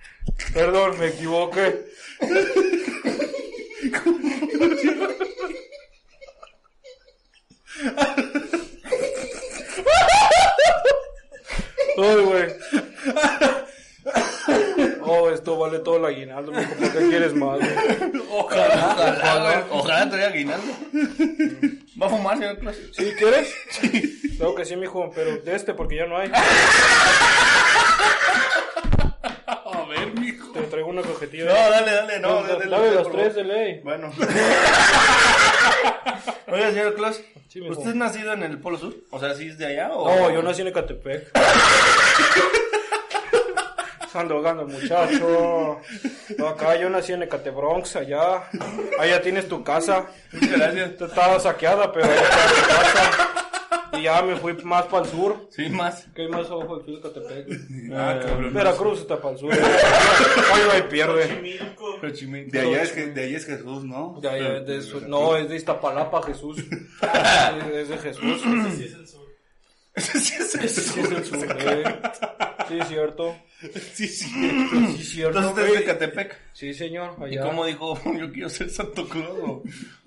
Perdón, 0.52 0.98
me 0.98 1.08
equivoqué. 1.08 1.86
Ay, 12.00 12.22
güey. 12.24 12.46
Oh, 15.02 15.30
esto 15.30 15.58
vale 15.58 15.78
todo 15.80 15.96
el 15.96 16.04
aguinaldo, 16.04 16.52
mijo. 16.52 16.74
¿Por 16.74 16.92
qué 16.92 17.08
quieres 17.08 17.34
más, 17.34 17.58
güey? 17.58 17.70
Ojalá, 18.30 18.96
ojalá, 18.96 19.62
güey. 19.62 19.80
Ojalá 19.80 20.10
traiga 20.10 20.28
aguinaldo. 20.28 20.72
¿Va 22.00 22.06
a 22.06 22.10
fumar, 22.10 22.36
señor 22.38 22.58
Claus? 22.58 22.76
¿Sí 22.92 23.12
quieres? 23.18 23.54
Sí. 23.70 24.36
Claro 24.36 24.54
que 24.54 24.64
sí, 24.64 24.76
mijo, 24.76 25.10
pero 25.14 25.38
de 25.38 25.56
este 25.56 25.74
porque 25.74 25.96
ya 25.96 26.06
no 26.06 26.18
hay. 26.18 26.30
A 29.46 29.84
ver, 29.88 30.12
mijo. 30.20 30.52
Te 30.52 30.58
traigo 30.68 30.88
una 30.88 31.02
cajetilla. 31.02 31.44
No, 31.46 31.52
dale, 31.52 31.92
dale, 31.92 32.18
no. 32.20 32.42
Dale, 32.42 32.66
dale, 32.66 32.94
las 32.94 33.02
por 33.04 33.12
tres 33.12 33.35
de 33.35 33.44
ley. 33.44 33.81
Bueno. 33.83 34.12
Oiga, 36.50 36.70
señor 36.70 36.94
Claus, 36.94 37.20
Sí. 37.48 37.61
¿usted 37.62 37.88
es 37.90 37.94
nacido 37.94 38.33
en 38.35 38.42
el 38.42 38.59
Polo 38.59 38.76
Sur? 38.78 38.94
O 39.11 39.18
sea, 39.18 39.35
¿sí 39.35 39.48
es 39.48 39.57
de 39.59 39.66
allá 39.66 39.90
o...? 39.92 40.07
No, 40.09 40.31
yo 40.31 40.42
nací 40.42 40.61
en 40.61 40.68
Ecatepec. 40.68 41.31
Ando 44.14 44.42
gando, 44.42 44.66
muchacho. 44.66 45.81
No, 46.38 46.48
acá 46.48 46.74
yo 46.76 46.90
nací 46.90 47.12
en 47.12 47.22
Ecatebronx, 47.22 47.94
allá. 47.94 48.42
Allá 48.98 49.22
tienes 49.22 49.46
tu 49.48 49.62
casa. 49.62 50.07
Muchas 50.33 50.50
gracias. 50.59 50.90
Esta 50.90 51.04
Estaba 51.04 51.38
saqueada, 51.38 51.92
pero 51.92 52.07
allá 52.07 52.16
está 52.16 52.48
tu 52.48 52.66
casa. 52.66 53.38
Y 53.98 54.02
ya 54.04 54.22
me 54.22 54.37
fui 54.37 54.52
más 54.64 54.84
para 54.87 55.04
el 55.04 55.11
sur. 55.11 55.48
Sí, 55.50 55.68
más. 55.68 56.06
¿Qué 56.14 56.22
hay 56.22 56.28
más 56.28 56.48
abajo 56.50 56.76
del 56.76 56.87
sur 56.87 56.94
de 57.02 57.08
Ecatepec? 57.08 57.48
Ah, 57.92 58.14
Eh, 58.16 58.24
cabrón. 58.26 58.54
Veracruz 58.54 59.00
está 59.00 59.20
para 59.20 59.34
el 59.34 59.40
sur. 59.40 59.52
Ahí 60.52 60.62
va 60.68 60.78
y 60.78 60.82
pierde. 60.90 61.58
Xochimilco. 62.00 62.50
De 62.52 62.61
allá 62.61 62.82
es, 62.82 62.92
que, 62.92 63.06
de 63.06 63.24
allí 63.24 63.34
es 63.34 63.46
Jesús, 63.46 63.84
¿no? 63.84 64.20
Ya, 64.22 64.37
ya, 64.37 64.61
de 64.61 64.82
su- 64.82 65.00
no, 65.08 65.37
es 65.37 65.48
de 65.48 65.56
Iztapalapa, 65.56 66.22
Jesús. 66.22 66.58
Es, 66.58 66.66
es 67.74 67.88
de 67.88 67.98
Jesús. 67.98 68.42
sí 68.76 68.84
es 68.84 68.94
el 68.94 69.06
sur. 69.06 69.17
Sí 70.00 70.34
es 70.38 70.54
el 70.54 70.68
Sí, 70.68 71.00
es 71.00 71.32
eh. 71.32 71.84
Sí, 72.68 72.78
cierto. 72.87 73.37
Sí, 73.94 74.08
cierto. 74.08 75.38
Entonces 75.38 75.50
usted 75.50 75.66
es 75.66 75.74
de 75.80 75.84
Catepec. 75.84 76.38
Sí, 76.52 76.74
señor. 76.74 77.16
¿Y 77.20 77.38
Allá. 77.38 77.42
cómo 77.42 77.64
dijo, 77.64 77.98
yo 78.18 78.32
quiero 78.32 78.48
ser 78.50 78.70
Santo 78.70 79.08
Claus? 79.08 79.62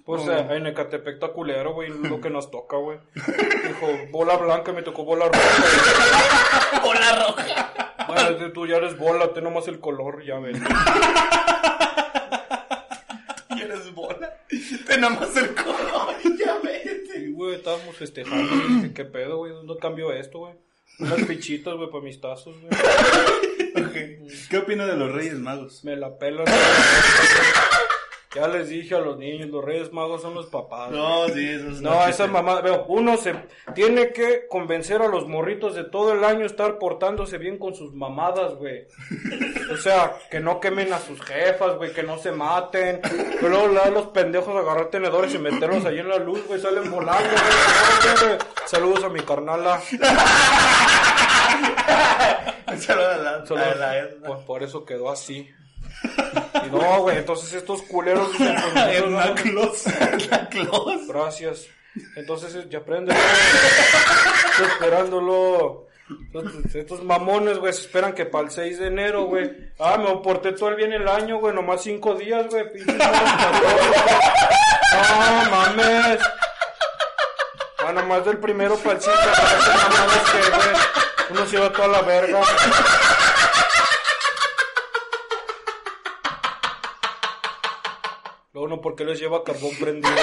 Pues 0.05 0.27
eh, 0.27 0.45
en 0.49 0.67
Ecatepec 0.67 1.13
está 1.15 1.27
culero, 1.29 1.73
güey, 1.73 1.89
lo 1.89 2.19
que 2.19 2.29
nos 2.29 2.49
toca, 2.49 2.75
güey. 2.77 2.97
Dijo, 3.15 3.87
bola 4.11 4.35
blanca, 4.35 4.73
me 4.73 4.81
tocó 4.81 5.05
bola 5.05 5.25
roja. 5.25 6.83
Hola, 6.83 7.25
roja. 7.25 7.95
Bueno, 8.07 8.51
tú 8.51 8.65
ya 8.67 8.77
eres 8.77 8.97
bola, 8.97 9.31
ten 9.31 9.43
nomás 9.43 9.67
el 9.67 9.79
color, 9.79 10.23
ya 10.25 10.39
ves. 10.39 10.57
¿Quieres 13.49 13.93
bola? 13.93 14.37
Ten 14.87 15.01
nada 15.01 15.19
más 15.19 15.35
el 15.37 15.53
color, 15.53 16.15
ya 16.37 16.57
vete. 16.63 16.90
Güey, 17.41 17.55
estábamos 17.55 17.95
festejando, 17.95 18.53
dije, 18.67 18.93
¿qué 18.93 19.03
pedo, 19.03 19.37
güey? 19.37 19.51
¿Dónde 19.51 19.75
cambió 19.81 20.13
esto, 20.13 20.37
güey? 20.37 20.53
Unas 20.99 21.25
fichitas, 21.25 21.73
güey, 21.73 21.89
para 21.89 22.03
mis 22.03 22.21
tazos, 22.21 22.55
güey. 22.61 22.71
¿Qué 24.51 24.57
opina 24.59 24.85
de 24.85 24.95
los 24.95 25.11
Reyes 25.11 25.39
Magos? 25.39 25.83
Me 25.83 25.95
la 25.95 26.19
pelan. 26.19 26.45
Ya 28.33 28.47
les 28.47 28.69
dije 28.69 28.95
a 28.95 28.99
los 28.99 29.17
niños, 29.17 29.49
los 29.49 29.61
Reyes 29.63 29.91
Magos 29.91 30.21
son 30.21 30.33
los 30.35 30.45
papás. 30.45 30.89
güey. 30.89 31.01
No, 31.01 31.27
sí, 31.27 31.49
eso 31.49 31.67
es 31.69 31.81
No, 31.81 32.07
esa 32.07 32.27
mamá, 32.27 32.61
veo, 32.61 32.85
uno 32.87 33.17
se 33.17 33.35
tiene 33.75 34.13
que 34.13 34.47
convencer 34.47 35.01
a 35.01 35.09
los 35.09 35.27
morritos 35.27 35.75
de 35.75 35.83
todo 35.83 36.13
el 36.13 36.23
año 36.23 36.45
estar 36.45 36.77
portándose 36.79 37.37
bien 37.37 37.57
con 37.57 37.75
sus 37.75 37.93
mamadas, 37.93 38.55
güey. 38.55 38.87
O 39.73 39.75
sea, 39.75 40.13
que 40.29 40.39
no 40.39 40.61
quemen 40.61 40.93
a 40.93 40.99
sus 40.99 41.21
jefas, 41.21 41.75
güey, 41.75 41.91
que 41.91 42.03
no 42.03 42.17
se 42.19 42.31
maten. 42.31 43.01
Que 43.01 43.49
luego 43.49 43.67
le 43.67 43.73
dan 43.75 43.93
los 43.93 44.07
pendejos 44.07 44.55
a 44.55 44.59
agarrar 44.59 44.85
tenedores 44.89 45.33
y 45.35 45.37
meterlos 45.37 45.83
ahí 45.85 45.99
en 45.99 46.07
la 46.07 46.17
luz, 46.17 46.45
güey, 46.47 46.61
salen 46.61 46.89
volando, 46.89 47.29
güey. 47.29 48.37
Saludos 48.65 49.03
a 49.03 49.09
mi 49.09 49.19
carnala. 49.19 49.81
Saludos 52.77 53.13
a 53.13 53.17
la, 53.17 53.45
Saludos. 53.45 53.67
a 53.73 53.75
la- 53.75 54.09
Pues 54.25 54.39
por 54.45 54.63
eso 54.63 54.85
quedó 54.85 55.09
así. 55.11 55.49
Y 56.65 56.69
no, 56.69 57.01
güey, 57.01 57.17
entonces 57.17 57.53
estos 57.53 57.81
culeros 57.83 58.39
la 58.39 59.33
Claus. 59.35 59.83
Gracias. 61.07 61.67
Entonces 62.15 62.69
ya 62.69 62.83
prende. 62.83 63.13
Estoy 63.13 64.65
esperándolo. 64.67 65.87
Entonces, 66.09 66.75
estos 66.75 67.03
mamones, 67.03 67.57
güey, 67.57 67.71
se 67.73 67.81
esperan 67.81 68.13
que 68.13 68.25
para 68.25 68.45
el 68.45 68.51
6 68.51 68.79
de 68.79 68.87
enero, 68.87 69.25
güey. 69.25 69.49
Ah, 69.79 69.97
me 69.97 70.13
porté 70.17 70.51
todo 70.51 70.69
el 70.69 70.75
bien 70.75 70.91
el 70.93 71.07
año, 71.07 71.39
güey, 71.39 71.53
nomás 71.55 71.83
5 71.83 72.15
días, 72.15 72.47
güey. 72.49 72.65
No 72.85 72.97
mames. 75.51 76.19
Ah, 77.79 77.93
nomás 77.93 78.25
del 78.25 78.37
primero 78.39 78.75
para 78.77 78.95
el 78.95 79.01
5. 79.01 79.15
mamadas 79.15 80.31
que, 80.31 80.39
güey, 80.49 80.69
uno 81.29 81.45
se 81.45 81.59
va 81.59 81.71
toda 81.71 81.87
la 81.87 82.01
verga. 82.01 82.41
Luego 88.53 88.67
no, 88.67 88.81
porque 88.81 89.05
les 89.05 89.19
lleva 89.19 89.43
carbón 89.43 89.71
prendido. 89.79 90.13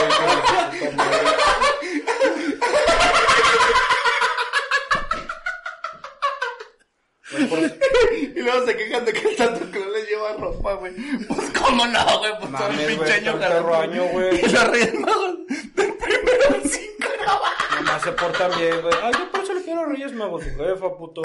Y 8.37 8.41
luego 8.41 8.67
se 8.67 8.77
quejan 8.77 9.05
de 9.05 9.13
que 9.13 9.29
el 9.29 9.37
Santo 9.37 9.71
Claus 9.71 9.93
les 9.93 10.09
lleva 10.09 10.35
ropa, 10.35 10.75
güey. 10.75 10.95
Pues 11.27 11.51
cómo 11.59 11.87
no, 11.87 12.19
güey, 12.19 12.33
pues 12.39 12.53
todo 12.53 12.69
el 12.69 12.75
Mames, 12.75 12.87
pinche 12.87 13.13
año 13.15 13.75
año, 13.75 14.05
güey. 14.09 14.39
Y 14.39 14.49
los 14.49 14.69
Reyes 14.69 14.95
Magos 14.95 15.37
del 15.75 15.95
primero 15.95 16.49
al 16.49 16.63
cinco, 16.71 17.09
no 17.27 17.41
va. 17.41 17.53
Nomás 17.77 18.03
se 18.03 18.13
portan 18.13 18.51
bien, 18.59 18.81
güey. 18.83 18.95
Ay, 19.03 19.13
yo 19.13 19.31
por 19.31 19.41
eso 19.43 19.55
le 19.55 19.63
quiero 19.63 19.87
Reyes 19.87 20.13
Magos, 20.13 20.45
jefa, 20.45 20.97
puto. 20.97 21.23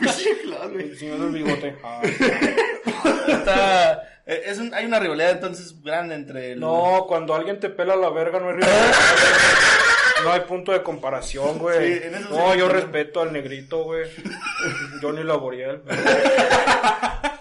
Pinche 0.00 0.40
Claus, 0.42 0.72
güey. 0.72 0.84
El 0.86 0.87
señor 0.98 1.18
del 1.18 1.30
bigote. 1.30 1.68
Está, 3.28 4.02
eh, 4.26 4.42
es 4.46 4.58
un, 4.58 4.74
hay 4.74 4.86
una 4.86 4.98
rivalidad 4.98 5.30
entonces 5.30 5.82
grande 5.82 6.14
entre 6.14 6.52
el... 6.52 6.60
No, 6.60 7.04
cuando 7.08 7.34
alguien 7.34 7.60
te 7.60 7.70
pela 7.70 7.96
la 7.96 8.10
verga 8.10 8.40
no 8.40 8.48
hay 8.48 8.56
rivalidad. 8.56 8.92
No 10.24 10.32
hay 10.32 10.40
punto 10.40 10.72
de 10.72 10.82
comparación, 10.82 11.60
güey. 11.60 12.00
Sí, 12.00 12.06
no, 12.28 12.52
sí. 12.52 12.58
yo 12.58 12.68
respeto 12.68 13.20
al 13.20 13.32
negrito, 13.32 13.84
güey. 13.84 14.10
Johnny 15.00 15.22
Laboriel. 15.22 15.82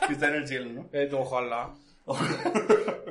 que 0.06 0.13
está 0.13 0.28
en 0.28 0.36
el 0.36 0.48
cielo, 0.48 0.70
¿no? 0.72 0.89
Eh, 0.93 1.10
ojalá. 1.12 1.72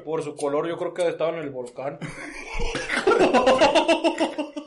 Por 0.05 0.23
su 0.23 0.37
color, 0.37 0.69
yo 0.69 0.79
creo 0.79 0.95
que 0.95 1.09
estaba 1.09 1.31
en 1.31 1.39
el 1.39 1.51
volcán. 1.51 1.99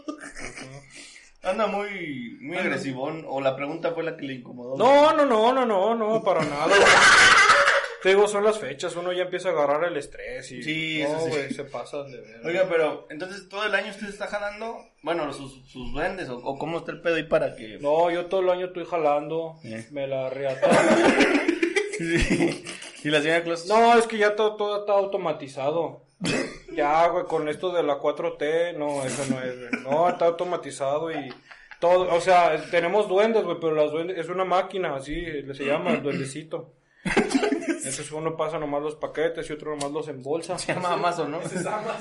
Anda 1.42 1.68
muy, 1.68 2.38
muy 2.42 2.58
agresivón, 2.58 3.26
o 3.28 3.40
la 3.40 3.56
pregunta 3.56 3.92
fue 3.92 4.04
la 4.04 4.18
que 4.18 4.26
le 4.26 4.34
incomodó. 4.36 4.76
No, 4.78 5.14
no, 5.14 5.26
no, 5.26 5.54
no, 5.54 5.66
no, 5.66 5.96
no, 5.96 6.24
para 6.24 6.44
nada. 6.44 6.76
Te 8.04 8.10
digo, 8.10 8.28
son 8.30 8.46
las 8.46 8.58
fechas, 8.58 8.96
uno 8.96 9.12
ya 9.12 9.24
empieza 9.24 9.50
a 9.50 9.52
agarrar 9.52 9.84
el 9.86 9.98
estrés 9.98 10.50
y... 10.54 10.64
Sí, 10.64 11.04
no, 11.04 11.18
eso 11.28 11.36
sí. 11.50 11.54
se 11.54 11.64
pasan 11.66 12.10
de 12.12 12.22
ver. 12.22 12.42
Oiga, 12.46 12.66
pero 12.70 13.06
entonces 13.10 13.50
todo 13.50 13.66
el 13.66 13.76
año 13.76 13.92
usted 13.92 14.08
está 14.08 14.28
jalando, 14.28 14.86
bueno, 15.02 15.32
sus, 15.34 15.66
sus 15.68 15.92
duendes, 15.92 16.30
o, 16.30 16.38
o 16.38 16.58
cómo 16.58 16.78
está 16.78 16.92
el 16.94 17.02
pedo 17.02 17.16
ahí 17.16 17.24
para 17.24 17.56
que... 17.58 17.78
No, 17.80 18.10
yo 18.10 18.28
todo 18.28 18.40
el 18.42 18.50
año 18.52 18.68
estoy 18.68 18.86
jalando, 18.86 19.56
Eh. 19.66 19.86
me 19.92 20.08
la 20.08 20.30
reata. 20.30 20.70
y 22.00 23.10
la 23.10 23.22
señora 23.22 23.44
Claus... 23.44 23.66
No, 23.68 23.98
es 23.98 24.08
que 24.08 24.18
ya 24.18 24.36
todo, 24.36 24.56
todo 24.56 24.80
está 24.80 24.94
automatizado. 24.94 26.04
Ya, 26.74 27.08
güey, 27.08 27.26
con 27.26 27.48
esto 27.50 27.72
de 27.72 27.84
la 27.84 27.98
4T, 28.00 28.76
no, 28.78 29.04
eso 29.04 29.24
no 29.34 29.42
es, 29.42 29.58
güey. 29.58 29.84
No, 29.84 30.10
está 30.10 30.26
automatizado 30.26 31.12
y 31.12 31.34
todo, 31.80 32.14
o 32.14 32.20
sea, 32.22 32.62
tenemos 32.72 33.08
duendes, 33.08 33.44
güey, 33.44 33.58
pero 33.60 33.74
las 33.76 33.92
duendes, 33.92 34.18
es 34.18 34.30
una 34.30 34.44
máquina, 34.46 34.96
así, 34.96 35.24
se 35.54 35.66
llama, 35.66 35.92
el 35.92 36.04
duendecito. 36.04 36.74
Entonces 37.06 38.12
uno 38.12 38.36
pasa 38.36 38.60
nomás 38.60 38.82
los 38.84 38.96
paquetes 38.98 39.50
y 39.50 39.54
otro 39.54 39.72
nomás 39.74 39.92
los 39.92 40.08
embolsa. 40.10 40.58
Se 40.60 40.74
llama 40.74 40.94
Amazon, 40.94 41.32
¿no? 41.32 41.40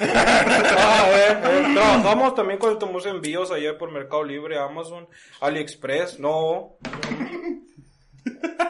Ah, 0.01 1.07
eh, 1.13 1.33
eh, 1.33 1.73
trabajamos 1.75 2.35
también 2.35 2.59
con 2.59 2.79
tomos 2.79 3.07
envíos 3.07 3.51
allá 3.53 3.79
por 3.79 3.91
Mercado 3.93 4.25
Libre, 4.25 4.59
Amazon, 4.59 5.07
AliExpress, 5.41 6.19
no, 6.19 6.77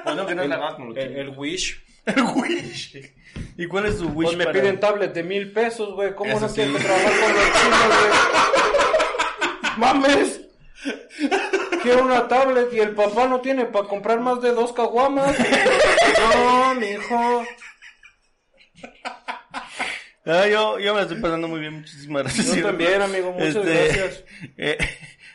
Bueno, 0.05 0.27
que 0.27 0.35
no 0.35 0.43
es 0.43 0.49
la 0.49 0.59
más 0.59 0.75
como 0.75 0.93
lo 0.93 1.01
el, 1.01 1.09
que- 1.15 1.21
el 1.21 1.31
Wish. 1.31 1.85
El 2.17 2.23
Wish. 2.35 3.13
¿Y 3.57 3.67
cuál 3.67 3.87
es 3.87 3.99
su 3.99 4.09
Wish 4.09 4.29
Pues 4.29 4.37
me 4.37 4.45
para- 4.47 4.61
piden 4.61 4.81
tablet 4.81 5.13
de 5.15 5.23
mil 5.23 5.53
pesos, 5.53 5.95
güey. 5.95 6.15
¿Cómo 6.15 6.31
Eso 6.33 6.41
no 6.41 6.49
sí. 6.49 6.55
trabajar 6.63 7.13
con 7.21 7.35
los 7.35 7.45
chinos, 7.45 7.87
güey? 7.89 8.13
¡Mames! 9.79 10.41
Quiero 11.83 12.03
una 12.05 12.27
tablet 12.29 12.73
y 12.73 12.81
el 12.81 12.91
papá 12.95 13.27
no 13.29 13.41
tiene 13.41 13.65
para 13.67 13.87
comprar 13.87 14.21
más 14.21 14.41
de 14.41 14.53
dos 14.53 14.73
caguamas. 14.73 15.37
No, 16.35 16.75
mijo. 16.75 17.45
Yo, 20.25 20.79
yo 20.79 20.93
me 20.93 20.99
la 20.99 21.03
estoy 21.03 21.21
pasando 21.21 21.49
muy 21.49 21.61
bien, 21.61 21.75
muchísimas 21.75 22.25
gracias. 22.25 22.55
Yo 22.55 22.63
también, 22.67 23.01
amigo, 23.01 23.33
muchas 23.33 23.65
gracias. 23.65 24.25
eh, 24.59 24.77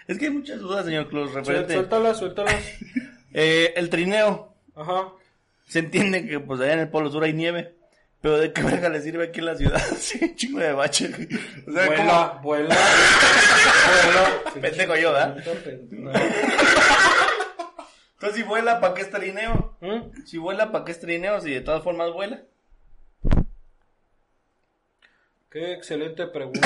es 0.07 0.17
que 0.19 0.25
hay 0.25 0.31
muchas 0.31 0.59
dudas, 0.59 0.85
señor 0.85 1.09
Claus, 1.09 1.33
referente. 1.33 1.73
Suéltalas, 1.73 2.17
suéltalas. 2.19 2.55
Eh, 3.33 3.73
el 3.75 3.89
trineo. 3.89 4.55
Ajá. 4.75 5.07
Se 5.67 5.79
entiende 5.79 6.27
que 6.27 6.39
pues 6.39 6.59
allá 6.61 6.73
en 6.73 6.79
el 6.79 6.89
Polo 6.89 7.11
Sur 7.11 7.23
hay 7.23 7.33
nieve. 7.33 7.75
Pero 8.21 8.37
de 8.37 8.53
qué 8.53 8.63
verga 8.63 8.87
le 8.87 9.01
sirve 9.01 9.25
aquí 9.25 9.39
en 9.39 9.45
la 9.47 9.55
ciudad. 9.55 9.81
Sí, 9.97 10.33
chingo 10.35 10.59
de 10.59 10.71
bache. 10.71 11.11
O 11.67 11.71
sea, 11.73 11.87
Vuela, 11.87 12.29
como... 12.29 12.41
vuela. 12.41 12.75
Vuela. 14.05 14.43
Pendejo 14.61 14.95
yo, 14.95 15.11
¿verdad? 15.11 15.43
No. 15.91 16.11
Entonces 18.13 18.37
si 18.37 18.43
vuela, 18.43 18.79
¿para 18.79 18.93
qué 18.93 19.01
es 19.01 19.09
trineo? 19.11 19.75
¿Mm? 19.81 20.25
Si 20.25 20.37
vuela, 20.37 20.71
¿para 20.71 20.85
qué 20.85 20.93
es 20.93 20.99
trineo? 21.01 21.41
Si 21.41 21.51
de 21.51 21.59
todas 21.59 21.83
formas 21.83 22.13
vuela. 22.13 22.43
Qué 25.51 25.73
excelente 25.73 26.25
pregunta. 26.27 26.65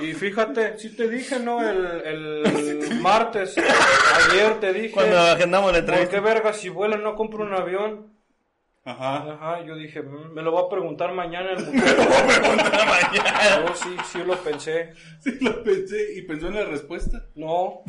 Y 0.00 0.14
fíjate, 0.14 0.78
sí 0.78 0.96
te 0.96 1.08
dije, 1.08 1.38
¿no? 1.38 1.60
El, 1.68 1.84
el 2.04 3.00
martes, 3.00 3.56
ayer 4.30 4.58
te 4.60 4.72
dije. 4.72 4.90
Cuando 4.92 5.18
agendamos 5.18 5.72
la 5.72 5.78
¿Por 5.78 5.80
entrevista. 5.80 6.10
qué 6.16 6.20
verga 6.20 6.52
si 6.52 6.68
vuela 6.68 6.96
no 6.96 7.14
compro 7.16 7.44
un 7.44 7.54
avión? 7.54 8.10
Ajá. 8.82 9.16
Ajá, 9.32 9.60
yo 9.66 9.76
dije, 9.76 10.00
"Mm, 10.02 10.32
me 10.32 10.40
lo 10.42 10.52
voy 10.52 10.64
a 10.64 10.68
preguntar 10.70 11.12
mañana 11.12 11.50
el 11.52 11.64
muchacho. 11.66 11.96
mañana. 11.98 13.66
Yo 13.66 13.74
sí, 13.74 13.96
sí 14.10 14.18
lo 14.24 14.34
pensé. 14.36 14.94
Sí, 15.20 15.36
lo 15.40 15.62
pensé 15.62 16.14
y 16.16 16.22
pensó 16.22 16.46
en 16.48 16.54
la 16.54 16.64
respuesta. 16.64 17.22
No, 17.34 17.82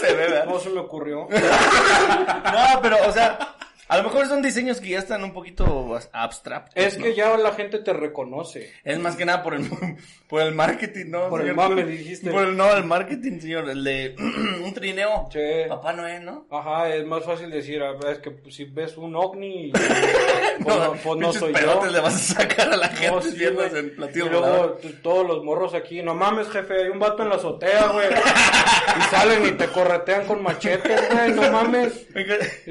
Se 0.00 0.06
ve, 0.08 0.14
¿verdad? 0.14 0.44
no 0.46 0.58
se 0.58 0.70
me 0.70 0.80
ocurrió. 0.80 1.28
No, 1.30 2.80
pero, 2.82 2.96
o 3.08 3.12
sea, 3.12 3.51
a 3.92 3.98
lo 3.98 4.04
mejor 4.04 4.26
son 4.26 4.40
diseños 4.40 4.80
que 4.80 4.88
ya 4.88 5.00
están 5.00 5.22
un 5.22 5.34
poquito 5.34 5.98
abstractos. 6.14 6.72
Es 6.82 6.96
¿no? 6.96 7.04
que 7.04 7.14
ya 7.14 7.36
la 7.36 7.52
gente 7.52 7.78
te 7.78 7.92
reconoce. 7.92 8.72
Es 8.84 8.98
más 8.98 9.16
que 9.16 9.26
nada 9.26 9.42
por 9.42 9.52
el, 9.52 9.68
por 10.28 10.40
el 10.40 10.54
marketing, 10.54 11.10
¿no? 11.10 11.28
Por 11.28 11.42
el 11.42 11.48
señor? 11.48 11.68
mame, 11.68 11.84
dijiste. 11.84 12.30
Por 12.30 12.48
el, 12.48 12.56
no, 12.56 12.74
el 12.74 12.84
marketing, 12.84 13.38
señor. 13.38 13.68
El 13.68 13.84
de 13.84 14.16
un 14.64 14.72
trineo. 14.72 15.28
Sí. 15.30 15.68
Papá 15.68 15.92
Noel, 15.92 16.24
¿no? 16.24 16.46
Ajá, 16.50 16.88
es 16.88 17.04
más 17.04 17.22
fácil 17.22 17.50
decir, 17.50 17.82
a 17.82 17.92
ver, 17.92 18.12
es 18.12 18.18
que 18.20 18.50
si 18.50 18.64
ves 18.64 18.96
un 18.96 19.14
ovni, 19.14 19.72
pues 20.64 20.76
no, 20.76 20.92
pues 20.92 21.04
no 21.04 21.14
pinches 21.14 21.38
soy 21.40 21.54
yo. 21.54 21.84
le 21.86 22.00
vas 22.00 22.14
a 22.14 22.18
sacar 22.34 22.72
a 22.72 22.76
la 22.76 22.88
gente 22.88 23.10
No, 23.14 23.22
sí, 23.22 23.34
viendo 23.36 23.62
güey. 23.68 23.78
en 23.78 23.96
platillo 23.96 24.26
Y 24.26 24.28
luego 24.30 24.78
todos 25.02 25.26
los 25.26 25.44
morros 25.44 25.74
aquí, 25.74 26.02
no 26.02 26.14
mames, 26.14 26.48
jefe, 26.50 26.82
hay 26.82 26.88
un 26.88 26.98
vato 26.98 27.22
en 27.22 27.28
la 27.30 27.36
azotea, 27.36 27.86
güey. 27.88 28.08
y 28.08 29.02
salen 29.10 29.46
y 29.46 29.52
te 29.52 29.68
corretean 29.68 30.26
con 30.26 30.42
machetes, 30.42 31.00
güey, 31.12 31.32
no 31.32 31.50
mames. 31.50 32.06
Yo 32.14 32.22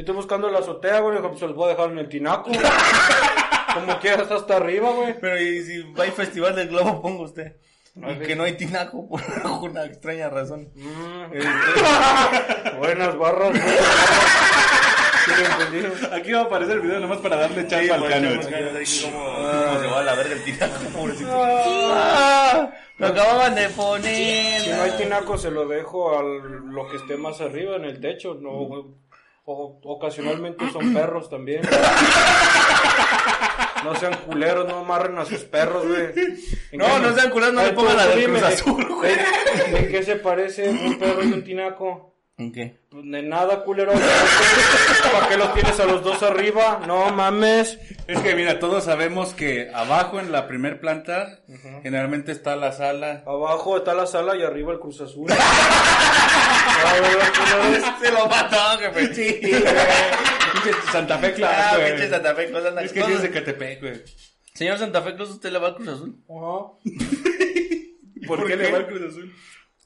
estoy 0.02 0.16
buscando 0.16 0.50
la 0.50 0.60
azotea, 0.60 1.00
güey, 1.00 1.16
dijo, 1.18 1.30
pues 1.30 1.40
se 1.40 1.48
los 1.48 1.56
voy 1.56 1.66
a 1.68 1.70
dejar 1.76 1.92
en 1.92 1.98
el 2.00 2.10
tinaco. 2.10 2.52
Como 3.74 4.00
quieras 4.00 4.30
hasta 4.32 4.58
arriba, 4.58 4.90
güey. 4.92 5.18
Pero 5.20 5.40
y 5.42 5.64
si 5.64 5.82
va 5.94 6.04
al 6.04 6.12
festival 6.12 6.56
del 6.56 6.68
globo, 6.70 7.02
ponga 7.02 7.24
usted. 7.24 7.56
Y 7.96 8.26
que 8.26 8.36
no 8.36 8.44
hay 8.44 8.54
tinaco 8.54 9.08
por 9.10 9.22
alguna 9.44 9.86
extraña 9.86 10.30
razón. 10.30 10.70
Mm, 10.76 11.34
Este, 11.34 12.72
buenas 12.78 13.18
barras, 13.18 13.50
lo 13.50 13.56
entendí. 13.56 13.76
Aquí 16.12 16.32
va 16.32 16.40
a 16.40 16.44
aparecer 16.44 16.76
el 16.76 16.82
video 16.82 17.00
nomás 17.00 17.20
para 17.20 17.36
darle 17.38 17.68
chamba 17.68 17.96
al 17.96 18.02
de 18.02 18.08
ver 18.08 18.22
cómo, 19.04 19.24
cómo 19.24 19.80
se 19.80 19.88
va 19.88 20.00
a 20.00 20.04
la 20.04 20.16
verga 20.16 20.34
el 20.34 20.44
tinaco, 20.44 20.74
pobrecito. 20.94 21.30
Ah, 21.34 22.72
lo 22.98 23.08
acababan 23.08 23.56
de 23.56 23.70
poner. 23.70 24.62
Si 24.62 24.70
no 24.70 24.82
hay 24.84 24.92
tinaco, 24.92 25.38
se 25.38 25.52
lo 25.52 25.68
dejo 25.68 26.18
a 26.18 26.24
lo 26.24 26.90
que 26.90 26.98
esté 26.98 27.18
más 27.18 27.40
arriba 27.42 27.76
en 27.78 27.86
el 27.86 28.00
techo. 28.00 28.36
No. 28.36 28.98
O- 29.44 29.80
ocasionalmente 29.84 30.70
son 30.72 30.94
perros 30.94 31.30
también. 31.30 31.62
No 33.84 33.96
sean 33.96 34.14
culeros, 34.28 34.68
no 34.68 34.78
amarren 34.80 35.18
a 35.18 35.26
sus 35.26 35.40
perros, 35.40 35.88
güey. 35.88 36.12
¿En 36.72 36.78
No, 36.78 36.86
qué- 36.86 37.00
no 37.02 37.16
sean 37.16 37.32
culeros, 37.32 37.54
no 37.56 37.64
le 37.64 37.74
pongan 37.74 37.98
la 37.98 38.12
Cruz 38.12 38.24
¿en- 38.38 38.44
Azul, 38.44 38.86
güey. 38.96 39.12
¿En, 39.66 39.76
en 39.78 39.92
qué 39.92 40.04
se 40.04 40.18
parece 40.18 40.70
un 40.70 41.00
perro 41.00 41.24
y 41.24 41.32
un 41.34 41.44
tinaco? 41.44 42.11
¿En 42.42 42.52
qué? 42.52 42.76
Pues 42.90 43.04
de 43.06 43.22
nada, 43.22 43.64
culero. 43.64 43.92
¿Para 45.14 45.30
qué 45.30 45.38
los 45.38 45.54
tienes 45.54 45.80
a 45.80 45.86
los 45.86 46.04
dos 46.04 46.24
arriba? 46.24 46.82
No 46.88 47.12
mames. 47.12 47.78
Es 48.08 48.20
que 48.20 48.36
mira, 48.36 48.58
todos 48.58 48.86
sabemos 48.86 49.34
que 49.34 49.70
abajo 49.72 50.20
en 50.20 50.32
la 50.32 50.48
primer 50.48 50.80
planta 50.80 51.42
generalmente 51.84 52.32
está 52.32 52.56
la 52.56 52.72
sala. 52.72 53.24
Abajo 53.28 53.78
está 53.78 53.94
la 53.94 54.08
sala 54.08 54.36
y 54.36 54.42
arriba 54.42 54.74
el 54.74 54.80
Cruz 54.80 55.02
Azul. 55.02 55.30
Ah. 56.84 57.96
Se 58.02 58.12
lo 58.12 58.28
mató, 58.28 58.58
jefe. 58.80 59.14
Sí, 59.14 59.40
Pinche 59.42 60.82
Santa 60.92 61.20
Fe, 61.20 61.28
Ah, 61.28 61.34
claro, 61.36 61.80
güey. 61.80 61.92
pinche 61.92 62.10
Santa 62.10 62.34
Fe 62.34 62.50
Cruz 62.50 62.66
anda 62.66 62.82
Es 62.82 62.92
que 62.94 63.04
sí 63.04 63.12
es 63.12 63.22
de 63.22 63.30
Catepec, 63.30 63.82
güey. 63.82 64.02
Señor 64.56 64.80
Santa 64.80 65.02
Fe 65.04 65.16
Cruz, 65.16 65.30
¿usted 65.30 65.52
le 65.52 65.60
va 65.60 65.68
al 65.68 65.76
Cruz 65.76 65.90
Azul? 65.90 66.16
Ajá. 66.28 66.72
¿Por, 68.28 68.48
qué, 68.48 68.56
le 68.56 68.72
va 68.72 68.80
el 68.80 68.88
Cruz 68.88 69.02
Azul? 69.12 69.32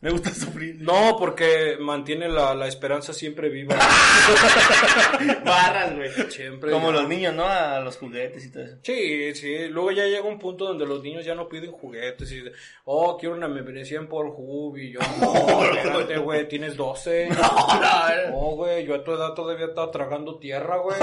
Le 0.05 0.11
gusta 0.11 0.31
sufrir. 0.35 0.75
No, 0.81 1.15
porque 1.17 1.77
mantiene 1.79 2.29
la, 2.29 2.53
la 2.53 2.67
esperanza 2.67 3.11
siempre 3.11 3.49
viva. 3.49 3.75
Barras, 5.43 5.95
güey. 5.95 6.11
Siempre. 6.29 6.69
Como 6.69 6.91
ya. 6.91 6.99
los 6.99 7.09
niños, 7.09 7.33
¿no? 7.33 7.43
A 7.43 7.79
los 7.79 7.97
juguetes 7.97 8.45
y 8.45 8.51
todo 8.51 8.65
eso. 8.65 8.77
Sí, 8.83 9.33
sí. 9.33 9.67
Luego 9.67 9.89
ya 9.89 10.05
llega 10.05 10.21
un 10.21 10.37
punto 10.37 10.65
donde 10.65 10.85
los 10.85 11.01
niños 11.01 11.25
ya 11.25 11.33
no 11.33 11.49
piden 11.49 11.71
juguetes 11.71 12.31
y 12.33 12.43
oh, 12.83 13.17
quiero 13.17 13.33
una 13.33 13.47
membresía 13.47 13.97
en 13.97 14.07
Pornhub 14.07 14.77
y 14.77 14.91
yo, 14.91 14.99
no, 15.19 15.63
espérate, 15.73 16.19
güey, 16.19 16.47
tienes 16.47 16.77
12. 16.77 17.29
No, 18.29 18.51
güey, 18.51 18.85
yo 18.85 18.93
a 18.93 19.03
tu 19.03 19.11
edad 19.11 19.33
todavía 19.33 19.65
estaba 19.65 19.89
tragando 19.89 20.37
tierra, 20.37 20.77
güey. 20.77 20.97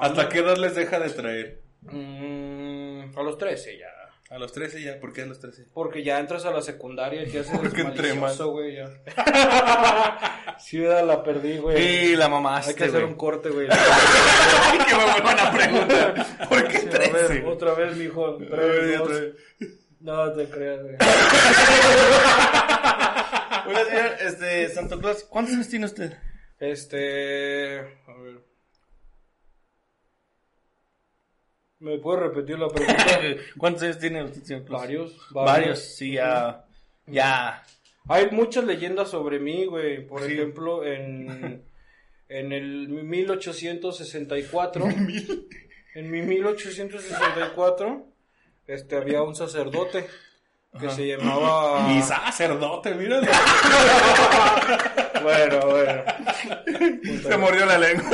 ¿Hasta 0.00 0.28
qué 0.28 0.38
edad 0.38 0.56
les 0.56 0.76
deja 0.76 1.00
de 1.00 1.10
traer? 1.10 1.62
Mm, 1.82 3.18
a 3.18 3.22
los 3.24 3.36
13 3.36 3.76
ya. 3.76 3.97
A 4.30 4.38
los 4.38 4.52
13 4.52 4.82
ya, 4.82 5.00
¿por 5.00 5.14
qué 5.14 5.22
a 5.22 5.26
los 5.26 5.40
13? 5.40 5.68
Porque 5.72 6.04
ya 6.04 6.20
entras 6.20 6.44
a 6.44 6.50
la 6.50 6.60
secundaria 6.60 7.22
y 7.22 7.30
te 7.30 7.40
haces 7.40 7.58
Porque 7.58 7.80
entré 7.80 8.12
güey, 8.12 8.76
ya. 8.76 8.90
ya 10.70 11.02
la 11.02 11.22
perdí, 11.22 11.56
güey. 11.56 11.82
Sí, 11.82 12.14
la 12.16 12.28
mamá. 12.28 12.58
Hay 12.58 12.74
que 12.74 12.84
hacer 12.84 13.04
un 13.04 13.14
corte, 13.14 13.48
güey. 13.48 13.68
que 14.86 14.94
me 14.94 15.12
vuelvan 15.12 15.40
a 15.40 15.50
preguntar. 15.50 16.26
¿Por 16.46 16.68
qué 16.68 16.78
Sí, 16.78 16.88
a 16.88 16.98
ver, 16.98 17.10
13? 17.26 17.44
otra 17.46 17.72
vez, 17.72 17.96
mijo. 17.96 18.36
Tres, 18.36 18.50
otra 18.50 18.98
dos. 18.98 19.08
vez. 19.08 19.34
No 20.00 20.32
te 20.32 20.44
creas, 20.50 20.82
güey. 20.82 20.94
Oiga, 23.68 23.84
señor, 23.86 24.10
este, 24.20 24.68
Santo 24.68 24.98
Claus, 24.98 25.24
¿cuántos 25.24 25.54
años 25.54 25.68
tiene 25.68 25.86
usted? 25.86 26.12
Este. 26.60 27.78
A 27.80 28.12
ver. 28.22 28.42
¿Me 31.80 31.98
puede 31.98 32.20
repetir 32.20 32.58
la 32.58 32.68
pregunta? 32.68 33.04
¿Cuántos 33.58 33.82
años 33.84 33.98
tiene 33.98 34.24
usted, 34.24 34.42
señor 34.42 34.64
Claus? 34.64 34.80
Varios. 34.82 35.28
Varios, 35.30 35.78
sí, 35.78 36.12
ya. 36.14 36.64
Ya. 37.06 37.62
Hay 38.08 38.30
muchas 38.30 38.64
leyendas 38.64 39.10
sobre 39.10 39.38
mí, 39.38 39.64
güey. 39.66 40.06
Por 40.06 40.22
Sí. 40.24 40.32
ejemplo, 40.32 40.84
en. 40.84 41.64
En 42.30 42.52
el 42.52 42.88
1864. 42.90 44.84
en 45.94 46.10
mi 46.10 46.20
1864. 46.20 48.06
Este, 48.66 48.96
había 48.96 49.22
un 49.22 49.34
sacerdote. 49.34 50.06
Que 50.78 50.90
se 50.90 51.06
llamaba. 51.06 51.90
Y 51.90 52.02
sacerdote, 52.02 52.94
míralo. 52.94 53.26
Bueno, 55.22 55.58
bueno. 55.68 56.02
Se 57.22 57.36
mordió 57.38 57.64
la 57.64 57.78
lengua. 57.78 58.10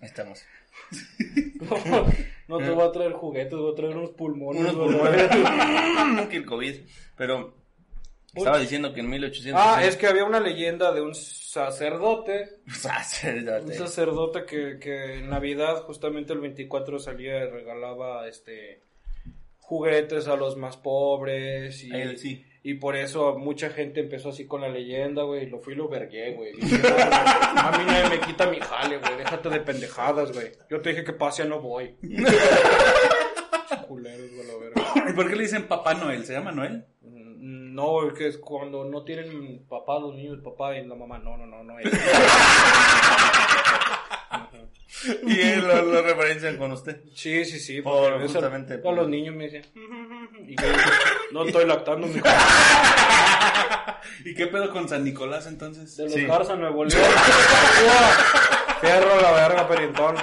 Ahí 0.00 0.02
estamos. 0.02 0.44
No 2.48 2.58
te 2.58 2.70
voy 2.70 2.88
a 2.88 2.92
traer 2.92 3.12
juguetes, 3.12 3.58
voy 3.58 3.72
a 3.72 3.74
traer 3.74 3.96
unos 3.96 4.10
pulmones. 4.10 4.62
Unos 4.62 4.74
pulmones. 4.74 5.28
que 6.28 6.36
el 6.36 6.46
COVID. 6.46 6.76
Pero 7.16 7.54
estaba 8.34 8.58
diciendo 8.58 8.92
que 8.92 9.00
en 9.00 9.10
1800. 9.10 9.62
Ah, 9.62 9.84
es 9.84 9.96
que 9.96 10.06
había 10.06 10.24
una 10.24 10.40
leyenda 10.40 10.92
de 10.92 11.02
un 11.02 11.14
sacerdote. 11.14 12.58
Un 12.66 12.74
Sacerdote. 12.74 13.74
sacerdote 13.74 14.44
que, 14.44 14.78
que 14.78 15.18
en 15.18 15.30
Navidad, 15.30 15.82
justamente 15.82 16.32
el 16.32 16.40
24, 16.40 16.98
salía 16.98 17.44
y 17.44 17.50
regalaba 17.50 18.28
este 18.28 18.82
juguetes 19.58 20.28
a 20.28 20.36
los 20.36 20.56
más 20.56 20.78
pobres 20.78 21.84
y, 21.84 21.90
Él 21.90 22.16
sí. 22.16 22.42
Y 22.70 22.74
por 22.74 22.96
eso 22.96 23.38
mucha 23.38 23.70
gente 23.70 24.00
empezó 24.00 24.28
así 24.28 24.46
con 24.46 24.60
la 24.60 24.68
leyenda, 24.68 25.22
güey. 25.22 25.46
Lo 25.46 25.58
fui 25.58 25.72
y 25.72 25.76
lo 25.76 25.88
vergué, 25.88 26.34
güey. 26.34 26.52
Y 26.52 26.60
dije, 26.60 26.76
"No, 26.78 26.88
güey, 26.94 27.02
A 27.02 27.72
mí 27.78 27.84
nadie 27.86 28.10
me 28.10 28.20
quita 28.26 28.46
mi 28.50 28.60
jale, 28.60 28.98
güey. 28.98 29.16
Déjate 29.16 29.48
de 29.48 29.60
pendejadas, 29.60 30.32
güey. 30.32 30.52
Yo 30.68 30.80
te 30.82 30.90
dije 30.90 31.02
que 31.04 31.12
pase, 31.14 31.44
no 31.46 31.60
voy. 31.60 31.96
Culeros, 33.88 34.30
güey, 34.34 34.46
la 34.46 34.56
verga. 34.58 35.10
¿Y 35.10 35.12
por 35.14 35.28
qué 35.30 35.36
le 35.36 35.42
dicen 35.44 35.66
Papá 35.66 35.94
Noel? 35.94 36.24
¿Se 36.26 36.34
llama 36.34 36.52
Noel? 36.52 36.84
Mm, 37.00 37.74
No, 37.74 38.06
es 38.06 38.12
que 38.14 38.26
es 38.28 38.36
cuando 38.38 38.84
no 38.84 39.02
tienen 39.04 39.64
papá 39.68 39.98
los 39.98 40.14
niños, 40.14 40.40
papá 40.44 40.76
y 40.76 40.84
la 40.86 40.94
mamá. 40.94 41.18
No, 41.18 41.36
no, 41.38 41.46
no, 41.46 41.62
no. 41.64 41.78
es. 41.78 41.86
Y 45.26 45.40
él 45.40 45.66
lo, 45.68 45.82
lo 45.82 46.02
referencian 46.02 46.56
con 46.56 46.72
usted. 46.72 47.00
Sí, 47.14 47.44
sí, 47.44 47.60
sí. 47.60 47.82
Por- 47.82 48.20
justamente 48.22 48.78
Todos 48.78 48.94
por- 48.94 49.02
los 49.02 49.08
niños 49.08 49.34
me 49.34 49.44
dicen. 49.44 49.62
Y 50.46 50.56
yo 50.60 50.66
digo, 50.66 50.78
no 51.32 51.44
estoy 51.44 51.66
lactando, 51.66 52.06
mijo. 52.06 52.26
¿Y 54.24 54.34
qué 54.34 54.46
pedo 54.46 54.70
con 54.72 54.88
San 54.88 55.04
Nicolás 55.04 55.46
entonces? 55.46 55.94
De 55.96 56.04
los 56.04 56.12
Sí. 56.14 56.24
Garza, 56.24 56.56
Nuevo 56.56 56.84
León. 56.86 57.02
Fierro 58.80 59.20
la 59.20 59.32
verga, 59.32 59.68
Perintón. 59.68 60.16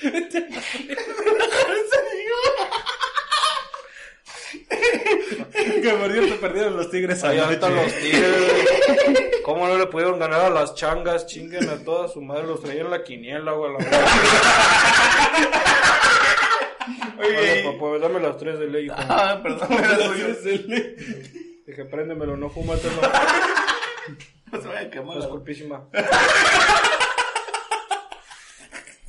que 5.82 5.90
por 5.90 6.12
cierto 6.12 6.40
perdieron 6.40 6.76
los 6.76 6.90
tigres 6.90 7.22
Ahí 7.24 7.38
anoche. 7.38 7.54
están 7.54 7.74
los 7.76 7.92
tigres. 7.94 9.40
¿Cómo 9.44 9.66
no 9.66 9.78
le 9.78 9.86
pudieron 9.86 10.18
ganar 10.18 10.40
a 10.42 10.50
las 10.50 10.74
changas? 10.74 11.26
Chinguen 11.26 11.68
a 11.70 11.76
toda 11.84 12.08
su 12.08 12.20
madre. 12.20 12.46
Los 12.46 12.62
traían 12.62 12.90
la 12.90 13.02
quiniela, 13.02 13.52
güey. 13.52 13.72
La. 13.72 13.78
Oye, 17.18 17.38
Oye, 17.38 17.62
papá, 17.64 17.98
dame 18.00 18.20
las 18.20 18.36
tres 18.38 18.58
de 18.58 18.66
ley, 18.68 18.86
hijo. 18.86 18.94
ah, 18.96 19.40
perdón, 19.42 19.68
era 19.72 19.96
suyo. 19.96 20.26
Dije, 21.66 21.84
préndemelo, 21.90 22.36
no 22.36 22.48
fúmatelo. 22.50 23.00
No 24.50 24.58
se 24.62 24.66
vaya 24.66 24.80
a 24.80 24.90
quemar. 24.90 25.16
Disculpísima. 25.18 25.88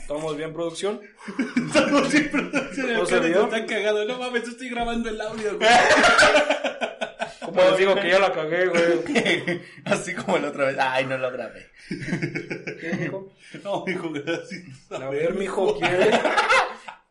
¿Estamos 0.09 0.35
bien, 0.35 0.53
producción? 0.53 0.99
Estamos 1.67 2.09
siempre 2.09 2.41
en 2.41 2.89
el 2.89 2.93
¿No 2.95 3.05
se 3.05 3.19
vio? 3.19 3.43
Está 3.43 3.63
cagado. 3.67 4.05
No 4.05 4.17
mames, 4.17 4.47
estoy 4.47 4.69
grabando 4.69 5.07
el 5.07 5.21
audio, 5.21 5.55
güey. 5.55 5.69
¿Cómo 7.45 7.61
les 7.61 7.77
digo 7.77 7.93
que 7.93 8.09
ya 8.09 8.17
la 8.17 8.33
cagué, 8.33 8.69
güey? 8.69 9.61
Así 9.85 10.15
como 10.15 10.39
la 10.39 10.47
otra 10.47 10.65
vez. 10.65 10.77
Ay, 10.79 11.05
no 11.05 11.15
lo 11.15 11.31
grabé. 11.31 11.67
¿Qué, 11.87 12.97
mijo? 12.99 13.31
No, 13.63 13.85
hijo, 13.87 14.11
gracias. 14.11 14.63
A 14.89 15.09
ver, 15.09 15.35
mijo, 15.35 15.77
¿quiere? 15.77 16.09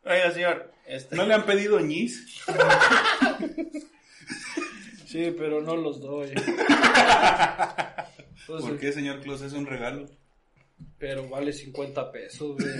Oiga, 0.04 0.32
señor. 0.32 0.72
Este... 0.84 1.14
¿No 1.14 1.24
le 1.24 1.34
han 1.34 1.46
pedido 1.46 1.78
ñis? 1.78 2.42
Sí, 5.06 5.32
pero 5.38 5.60
no 5.60 5.76
los 5.76 6.00
doy. 6.00 6.30
Entonces, 6.30 6.56
¿Por 8.44 8.78
qué, 8.80 8.90
señor 8.90 9.20
Claus? 9.20 9.42
Es 9.42 9.52
un 9.52 9.66
regalo. 9.66 10.08
Pero 10.98 11.28
vale 11.28 11.52
50 11.52 12.10
pesos, 12.12 12.56
güey. 12.56 12.74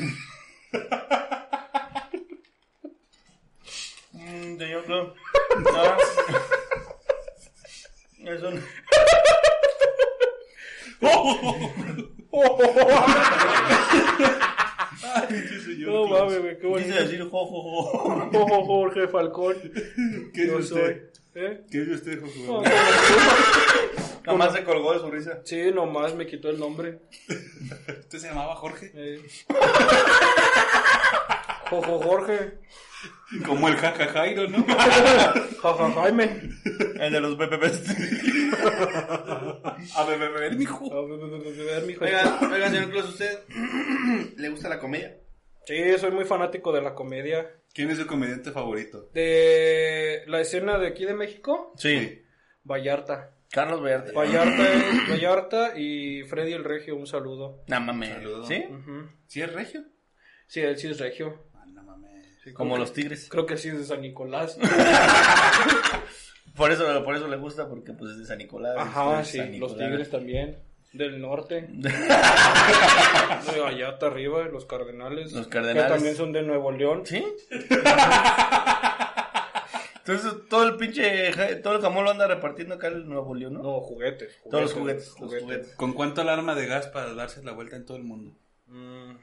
Mm, 4.13 4.59
señor, 4.59 4.89
no. 4.89 5.15
No. 5.61 5.97
Es 8.33 8.43
un... 8.43 8.63
No 15.79 16.07
mames, 16.07 16.39
güey, 16.41 16.55
qué 16.57 16.61
Quise 16.61 16.69
bonito. 16.69 16.95
decir 16.95 17.21
jo, 17.23 17.47
jo, 17.47 18.31
jo. 18.33 18.65
Jorge 18.65 19.09
Falcón. 19.09 19.57
¿Qué 20.35 20.43
es 20.43 20.49
Yo 20.49 20.59
usted? 20.59 20.77
soy. 20.77 21.03
¿Eh? 21.41 21.61
¿Qué 21.71 21.83
es 21.83 21.89
usted, 21.89 22.21
Josué? 22.21 22.49
No, 22.49 22.63
Jamás 24.25 24.53
se 24.53 24.65
colgó 24.65 24.93
de 24.93 24.99
su 24.99 25.09
risa. 25.09 25.41
Sí, 25.45 25.71
nomás 25.73 26.13
me 26.17 26.27
quitó 26.27 26.51
el 26.51 26.59
nombre. 26.59 26.99
¿Usted 27.29 28.19
se 28.19 28.27
llamaba 28.27 28.57
Jorge? 28.57 28.91
Eh. 28.93 29.23
Jojo 31.71 32.01
Jorge. 32.01 32.59
Como 33.47 33.69
el 33.69 33.77
jaja 33.77 34.09
Jairo, 34.09 34.49
¿no? 34.49 34.67
Jaja 35.63 35.93
Jaime. 35.93 36.41
El 36.99 37.13
de 37.13 37.21
los 37.21 37.37
PPPs. 37.37 37.83
A 39.97 40.05
ver, 40.07 40.57
mijo. 40.57 40.93
A 40.93 41.03
ver, 41.07 41.85
mijo. 41.87 42.05
Oiga, 42.05 42.41
oiga, 42.53 42.69
señor 42.69 42.91
Claus, 42.91 43.11
¿usted 43.11 43.39
le 44.37 44.49
gusta 44.49 44.69
la 44.69 44.81
comedia? 44.81 45.17
Sí, 45.69 45.99
soy 45.99 46.11
muy 46.13 46.25
fanático 46.25 46.73
de 46.73 46.81
la 46.81 46.95
comedia. 46.95 47.47
¿Quién 47.75 47.91
es 47.91 47.99
su 47.99 48.07
comediante 48.07 48.53
favorito? 48.53 49.11
De 49.13 50.23
la 50.27 50.41
escena 50.41 50.79
de 50.79 50.87
aquí 50.87 51.05
de 51.05 51.13
México, 51.13 51.75
Sí. 51.77 52.23
Vallarta. 52.65 53.35
Carlos 53.51 53.83
Vallarta. 53.83 54.13
Vallarta, 54.13 54.73
es- 54.73 55.11
Vallarta 55.11 55.79
y 55.79 56.23
Freddy 56.25 56.55
el 56.55 56.65
Regio, 56.65 56.97
un 56.97 57.07
saludo. 57.07 57.65
No 57.67 57.81
mames. 57.83 58.09
Saludos. 58.15 58.49
¿Sí? 58.49 58.65
¿Sí 59.27 59.43
es 59.43 59.53
regio? 59.53 59.85
Sí, 60.47 60.61
él 60.61 60.79
sí 60.79 60.89
es 60.89 60.99
regio. 60.99 61.45
Ah, 61.53 61.67
no 61.71 61.83
mames. 61.83 62.25
Sí, 62.43 62.53
Como 62.55 62.79
los 62.79 62.95
tigres. 62.95 63.29
Creo 63.29 63.45
que 63.45 63.59
sí 63.59 63.69
es 63.69 63.77
de 63.79 63.85
San 63.85 64.01
Nicolás. 64.01 64.59
Por 66.57 66.73
eso, 66.73 67.05
por 67.05 67.15
eso 67.15 67.29
le 67.29 67.37
gusta, 67.37 67.69
porque 67.69 67.93
pues 67.93 68.13
es 68.13 68.19
de 68.19 68.27
San 68.27 68.39
Nicolás. 68.39 68.75
Ajá, 68.79 69.23
sí, 69.23 69.39
los 69.59 69.77
tigres 69.79 70.11
también. 70.11 70.59
Del 70.93 71.21
norte. 71.21 71.69
De 71.71 71.91
Vallarta 73.61 74.07
arriba, 74.07 74.45
los 74.45 74.65
cardenales. 74.65 75.33
Los 75.33 75.49
Cardenales. 75.49 75.85
Que 75.85 75.89
también 75.91 76.17
son 76.17 76.33
de 76.33 76.43
Nuevo 76.43 76.73
León. 76.73 77.05
¿Sí? 77.05 77.25
Entonces 79.99 80.49
todo 80.49 80.67
el 80.67 80.77
pinche, 80.77 81.57
todo 81.57 81.77
el 81.77 81.83
jamón 81.83 82.05
lo 82.05 82.11
anda 82.11 82.27
repartiendo 82.27 82.77
acá 82.77 82.87
en 82.87 83.07
Nuevo 83.07 83.35
León, 83.35 83.53
¿no? 83.55 83.63
No, 83.63 83.81
juguetes. 83.81 84.41
Todos 84.51 84.63
los 84.63 84.73
juguetes, 84.73 85.15
los 85.21 85.35
juguetes. 85.35 85.75
¿Con 85.75 85.93
cuánto 85.93 86.23
alarma 86.23 86.55
de 86.55 86.67
gas 86.67 86.87
para 86.87 87.13
darse 87.13 87.43
la 87.43 87.53
vuelta 87.53 87.77
en 87.77 87.85
todo 87.85 87.99
el 87.99 88.05
mundo? 88.05 88.35
Mm. 88.67 89.17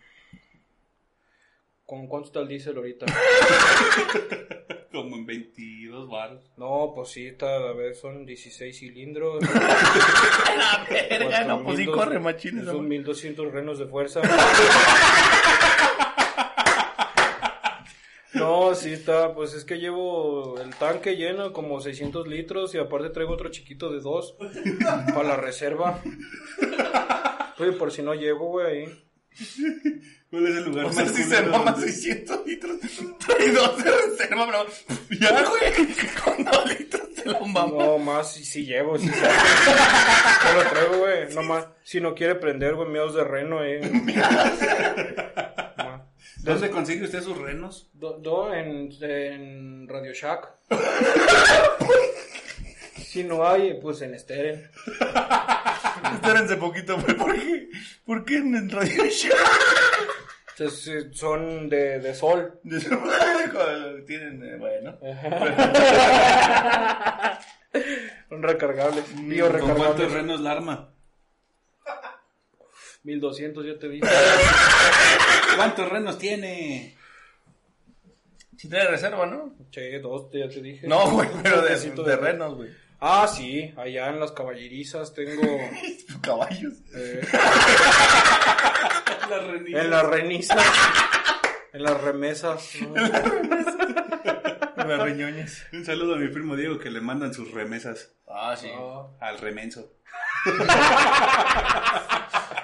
¿Con 1.87 2.07
cuánto 2.07 2.27
está 2.27 2.41
el 2.41 2.47
diésel 2.47 2.77
ahorita? 2.77 3.07
Como 4.95 5.17
en 5.17 5.25
22 5.25 6.09
baros. 6.09 6.41
No, 6.57 6.93
pues 6.95 7.09
sí, 7.09 7.27
está, 7.27 7.55
a 7.55 7.73
ver, 7.73 7.95
son 7.95 8.25
16 8.25 8.77
cilindros. 8.77 9.43
La 10.57 10.87
verga, 10.89 11.43
no, 11.43 11.63
pues 11.63 11.77
sí 11.77 11.85
4.200, 11.85 11.91
corre 11.91 12.19
machín 12.19 12.57
esa 12.59 12.71
Son 12.71 12.77
madre. 12.77 12.89
1200 12.97 13.51
renos 13.51 13.79
de 13.79 13.85
fuerza. 13.87 14.21
No, 18.33 18.75
sí 18.75 18.91
está, 18.91 19.33
pues 19.33 19.53
es 19.53 19.63
que 19.63 19.79
llevo 19.79 20.59
el 20.59 20.75
tanque 20.75 21.15
lleno, 21.15 21.53
como 21.53 21.79
600 21.79 22.27
litros, 22.27 22.75
y 22.75 22.77
aparte 22.77 23.09
traigo 23.09 23.33
otro 23.33 23.49
chiquito 23.49 23.89
de 23.89 24.01
dos 24.01 24.35
para 25.13 25.23
la 25.23 25.37
reserva. 25.37 26.01
Oye, 27.57 27.71
por 27.71 27.93
si 27.93 28.01
no 28.01 28.13
llevo, 28.13 28.47
güey, 28.49 28.67
ahí. 28.67 29.04
¿Cuál 30.29 30.47
es 30.47 30.55
el 30.57 30.63
lugar 30.65 30.85
O 30.85 30.91
sea, 30.93 31.05
más 31.05 31.13
si 31.15 31.23
se 31.23 31.41
mama 31.43 31.71
donde- 31.71 31.91
600 31.91 32.45
litros, 32.47 32.77
trae 33.25 33.51
dos 33.51 33.83
de 33.83 33.91
reserva, 33.91 34.45
pero 34.47 34.65
ya, 35.19 35.43
güey, 35.43 35.73
con 36.23 36.43
dos 36.45 36.79
litros 36.79 37.01
se 37.15 37.25
lo 37.25 37.39
mama. 37.45 37.85
No, 37.85 37.97
más, 37.97 38.33
sí, 38.33 38.43
sí 38.43 38.65
llevo, 38.65 38.97
sí. 38.97 39.07
Yo 39.07 40.53
lo 40.53 40.63
traigo, 40.69 40.97
güey, 40.99 41.33
no 41.33 41.43
más. 41.43 41.67
Si 41.83 41.99
no 42.01 42.13
quiere 42.15 42.35
prender, 42.35 42.75
güey, 42.75 42.89
miedos 42.89 43.15
de 43.15 43.23
reno, 43.23 43.63
eh. 43.63 43.79
¿Dónde 46.43 46.69
consigue 46.69 47.05
usted 47.05 47.23
sus 47.23 47.37
renos? 47.37 47.89
Do, 47.93 48.17
do 48.19 48.53
en, 48.53 48.91
en 49.01 49.87
Radio 49.87 50.13
Shack. 50.13 50.47
si 52.97 53.23
no 53.23 53.47
hay, 53.47 53.79
pues 53.81 54.01
en 54.03 54.19
Steren. 54.19 54.69
Espérense 56.13 56.55
poquito, 56.57 56.97
güey, 56.99 57.15
¿por 57.17 57.33
qué? 57.33 57.69
¿Por 58.05 58.25
qué 58.25 58.37
en 58.37 58.69
Radio 58.69 59.05
Shack? 59.05 59.35
Son 61.13 61.67
de, 61.69 61.99
de 61.99 62.13
sol. 62.13 62.59
Tienen, 64.07 64.43
eh, 64.43 64.57
bueno. 64.57 64.97
Son 68.29 68.41
recargables. 68.41 69.03
¿Con 69.05 69.29
Biorecargables. 69.29 69.85
cuántos 69.85 70.11
renos 70.13 70.39
la 70.41 70.51
arma? 70.51 70.89
1200, 73.03 73.65
ya 73.65 73.77
te 73.77 73.89
dije. 73.89 74.07
¿Cuántos 75.57 75.89
renos 75.89 76.17
tiene? 76.17 76.95
Si 78.57 78.69
trae 78.69 78.87
reserva, 78.87 79.25
¿no? 79.25 79.53
Che, 79.69 79.99
dos, 79.99 80.27
ya 80.31 80.47
te 80.47 80.61
dije. 80.61 80.87
No, 80.87 81.11
güey, 81.11 81.29
pero 81.43 81.61
de, 81.61 81.75
de 81.75 82.15
renos, 82.15 82.55
güey. 82.55 82.69
Ah, 82.99 83.27
sí, 83.27 83.73
allá 83.77 84.09
en 84.09 84.19
las 84.19 84.31
caballerizas 84.31 85.13
tengo. 85.13 85.41
Caballos. 86.21 86.73
eh, 86.95 87.21
La 89.29 89.39
renilla. 89.39 89.81
en 89.83 89.89
las 89.89 90.05
renisas. 90.05 90.65
En 91.73 91.83
las 91.83 92.01
remesas. 92.01 92.69
¿no? 92.81 92.95
Las 94.85 95.01
riñones. 95.01 95.65
Un 95.73 95.83
saludo 95.85 96.15
a 96.15 96.17
mi 96.17 96.27
primo 96.29 96.55
Diego 96.55 96.77
que 96.79 96.89
le 96.91 97.01
mandan 97.01 97.33
sus 97.33 97.51
remesas 97.51 98.11
Ah, 98.27 98.55
sí. 98.59 98.69
Al 99.19 99.37
remenso. 99.39 99.91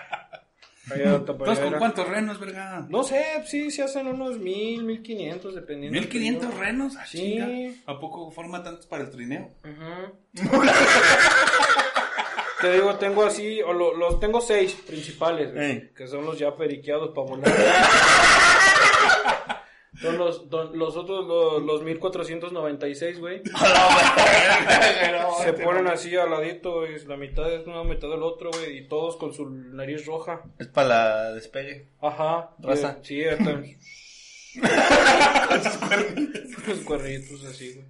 ¿Entonces 0.95 1.59
con 1.59 1.73
cuántos 1.79 2.07
renos, 2.07 2.39
verga? 2.39 2.85
No 2.89 3.03
sé, 3.03 3.23
sí, 3.45 3.71
se 3.71 3.83
hacen 3.83 4.07
unos 4.07 4.37
mil, 4.39 4.83
mil 4.83 5.01
quinientos, 5.01 5.55
dependiendo. 5.55 5.99
1500 5.99 6.45
periodo. 6.47 6.61
renos, 6.63 6.95
ah, 6.97 7.05
Sí. 7.05 7.17
chinga. 7.17 7.47
¿A 7.85 7.99
poco 7.99 8.31
forma 8.31 8.63
tantos 8.63 8.85
para 8.87 9.03
el 9.03 9.11
trineo? 9.11 9.49
Te 12.61 12.71
digo, 12.73 12.93
tengo 12.95 13.23
así, 13.23 13.59
o 13.63 13.73
lo- 13.73 13.95
los 13.95 14.19
tengo 14.19 14.39
seis 14.39 14.73
principales, 14.85 15.51
que 15.95 16.07
son 16.07 16.23
los 16.25 16.37
ya 16.37 16.55
periqueados 16.55 17.09
para 17.09 17.27
volar. 17.27 17.51
Son 20.01 20.17
los, 20.17 20.49
don- 20.49 20.77
los 20.77 20.95
otros, 20.97 21.25
los, 21.27 21.61
los 21.63 21.83
1496, 21.83 23.19
güey. 23.19 23.41
Se 25.43 25.53
ponen 25.53 25.87
así 25.87 26.15
al 26.15 26.31
ladito, 26.31 26.79
güey, 26.79 27.03
la 27.05 27.17
mitad 27.17 27.51
es 27.53 27.65
una, 27.67 27.83
mitad 27.83 28.09
del 28.09 28.23
otro, 28.23 28.49
güey, 28.51 28.79
y 28.79 28.87
todos 28.87 29.17
con 29.17 29.33
su 29.33 29.49
nariz 29.49 30.05
roja. 30.05 30.41
Es 30.59 30.67
para 30.67 30.87
la 30.87 31.31
despegue. 31.33 31.87
Ajá. 32.01 32.51
Raza. 32.59 32.97
y- 33.01 33.05
Sí, 33.05 33.23
ahorita- 33.25 33.61
Con 35.51 36.75
sus 36.75 36.83
cuernitos 36.85 37.43
así, 37.45 37.73
güey. 37.73 37.85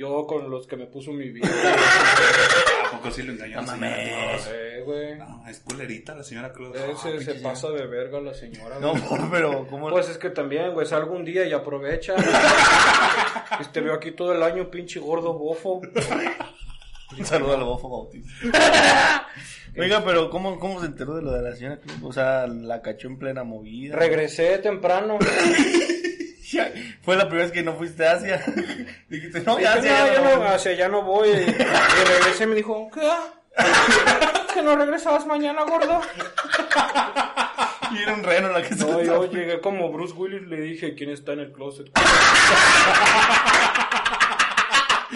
Yo 0.00 0.26
con 0.26 0.48
los 0.50 0.66
que 0.66 0.78
me 0.78 0.86
puso 0.86 1.12
mi 1.12 1.28
vida. 1.28 1.46
¿A 2.86 2.90
poco 2.96 3.10
sí 3.10 3.22
lo 3.22 3.34
engañó? 3.34 3.60
No? 3.60 3.74
Eh, 3.84 4.82
güey. 4.82 5.18
No, 5.18 5.44
es 5.46 5.60
culerita 5.60 6.14
la 6.14 6.22
señora. 6.24 6.50
Ese 6.74 6.90
Ah, 6.90 6.96
se 6.96 7.10
pinche 7.10 7.34
pasa 7.42 7.68
de 7.68 7.86
verga 7.86 8.18
la 8.18 8.32
señora, 8.32 8.78
No, 8.80 8.92
güey. 8.94 9.20
pero 9.30 9.66
¿cómo? 9.68 9.90
Pues 9.90 10.08
es 10.08 10.16
que 10.16 10.30
también, 10.30 10.72
güey, 10.72 10.86
salgo 10.86 11.12
un 11.14 11.22
día 11.26 11.44
y 11.44 11.52
aprovecha. 11.52 12.14
Este 13.60 13.82
veo 13.82 13.92
aquí 13.92 14.12
todo 14.12 14.32
el 14.32 14.42
año, 14.42 14.70
pinche 14.70 14.98
gordo 15.00 15.34
bofo. 15.34 15.82
Un 17.18 17.26
saludo 17.26 17.56
al 17.56 17.64
bofo 17.64 17.90
Bautista. 17.90 19.28
Oiga, 19.78 20.02
pero 20.02 20.30
¿cómo, 20.30 20.58
¿cómo 20.58 20.80
se 20.80 20.86
enteró 20.86 21.16
de 21.16 21.22
lo 21.22 21.32
de 21.32 21.42
la 21.42 21.54
señora 21.54 21.76
Cruz? 21.78 21.98
O 22.02 22.10
sea, 22.12 22.46
la 22.46 22.80
cachó 22.80 23.08
en 23.08 23.18
plena 23.18 23.44
movida. 23.44 23.96
Regresé 23.96 24.56
temprano. 24.60 25.18
Ya, 26.50 26.72
Fue 27.02 27.16
la 27.16 27.26
primera 27.28 27.44
vez 27.44 27.52
que 27.52 27.62
no 27.62 27.74
fuiste 27.74 28.06
a 28.06 28.12
Asia. 28.12 28.42
Dijiste, 29.08 29.40
no, 29.40 29.60
ya, 29.60 29.76
no, 29.76 29.82
ya, 29.82 30.14
ya 30.14 30.20
no, 30.20 30.36
no, 30.36 30.48
allá 30.48 30.88
no 30.88 31.02
voy. 31.02 31.28
Y, 31.28 31.32
y 31.32 32.04
regresé 32.04 32.44
y 32.44 32.46
me 32.46 32.54
dijo, 32.56 32.90
¿qué? 32.92 33.08
¿Que 34.54 34.62
no 34.62 34.76
regresabas 34.76 35.26
mañana, 35.26 35.62
gordo? 35.64 36.00
Y 37.92 38.02
era 38.02 38.14
un 38.14 38.22
reno 38.22 38.48
la 38.50 38.62
que 38.62 38.74
se 38.74 38.84
No, 38.84 39.02
yo 39.02 39.30
llegué 39.30 39.60
como 39.60 39.90
Bruce 39.92 40.14
Willis, 40.14 40.42
le 40.42 40.60
dije, 40.60 40.94
¿quién 40.94 41.10
está 41.10 41.32
en 41.32 41.40
el 41.40 41.52
closet? 41.52 41.90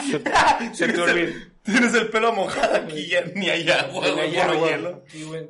se, 0.03 0.20
se 0.74 0.93
te 0.93 1.01
olvida. 1.01 1.32
Tienes 1.62 1.95
el 1.95 2.11
pelo 2.11 2.32
mojado 2.32 2.76
aquí, 2.76 3.07
ya 3.07 3.22
ni 3.35 3.49
hay 3.49 3.68
agua, 3.70 4.03
puro 4.03 4.14
güey. 4.14 4.32
hielo. 4.32 5.05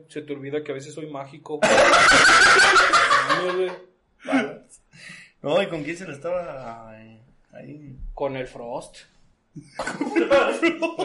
Se 0.08 0.22
te 0.22 0.32
olvida 0.32 0.62
que 0.62 0.70
a 0.72 0.74
veces 0.74 0.94
soy 0.94 1.06
mágico. 1.08 1.60
güey. 3.54 3.72
No, 5.44 5.62
¿y 5.62 5.66
con 5.68 5.82
quién 5.84 5.96
se 5.96 6.06
lo 6.06 6.12
estaba 6.14 6.88
ay, 6.90 7.20
ahí? 7.52 7.96
Con 8.14 8.36
el 8.36 8.46
Frost. 8.46 8.96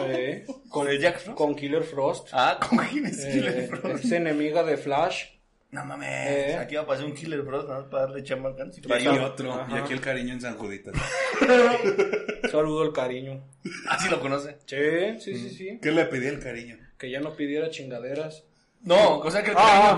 Eh, 0.06 0.44
¿Con 0.68 0.88
el 0.88 0.98
Jack 0.98 1.18
Frost? 1.20 1.36
con 1.38 1.54
Killer 1.54 1.84
Frost. 1.84 2.28
Ah, 2.32 2.58
¿con 2.68 2.78
quién 2.78 3.06
es 3.06 3.24
Eh, 3.24 3.30
Killer 3.32 3.68
Frost? 3.68 4.04
es 4.04 4.12
enemiga 4.12 4.62
de 4.64 4.76
Flash. 4.76 5.24
No 5.70 5.84
mames, 5.84 6.08
Eh. 6.10 6.56
aquí 6.58 6.74
va 6.74 6.82
a 6.82 6.86
pasar 6.86 7.04
un 7.04 7.14
Killer 7.14 7.42
Frost 7.44 7.68
nada 7.68 7.80
más 7.82 7.90
para 7.90 8.06
darle 8.06 8.24
chamba 8.24 8.50
al. 8.58 9.02
Y 9.02 9.06
otro, 9.08 9.66
y 9.70 9.74
aquí 9.74 9.92
el 9.92 10.00
cariño 10.00 10.32
en 10.34 10.40
San 10.40 10.56
Juditas. 10.58 10.94
Saludo 12.50 12.82
al 12.82 12.92
cariño. 12.92 13.40
Así 13.88 14.08
lo 14.08 14.20
conoce. 14.20 14.56
Sí, 14.66 15.20
sí, 15.20 15.36
sí, 15.36 15.50
sí. 15.50 15.78
¿Qué 15.80 15.92
le 15.92 16.06
pedí 16.06 16.26
el 16.26 16.40
cariño? 16.40 16.76
Que 16.98 17.10
ya 17.10 17.20
no 17.20 17.36
pidiera 17.36 17.70
chingaderas. 17.70 18.44
No, 18.82 19.18
o 19.18 19.30
sea 19.30 19.42
que 19.44 19.50
el 19.50 19.56
Ah, 19.58 19.96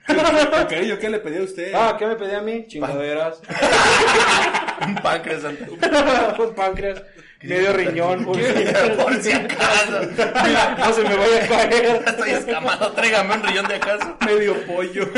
¿El 0.08 0.66
cariño 0.66 0.98
qué 0.98 1.10
le 1.10 1.18
pedí 1.18 1.38
a 1.38 1.42
usted? 1.42 1.72
Ah, 1.74 1.96
¿qué 1.98 2.06
me 2.06 2.16
pedía 2.16 2.38
a 2.38 2.42
mí? 2.42 2.66
Chingaderas. 2.66 3.40
un 4.86 4.94
páncreas 4.96 5.44
Un 6.38 6.54
páncreas. 6.54 7.02
Medio 7.42 7.72
riñón. 7.72 8.24
por 8.24 8.36
Por 8.36 9.22
si 9.22 9.32
acaso. 9.32 10.00
Mira, 10.44 10.76
No 10.78 10.92
se 10.92 11.02
me 11.02 11.16
vaya 11.16 11.44
a 11.44 11.48
caer. 11.48 12.02
estoy 12.06 12.30
escamado, 12.30 12.92
tráigame 12.92 13.34
un 13.34 13.42
riñón 13.42 13.68
de 13.68 13.74
acaso. 13.76 14.16
Medio 14.26 14.66
pollo. 14.66 15.08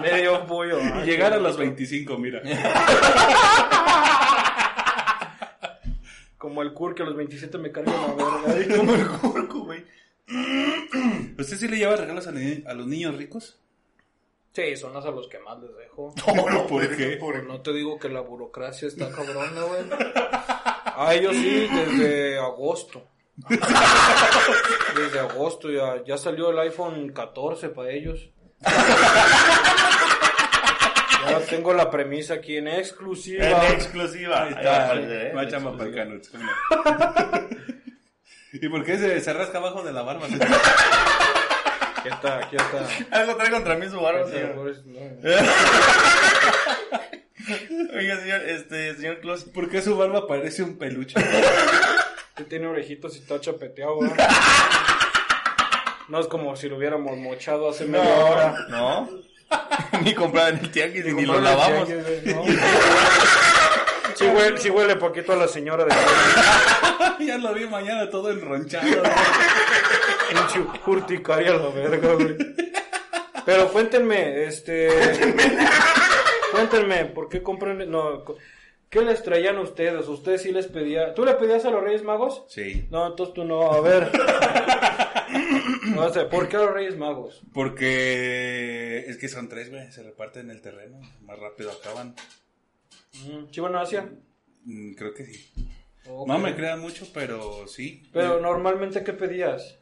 Medio 0.00 0.46
pollo. 0.46 0.78
y 1.02 1.06
llegar 1.06 1.32
a 1.32 1.38
los 1.38 1.56
25, 1.56 2.18
mira. 2.18 2.42
Como 6.38 6.62
el 6.62 6.72
cur 6.72 6.94
que 6.94 7.02
a 7.02 7.06
los 7.06 7.16
27 7.16 7.56
me 7.58 7.70
carga 7.70 7.92
la 7.92 8.52
verga. 8.54 8.76
Como 8.76 8.94
el 8.94 9.06
curco, 9.06 9.60
güey. 9.60 9.84
¿Usted 11.38 11.56
sí 11.56 11.68
le 11.68 11.76
lleva 11.78 11.94
regalos 11.94 12.26
a 12.26 12.74
los 12.74 12.86
niños 12.86 13.16
ricos? 13.16 13.61
Sí, 14.54 14.76
son 14.76 14.92
las 14.92 15.06
a 15.06 15.10
los 15.10 15.28
que 15.28 15.38
más 15.38 15.58
les 15.60 15.74
dejo. 15.76 16.14
No, 16.26 16.34
no, 16.50 16.66
¿Por 16.66 16.86
por 16.86 16.96
qué? 16.96 17.16
Pues 17.18 17.42
no 17.44 17.60
te 17.62 17.72
digo 17.72 17.98
que 17.98 18.08
la 18.08 18.20
burocracia 18.20 18.88
está 18.88 19.10
cabrona, 19.10 19.62
güey. 19.62 19.82
A 20.94 21.14
ellos 21.14 21.34
sí, 21.34 21.68
desde 21.68 22.38
agosto. 22.38 23.02
Desde 24.94 25.20
agosto 25.20 25.70
ya, 25.70 26.04
ya 26.04 26.18
salió 26.18 26.50
el 26.50 26.58
iPhone 26.58 27.12
14 27.14 27.70
para 27.70 27.90
ellos. 27.90 28.28
Ya 31.28 31.40
tengo 31.48 31.72
la 31.72 31.90
premisa 31.90 32.34
aquí 32.34 32.58
en 32.58 32.68
exclusiva. 32.68 33.46
En 33.46 33.72
exclusiva. 33.72 34.44
Ahí 34.44 34.52
¿eh? 34.52 35.32
Para 35.32 35.86
el. 35.86 35.94
Canuts. 35.94 36.30
¿Y 38.52 38.68
por 38.68 38.84
qué 38.84 38.98
se, 38.98 39.18
se 39.20 39.32
rasca 39.32 39.56
abajo 39.58 39.82
de 39.82 39.92
la 39.92 40.02
barba? 40.02 40.26
Aquí 42.02 42.08
está, 42.08 42.38
aquí 42.38 42.56
está. 42.56 42.84
Algo 43.16 43.36
trae 43.36 43.50
contra 43.52 43.76
mí 43.76 43.88
su 43.88 44.00
barba, 44.00 44.28
señor. 44.28 44.56
No. 44.56 44.62
Oiga, 47.96 48.20
señor, 48.20 48.40
este, 48.48 48.96
señor 48.96 49.20
Claus. 49.20 49.44
¿Por 49.44 49.70
qué 49.70 49.80
su 49.80 49.96
barba 49.96 50.26
parece 50.26 50.64
un 50.64 50.78
peluche? 50.78 51.14
Tiene 52.48 52.66
orejitos 52.66 53.14
y 53.14 53.20
está 53.20 53.40
chapeteado, 53.40 53.94
güey. 53.96 54.10
No 56.08 56.18
es 56.18 56.26
como 56.26 56.56
si 56.56 56.68
lo 56.68 56.76
hubiéramos 56.76 57.16
mochado 57.18 57.70
hace 57.70 57.84
media 57.84 58.24
hora. 58.24 58.66
No. 58.68 59.08
ni 60.02 60.12
comprado 60.12 60.48
en 60.48 60.58
el 60.58 60.72
tianguis 60.72 61.04
ni, 61.04 61.24
lo 61.24 61.40
lavamos. 61.40 61.86
tianguis, 61.86 62.34
¿no? 62.34 62.42
Huele, 64.34 64.58
sí 64.58 64.70
huele 64.70 64.96
poquito 64.96 65.32
a 65.32 65.36
la 65.36 65.48
señora 65.48 65.84
de 65.84 65.90
ya 67.26 67.38
lo 67.38 67.54
vi 67.54 67.66
mañana 67.66 68.08
todo 68.10 68.30
enronchado. 68.30 68.86
pinche 70.28 70.60
urticaria 70.86 71.52
la 71.54 71.68
verga, 71.68 72.14
güey. 72.14 72.36
Pero 73.44 73.68
cuéntenme, 73.72 74.44
este... 74.44 74.88
Cuéntenme, 76.52 77.06
¿por 77.06 77.28
qué 77.28 77.42
compran... 77.42 77.90
No, 77.90 78.24
¿qué 78.88 79.00
les 79.02 79.22
traían 79.22 79.56
a 79.56 79.62
ustedes? 79.62 80.06
¿Ustedes 80.06 80.42
sí 80.42 80.52
les 80.52 80.66
pedía... 80.66 81.14
¿Tú 81.14 81.24
le 81.24 81.34
pedías 81.34 81.64
a 81.64 81.70
los 81.70 81.82
Reyes 81.82 82.04
Magos? 82.04 82.44
Sí. 82.48 82.86
No, 82.90 83.06
entonces 83.08 83.34
tú 83.34 83.44
no, 83.44 83.72
a 83.72 83.80
ver. 83.80 84.10
No 85.94 86.12
sé, 86.12 86.24
¿por 86.24 86.48
qué 86.48 86.56
a 86.56 86.60
los 86.60 86.72
Reyes 86.72 86.96
Magos? 86.96 87.42
Porque 87.52 89.04
es 89.06 89.16
que 89.16 89.28
son 89.28 89.48
tres, 89.48 89.70
güey. 89.70 89.90
Se 89.90 90.02
reparten 90.02 90.50
el 90.50 90.60
terreno. 90.60 91.00
Más 91.22 91.38
rápido 91.38 91.70
acaban. 91.70 92.14
Mm, 93.24 93.44
¿Sí 93.50 93.60
van 93.60 93.76
a 93.76 93.82
Asia? 93.82 94.10
Mm, 94.64 94.94
Creo 94.94 95.14
que 95.14 95.26
sí. 95.26 95.50
No 96.26 96.38
me 96.38 96.54
crean 96.54 96.80
mucho, 96.80 97.06
pero 97.14 97.66
sí. 97.68 98.02
Pero 98.12 98.40
normalmente, 98.40 99.04
¿qué 99.04 99.12
pedías? 99.12 99.78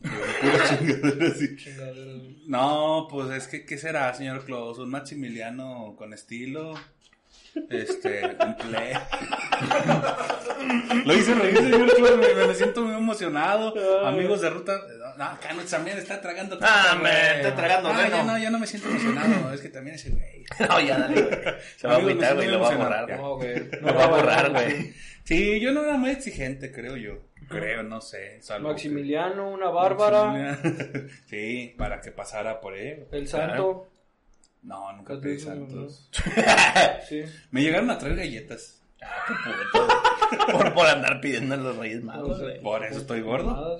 No, 2.46 3.06
pues 3.10 3.30
es 3.30 3.48
que, 3.48 3.64
¿qué 3.64 3.78
será, 3.78 4.12
señor 4.14 4.44
Claus? 4.44 4.78
Un 4.78 4.90
Maximiliano 4.90 5.94
con 5.96 6.12
estilo. 6.12 6.74
Este, 7.70 8.36
un 8.40 8.56
play. 8.56 8.92
Lo 11.04 11.14
hice 11.14 11.34
reír, 11.34 11.56
señor 11.56 11.94
Claus. 11.94 12.18
Me, 12.18 12.46
me 12.46 12.54
siento 12.54 12.82
muy 12.82 12.94
emocionado. 12.94 13.74
Ay. 13.76 14.14
Amigos 14.14 14.40
de 14.40 14.50
ruta. 14.50 14.80
No, 15.18 15.38
Canuts 15.40 15.70
también 15.70 15.98
está 15.98 16.20
tragando. 16.20 16.58
Ah, 16.62 16.98
me 17.02 17.36
está 17.36 17.54
tragando 17.54 17.92
No, 17.92 18.08
ya 18.08 18.22
no, 18.24 18.38
ya 18.38 18.50
no 18.50 18.58
me 18.58 18.66
siento 18.66 18.88
emocionado. 18.88 19.52
Es 19.52 19.60
que 19.60 19.68
también 19.68 19.96
ese 19.96 20.10
güey. 20.10 20.44
No, 20.68 20.80
ya 20.80 20.98
dale, 20.98 21.22
güey. 21.22 21.38
Se 21.76 21.86
va 21.88 21.94
a 21.94 21.96
agüitar, 21.98 22.34
güey, 22.36 22.48
lo 22.48 22.60
va 22.60 22.70
a 22.72 22.76
borrar, 22.76 23.06
güey. 23.06 23.18
No, 23.18 23.36
güey. 23.36 23.70
Lo 23.80 23.94
va 23.94 24.04
a 24.04 24.08
borrar, 24.08 24.50
güey. 24.52 24.92
Sí, 25.24 25.60
yo 25.60 25.72
no 25.72 25.84
era 25.84 25.96
muy 25.96 26.10
exigente, 26.10 26.72
creo 26.72 26.96
yo. 26.96 27.18
Creo, 27.48 27.82
no 27.82 28.00
sé. 28.00 28.40
salvo 28.40 28.68
que- 28.68 28.72
Maximiliano, 28.74 29.50
una 29.50 29.68
bárbara, 29.68 30.24
Maximiliano. 30.24 31.08
Sí, 31.28 31.74
para 31.76 32.00
que 32.00 32.12
pasara 32.12 32.60
por 32.60 32.76
él. 32.76 33.06
el 33.12 33.28
santo. 33.28 33.88
No, 34.62 34.92
nunca 34.92 35.20
pedí 35.20 35.34
dice, 35.34 35.46
santos. 35.46 36.08
Sí. 37.08 37.24
Me 37.50 37.62
llegaron 37.62 37.90
a 37.90 37.98
traer 37.98 38.16
galletas. 38.16 38.80
Ah, 39.02 39.24
qué 39.26 39.34
puto, 39.34 39.86
güey. 39.86 40.52
Por, 40.52 40.74
por 40.74 40.86
andar 40.86 41.20
pidiendo 41.20 41.54
a 41.54 41.58
los 41.58 41.76
Reyes 41.76 42.02
Magos, 42.02 42.40
güey. 42.40 42.60
Por 42.62 42.84
eso 42.84 43.00
estoy 43.00 43.20
gordo. 43.20 43.78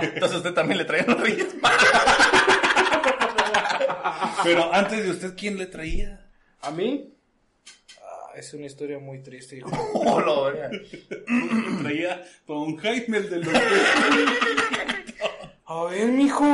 Entonces 0.00 0.38
usted 0.38 0.54
también 0.54 0.78
le 0.78 0.84
traía 0.84 1.04
a 1.04 1.06
los 1.08 1.20
Reyes 1.20 1.54
Magos. 1.60 1.78
Pero 4.42 4.72
antes 4.74 5.04
de 5.04 5.10
usted, 5.10 5.34
¿quién 5.36 5.58
le 5.58 5.66
traía? 5.66 6.26
¿A 6.62 6.70
mí? 6.70 7.14
Ah, 8.02 8.32
es 8.36 8.52
una 8.54 8.66
historia 8.66 8.98
muy 8.98 9.22
triste, 9.22 9.58
hijo. 9.58 9.70
Oh, 9.94 10.20
lo 10.20 10.52
traía 11.82 12.22
Don 12.46 12.76
Jaime 12.76 13.18
el 13.18 13.30
de 13.30 13.38
los... 13.38 13.54
A 15.66 15.84
ver, 15.84 16.08
mijo. 16.08 16.44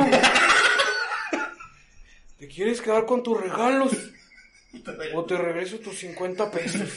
¿Te 2.41 2.47
quieres 2.47 2.81
quedar 2.81 3.05
con 3.05 3.21
tus 3.23 3.39
regalos? 3.39 3.91
O 5.13 5.25
te 5.25 5.37
regreso 5.37 5.79
tus 5.79 5.97
50 5.99 6.49
pesos. 6.49 6.81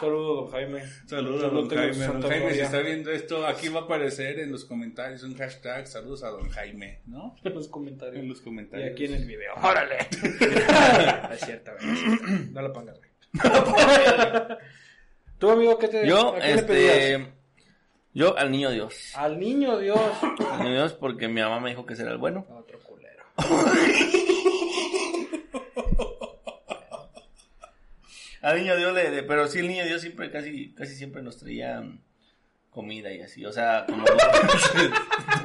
Saludos, 0.00 0.44
don 0.44 0.50
Jaime. 0.52 0.82
Saludos 1.06 1.42
a 1.42 1.46
Saludos, 1.48 1.68
don 1.68 1.78
Jaime. 1.78 2.06
Don 2.06 2.22
Jaime, 2.22 2.54
si 2.54 2.60
está 2.60 2.78
viendo 2.78 3.10
esto, 3.10 3.44
aquí 3.44 3.68
va 3.68 3.80
a 3.80 3.82
aparecer 3.82 4.38
en 4.38 4.52
los 4.52 4.64
comentarios 4.64 5.24
un 5.24 5.36
hashtag. 5.36 5.88
Saludos 5.88 6.22
a 6.22 6.28
don 6.28 6.48
Jaime, 6.50 7.00
¿no? 7.06 7.34
En 7.42 7.52
los 7.52 7.66
comentarios. 7.66 8.16
En 8.22 8.28
los 8.28 8.38
Y 8.40 8.44
comentarios. 8.44 8.92
aquí 8.92 9.06
en 9.06 9.14
el 9.14 9.24
video. 9.26 9.54
¡Órale! 9.62 9.96
es 11.32 11.40
cierto, 11.44 11.72
güey. 11.80 11.92
es 11.92 11.98
cierto. 11.98 12.24
No 12.52 12.62
la 12.62 12.72
pongas, 12.72 12.96
güey. 12.98 13.10
¿Tú, 15.38 15.50
amigo, 15.50 15.78
qué 15.78 15.88
te 15.88 16.06
Yo, 16.06 16.36
a 16.36 16.38
quién 16.38 16.56
le 16.56 16.62
pedías? 16.62 16.96
este. 16.96 17.32
Yo 18.12 18.38
al 18.38 18.52
niño 18.52 18.70
Dios. 18.70 19.12
Al 19.16 19.40
niño 19.40 19.78
Dios. 19.78 19.98
Al 20.22 20.60
niño 20.60 20.74
Dios 20.74 20.92
porque 20.92 21.26
mi 21.26 21.40
mamá 21.40 21.58
me 21.58 21.70
dijo 21.70 21.84
que 21.84 21.96
será 21.96 22.12
el 22.12 22.18
bueno. 22.18 22.46
Otro. 22.50 22.78
Al 28.42 28.58
niño 28.58 28.76
Dios 28.76 28.92
le, 28.94 29.10
le- 29.10 29.22
pero 29.22 29.46
sí 29.48 29.60
el 29.60 29.68
niño 29.68 29.84
Dios 29.86 30.02
siempre 30.02 30.30
casi 30.30 30.72
casi 30.74 30.94
siempre 30.94 31.22
nos 31.22 31.38
traía 31.38 31.80
mm, 31.80 31.98
comida 32.70 33.10
y 33.12 33.22
así, 33.22 33.44
o 33.46 33.52
sea, 33.52 33.86
como 33.88 34.04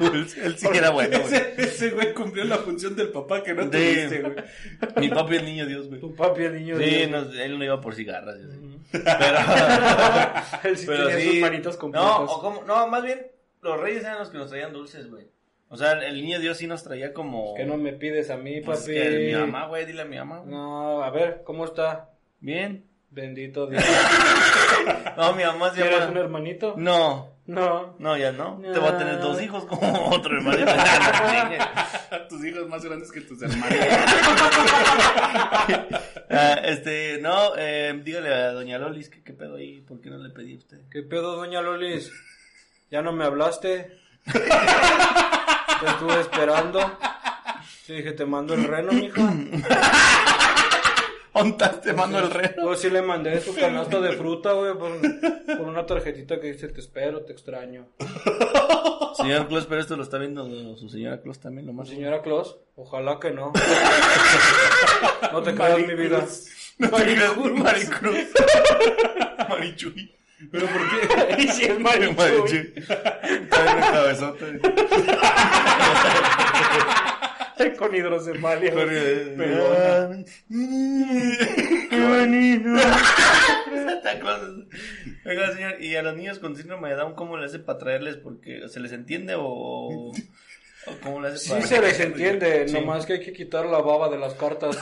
dulce, 0.00 0.44
él 0.44 0.58
sí 0.58 0.68
que 0.70 0.78
era 0.78 0.90
bueno. 0.90 1.18
güey. 1.20 1.32
Ese, 1.34 1.54
ese 1.56 1.90
güey 1.90 2.12
cumplió 2.12 2.44
la 2.44 2.58
función 2.58 2.94
del 2.96 3.08
papá 3.08 3.42
que 3.42 3.54
no 3.54 3.62
Sí. 3.64 3.70
tuviste, 3.70 4.20
güey. 4.20 4.34
Mi 4.96 5.08
papi 5.08 5.36
el 5.36 5.44
niño 5.46 5.64
Dios, 5.66 5.88
güey. 5.88 6.00
Tu 6.00 6.14
papi, 6.14 6.42
el 6.42 6.54
niño 6.56 6.76
Sí, 6.78 6.84
Dios. 6.84 7.10
no, 7.10 7.32
él 7.40 7.58
no 7.58 7.64
iba 7.64 7.80
por 7.80 7.94
cigarras, 7.94 8.36
yo 8.38 8.48
sé. 8.50 8.58
Pero, 8.92 9.38
Él 10.64 10.76
sí 10.76 10.84
pero 10.86 11.06
tenía 11.06 11.20
sí. 11.22 11.30
sus 11.30 11.40
manitas 11.40 11.74
no, 11.74 11.78
completas. 11.80 12.10
o 12.26 12.40
como, 12.42 12.62
no, 12.64 12.86
más 12.88 13.02
bien 13.04 13.26
los 13.62 13.80
reyes 13.80 14.02
eran 14.02 14.18
los 14.18 14.28
que 14.30 14.36
nos 14.38 14.50
traían 14.50 14.72
dulces, 14.74 15.08
güey. 15.08 15.26
O 15.72 15.76
sea, 15.76 15.92
el 15.92 16.16
niño 16.20 16.40
Dios 16.40 16.56
sí 16.58 16.66
nos 16.66 16.82
traía 16.82 17.12
como 17.14 17.54
Que 17.54 17.64
no 17.64 17.76
me 17.76 17.92
pides 17.92 18.28
a 18.30 18.36
mí, 18.36 18.60
Pues 18.60 18.80
papi. 18.80 18.92
que 18.92 19.10
mi 19.10 19.32
mamá, 19.40 19.66
güey, 19.68 19.86
dile 19.86 20.02
a 20.02 20.04
mi 20.04 20.16
mamá. 20.18 20.38
güey. 20.40 20.50
No, 20.50 21.02
a 21.02 21.10
ver, 21.10 21.42
¿cómo 21.44 21.64
está? 21.64 22.10
Bien. 22.40 22.84
Bendito 23.10 23.66
Dios. 23.66 23.82
No, 25.16 25.32
mi 25.34 25.42
mamá 25.44 25.70
se 25.70 25.80
¿Quieres 25.82 25.98
llama 26.00 26.12
un 26.12 26.16
hermanito? 26.18 26.74
No. 26.76 27.34
No. 27.46 27.94
No, 27.98 28.16
ya 28.16 28.32
no. 28.32 28.58
No. 28.58 28.72
Te 28.72 28.78
va 28.78 28.90
a 28.90 28.98
tener 28.98 29.18
dos 29.20 29.40
hijos 29.42 29.64
como 29.66 30.08
otro 30.10 30.36
hermanito. 30.36 30.70
Tus 32.28 32.44
hijos 32.44 32.68
más 32.68 32.82
grandes 32.84 33.10
que 33.12 33.20
tus 33.20 33.42
hermanos. 33.42 33.78
Ah, 36.30 36.60
este, 36.64 37.18
no, 37.20 37.56
eh, 37.58 38.00
dígale 38.02 38.32
a 38.32 38.52
doña 38.52 38.78
Lolis 38.78 39.08
que 39.10 39.22
qué 39.22 39.32
pedo 39.34 39.56
ahí, 39.56 39.80
¿por 39.82 40.00
qué 40.00 40.08
no 40.10 40.18
le 40.18 40.30
pedí 40.30 40.54
a 40.54 40.58
usted? 40.58 40.78
¿Qué 40.90 41.02
pedo, 41.02 41.36
doña 41.36 41.60
Lolis? 41.60 42.10
¿Ya 42.90 43.02
no 43.02 43.12
me 43.12 43.24
hablaste? 43.24 43.90
Te 45.80 45.86
estuve 45.86 46.20
esperando. 46.20 46.80
Te 47.86 47.94
dije, 47.94 48.12
te 48.12 48.26
mando 48.26 48.54
el 48.54 48.64
reno, 48.64 48.92
mija. 48.92 49.20
¿Ontas 51.32 51.80
te 51.80 51.92
mando 51.92 52.18
el 52.18 52.30
reno? 52.30 52.70
Yo 52.70 52.76
sí 52.76 52.90
le 52.90 53.02
mandé 53.02 53.40
su 53.40 53.54
canasta 53.54 54.00
de 54.00 54.12
fruta, 54.12 54.52
güey, 54.52 54.72
con 54.76 55.68
una 55.68 55.86
tarjetita 55.86 56.40
que 56.40 56.52
dice, 56.52 56.68
te 56.68 56.80
espero, 56.80 57.22
te 57.22 57.32
extraño. 57.32 57.88
Señor 59.14 59.48
Claus, 59.48 59.66
pero 59.66 59.80
esto 59.80 59.96
lo 59.96 60.02
está 60.02 60.18
viendo 60.18 60.76
su 60.76 60.88
señora 60.88 61.20
Claus 61.20 61.38
también, 61.40 61.66
nomás. 61.66 61.88
Señora 61.88 62.22
Claus, 62.22 62.58
ojalá 62.76 63.18
que 63.20 63.30
no. 63.30 63.52
No 65.32 65.42
te 65.42 65.54
creas 65.54 65.78
mi 65.78 65.94
vida. 65.94 66.26
Maricruz. 66.78 67.52
Maricruz. 67.52 68.28
Marichuy. 69.48 70.19
¿Pero 70.50 70.66
por 70.66 70.80
qué? 70.90 71.36
Y 71.42 71.48
si 71.48 71.64
es 71.64 71.78
bien 73.68 73.80
cabezote. 73.92 74.60
Con 77.78 77.94
hidrocefalia. 77.94 78.72
Santa 83.84 84.18
Claus. 84.20 84.40
Oiga, 85.26 85.52
señor, 85.54 85.80
¿y 85.82 85.96
a 85.96 86.02
los 86.02 86.16
niños 86.16 86.38
con 86.38 86.56
síndrome 86.56 86.88
de 86.90 86.96
Down 86.96 87.14
cómo 87.14 87.36
le 87.36 87.46
hace 87.46 87.58
para 87.58 87.78
traerles? 87.78 88.16
Porque 88.16 88.68
¿se 88.68 88.80
les 88.80 88.92
entiende 88.92 89.34
o, 89.36 89.42
o 89.44 90.12
cómo 91.02 91.20
le 91.20 91.28
hace 91.28 91.38
Sí 91.38 91.50
para...? 91.50 91.66
se 91.66 91.80
les 91.80 92.00
entiende, 92.00 92.68
Sí. 92.68 92.74
nomás 92.74 93.06
que 93.06 93.14
hay 93.14 93.20
que 93.20 93.32
quitar 93.32 93.66
la 93.66 93.78
baba 93.78 94.08
de 94.08 94.18
las 94.18 94.34
cartas. 94.34 94.76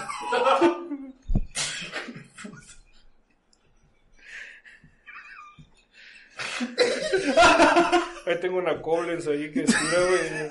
Ahí 8.26 8.36
tengo 8.40 8.59
una 8.59 8.80
Koblenz 8.82 9.26
ahí 9.26 9.50
que 9.52 9.62
estira, 9.62 10.00
güey. 10.09 10.50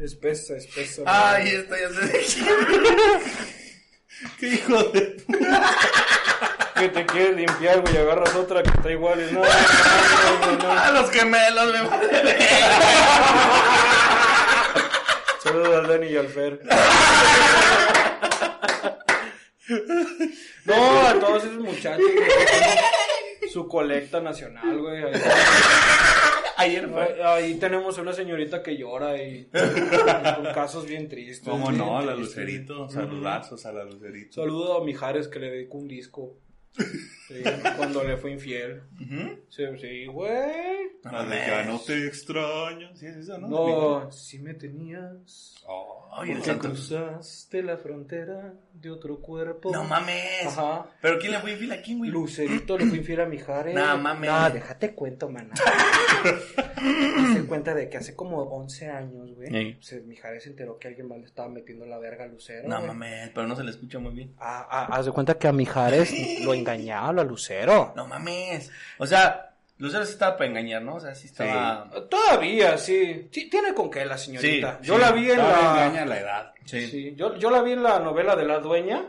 Espesa, 0.00 0.56
espesa. 0.56 1.02
Ay, 1.06 1.48
esta 1.48 1.76
ya 1.78 1.88
se 1.90 2.44
¿Qué 4.38 4.46
hijo 4.48 4.82
de... 4.84 5.16
Que 6.76 6.88
te 6.88 7.06
quieres 7.06 7.36
limpiar, 7.36 7.80
güey, 7.80 7.94
y 7.94 7.98
agarras 7.98 8.34
otra 8.36 8.62
que 8.62 8.70
está 8.70 8.90
igual. 8.90 9.20
y 9.20 9.32
No, 9.32 9.40
no, 9.40 9.48
no, 9.48 10.52
no, 10.52 10.58
no. 10.62 10.70
A 10.70 10.90
los 10.92 11.10
gemelos 11.10 11.72
me 11.72 11.82
vale. 11.82 12.38
Saludos 15.42 15.74
al 15.74 15.86
Dani 15.88 16.06
y 16.06 16.16
al 16.16 16.28
Fer. 16.28 16.60
No, 20.64 21.06
a 21.06 21.14
todos 21.14 21.44
esos 21.44 21.58
muchachos, 21.58 22.04
güey, 22.14 22.28
su 23.52 23.66
colecta 23.68 24.20
nacional, 24.20 24.78
güey. 24.78 25.02
Ahí, 26.56 26.70
Ayer 26.76 26.88
fue. 26.88 27.02
ahí- 27.02 27.20
ahí 27.44 27.54
tenemos 27.54 27.98
una 27.98 28.12
señorita 28.12 28.62
que 28.62 28.76
llora 28.76 29.16
y 29.22 29.44
con 29.46 30.44
casos 30.52 30.86
bien 30.86 31.08
tristes. 31.08 31.48
¿Cómo 31.48 31.68
bien 31.68 31.78
no? 31.78 32.00
La 32.00 32.14
tristes. 32.14 32.36
Lucerito. 32.36 32.88
Saludazos 32.88 33.64
a 33.66 33.72
la 33.72 33.84
Lucerito. 33.84 34.40
Saludo 34.42 34.80
a 34.80 34.84
Mijares 34.84 35.28
que 35.28 35.38
le 35.38 35.50
dedicó 35.50 35.78
un 35.78 35.88
disco. 35.88 36.36
Sí, 37.28 37.42
cuando 37.76 38.02
le 38.04 38.16
fue 38.16 38.30
infiel. 38.30 38.80
Sí, 39.50 39.62
sí, 39.78 40.06
güey. 40.06 40.32
La 41.04 41.24
de 41.26 41.36
ya 41.46 41.62
no 41.66 41.78
te 41.78 42.06
extraño. 42.06 42.88
Sí, 42.96 43.04
es 43.04 43.16
esa, 43.16 43.36
¿no? 43.36 43.48
No, 43.48 44.10
si 44.10 44.38
me 44.38 44.54
tenías. 44.54 45.56
Oh. 45.66 46.08
Ay, 46.16 46.34
cruzaste 46.58 47.62
la 47.62 47.76
frontera 47.76 48.54
de 48.80 48.90
otro 48.90 49.20
cuerpo. 49.20 49.72
No 49.72 49.84
mames. 49.84 50.46
Ajá. 50.46 50.86
¿Pero 51.00 51.18
quién 51.18 51.32
le 51.32 51.38
fue 51.40 51.52
infiel 51.52 51.72
a 51.72 51.82
quién, 51.82 51.98
güey? 51.98 52.10
Lucerito 52.10 52.78
le 52.78 52.86
fue 52.86 52.98
infiel 52.98 53.20
a 53.20 53.26
Mijares. 53.26 53.74
No, 53.74 53.98
mames. 53.98 54.30
No, 54.30 54.50
déjate 54.50 54.94
cuento, 54.94 55.28
maná. 55.28 55.54
Se 57.34 57.44
cuenta 57.48 57.74
de 57.74 57.88
que 57.88 57.96
hace 57.96 58.14
como 58.14 58.42
11 58.42 58.90
años, 58.90 59.34
güey. 59.34 59.78
Mijares 60.06 60.44
se 60.44 60.50
enteró 60.50 60.78
que 60.78 60.88
alguien 60.88 61.08
más 61.08 61.18
le 61.18 61.24
estaba 61.24 61.48
metiendo 61.48 61.86
la 61.86 61.98
verga 61.98 62.24
a 62.24 62.28
Lucero. 62.28 62.68
No 62.68 62.80
mames, 62.80 63.30
pero 63.34 63.46
no 63.46 63.56
se 63.56 63.64
le 63.64 63.70
escucha 63.70 63.98
muy 63.98 64.14
bien. 64.14 64.34
Ah, 64.38 64.66
ah, 64.70 64.88
haz 64.90 65.06
de 65.06 65.12
cuenta 65.12 65.34
que 65.34 65.48
a 65.48 65.52
Mijares 65.52 66.42
lo 66.44 66.54
engañaba 66.54 67.08
a 67.08 67.24
Lucero. 67.24 67.92
No 67.96 68.06
mames. 68.06 68.70
O 68.98 69.06
sea, 69.06 69.47
Lucero 69.78 70.04
sí 70.04 70.12
estaba 70.12 70.36
para 70.36 70.50
engañar, 70.50 70.82
¿no? 70.82 70.96
O 70.96 71.00
sea, 71.00 71.14
sí 71.14 71.26
estaba. 71.28 71.88
Todavía, 72.10 72.76
sí. 72.78 73.28
Sí, 73.32 73.48
tiene 73.48 73.72
con 73.74 73.90
qué 73.90 74.04
la 74.04 74.18
señorita. 74.18 74.78
Sí, 74.80 74.86
yo 74.86 74.94
sí. 74.96 75.00
la 75.00 75.12
vi 75.12 75.30
en 75.30 75.36
Todavía 75.36 75.62
la. 75.62 75.86
engaña 75.86 76.06
la 76.06 76.20
edad. 76.20 76.52
Sí. 76.64 76.86
Sí, 76.88 77.14
yo, 77.16 77.36
yo 77.36 77.50
la 77.50 77.62
vi 77.62 77.72
en 77.72 77.82
la 77.82 77.98
novela 78.00 78.34
de 78.36 78.44
la 78.44 78.58
dueña. 78.58 79.04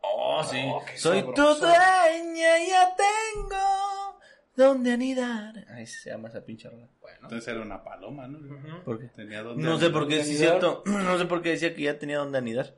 Oh, 0.00 0.42
sí. 0.44 0.60
Oh, 0.66 0.82
Soy 0.96 1.20
sabroso. 1.20 1.54
tu 1.54 1.60
dueña, 1.66 2.58
ya 2.68 2.96
tengo 2.96 4.18
donde 4.56 4.92
anidar. 4.92 5.54
Ay, 5.72 5.86
se 5.86 6.10
llama 6.10 6.28
esa 6.28 6.44
pinche 6.44 6.68
rola. 6.68 6.88
Bueno. 7.00 7.18
Entonces 7.22 7.48
era 7.48 7.60
una 7.62 7.82
paloma, 7.84 8.26
¿no? 8.26 8.82
¿Por 8.84 8.98
qué? 8.98 9.06
Tenía 9.08 9.42
donde 9.42 9.62
No 9.62 9.78
sé 9.78 9.90
por 9.90 10.08
qué, 10.08 10.16
¿Dónde 10.16 10.30
sí 10.32 10.36
cierto. 10.36 10.82
No 10.86 11.16
sé 11.18 11.26
por 11.26 11.42
qué 11.42 11.50
decía 11.50 11.74
que 11.74 11.82
ya 11.82 11.98
tenía 11.98 12.18
donde 12.18 12.38
anidar. 12.38 12.74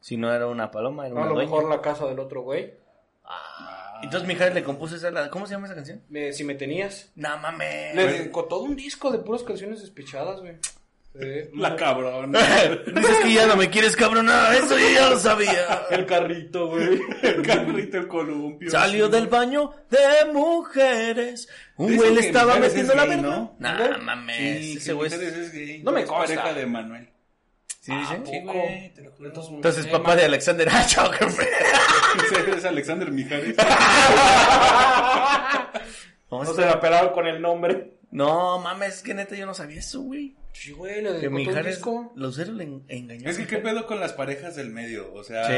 Si 0.00 0.16
no 0.18 0.32
era 0.34 0.46
una 0.46 0.70
paloma, 0.70 1.06
era 1.06 1.14
A 1.14 1.18
una 1.20 1.26
lo 1.28 1.34
dueña. 1.36 1.50
mejor 1.50 1.70
la 1.70 1.80
casa 1.80 2.06
del 2.06 2.18
otro 2.18 2.42
güey. 2.42 2.74
Ah. 3.24 3.71
Entonces 4.02 4.26
Mijares 4.28 4.54
le 4.54 4.62
compuso 4.62 4.96
esa. 4.96 5.10
la- 5.10 5.30
¿Cómo 5.30 5.46
se 5.46 5.54
llama 5.54 5.66
esa 5.66 5.74
canción? 5.74 6.02
Si 6.32 6.44
me 6.44 6.54
tenías. 6.54 7.10
No 7.16 7.36
mames. 7.38 7.94
Le 7.94 8.06
dedicó 8.06 8.44
todo 8.44 8.64
un 8.64 8.76
disco 8.76 9.10
de 9.10 9.18
puras 9.18 9.42
canciones 9.42 9.80
despechadas, 9.80 10.40
güey. 10.40 10.54
Sí. 11.14 11.50
La 11.56 11.76
cabrona. 11.76 12.38
Dices 12.86 13.18
que 13.22 13.34
ya 13.34 13.46
no 13.46 13.54
me 13.54 13.68
quieres, 13.68 13.94
cabrón. 13.94 14.24
No, 14.26 14.52
eso 14.52 14.78
yo 14.78 14.88
ya 14.94 15.10
lo 15.10 15.18
sabía. 15.18 15.82
El 15.90 16.06
carrito, 16.06 16.68
güey. 16.68 16.98
el 17.22 17.42
carrito, 17.46 17.98
el 17.98 18.08
columpio. 18.08 18.70
Salió 18.70 19.10
del 19.10 19.26
baño 19.26 19.72
de 19.90 20.32
mujeres. 20.32 21.48
Un 21.76 21.88
Dicen 21.88 21.98
güey 22.02 22.14
le 22.14 22.20
que 22.22 22.26
estaba 22.28 22.54
Mijares 22.54 22.68
metiendo 22.70 22.92
es 22.92 22.96
la 22.98 23.04
gay, 23.06 23.16
verga. 23.16 23.36
¿no? 23.36 23.56
Nah, 23.58 23.98
mames. 23.98 24.64
Sí, 24.64 24.76
ese 24.78 24.92
güey. 24.94 25.10
Mijares 25.10 25.32
es- 25.34 25.38
es 25.48 25.52
gay. 25.52 25.82
No 25.82 25.92
me 25.92 26.04
consta. 26.06 26.34
pareja 26.36 26.58
de 26.58 26.66
Manuel. 26.66 27.08
Sí, 27.82 27.92
dice. 27.92 28.20
Sí, 28.24 28.40
güey, 28.44 28.94
te 28.94 29.02
lo 29.02 29.10
juro. 29.10 29.56
Entonces, 29.56 29.86
papá 29.88 30.14
de 30.14 30.24
Alexander 30.24 30.68
Hacho, 30.68 31.02
es 32.56 32.64
Alexander 32.64 33.10
Mijares. 33.10 33.56
¿Cómo 36.28 36.44
No 36.44 36.54
se 36.54 36.60
la 36.62 36.80
pelaron 36.80 37.12
con 37.12 37.26
el 37.26 37.42
nombre. 37.42 37.94
No, 38.12 38.58
mames, 38.60 38.96
es 38.96 39.02
que 39.02 39.14
neta 39.14 39.34
yo 39.34 39.46
no 39.46 39.54
sabía 39.54 39.80
eso, 39.80 40.00
güey. 40.02 40.36
Sí, 40.52 40.70
güey, 40.72 41.02
Que 41.02 41.08
todo 41.12 41.28
un 41.28 41.34
Mijares, 41.34 41.76
disco. 41.76 42.12
Lucero 42.14 42.52
le 42.52 42.64
en- 42.64 42.84
engañó. 42.88 43.28
Es 43.28 43.38
que 43.38 43.46
qué 43.46 43.56
pedo 43.58 43.86
con 43.86 43.98
las 44.00 44.12
parejas 44.12 44.54
del 44.54 44.70
medio. 44.70 45.12
O 45.14 45.24
sea, 45.24 45.46
Sí. 45.48 45.54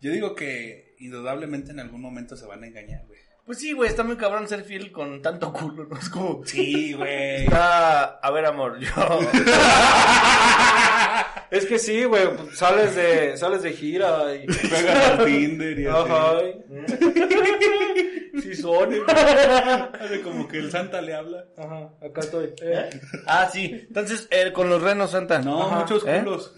yo 0.00 0.12
digo 0.12 0.34
que 0.34 0.94
indudablemente 1.00 1.72
en 1.72 1.80
algún 1.80 2.00
momento 2.00 2.36
se 2.36 2.46
van 2.46 2.62
a 2.62 2.66
engañar, 2.68 3.04
güey. 3.06 3.18
Pues 3.48 3.60
sí, 3.60 3.72
güey, 3.72 3.88
está 3.88 4.04
muy 4.04 4.18
cabrón 4.18 4.46
ser 4.46 4.62
fiel 4.62 4.92
con 4.92 5.22
tanto 5.22 5.50
culo, 5.54 5.86
¿no? 5.86 5.96
Es 5.98 6.10
como... 6.10 6.42
Sí, 6.44 6.92
güey. 6.92 7.44
Está... 7.44 8.18
A 8.18 8.30
ver, 8.30 8.44
amor, 8.44 8.78
yo... 8.78 8.90
Es 11.50 11.64
que 11.64 11.78
sí, 11.78 12.04
güey, 12.04 12.28
sales 12.52 12.94
de, 12.94 13.38
sales 13.38 13.62
de 13.62 13.72
gira 13.72 14.34
y... 14.34 14.44
Juegas 14.68 15.06
al 15.12 15.24
Tinder 15.24 15.80
y 15.80 15.86
así. 15.86 15.98
Ajá. 15.98 16.32
Sí 18.42 18.54
son. 18.54 18.92
eh. 18.92 19.00
Hace 19.98 20.20
como 20.20 20.46
que 20.46 20.58
el 20.58 20.70
Santa 20.70 21.00
le 21.00 21.14
habla. 21.14 21.46
Ajá, 21.56 21.88
acá 22.06 22.20
estoy. 22.20 22.52
Eh. 22.60 22.90
Ah, 23.26 23.48
sí. 23.50 23.86
Entonces, 23.88 24.28
eh, 24.30 24.52
con 24.52 24.68
los 24.68 24.82
renos, 24.82 25.12
Santa. 25.12 25.38
No, 25.38 25.62
Ajá. 25.68 25.76
muchos 25.80 26.04
¿Eh? 26.06 26.20
culos. 26.22 26.52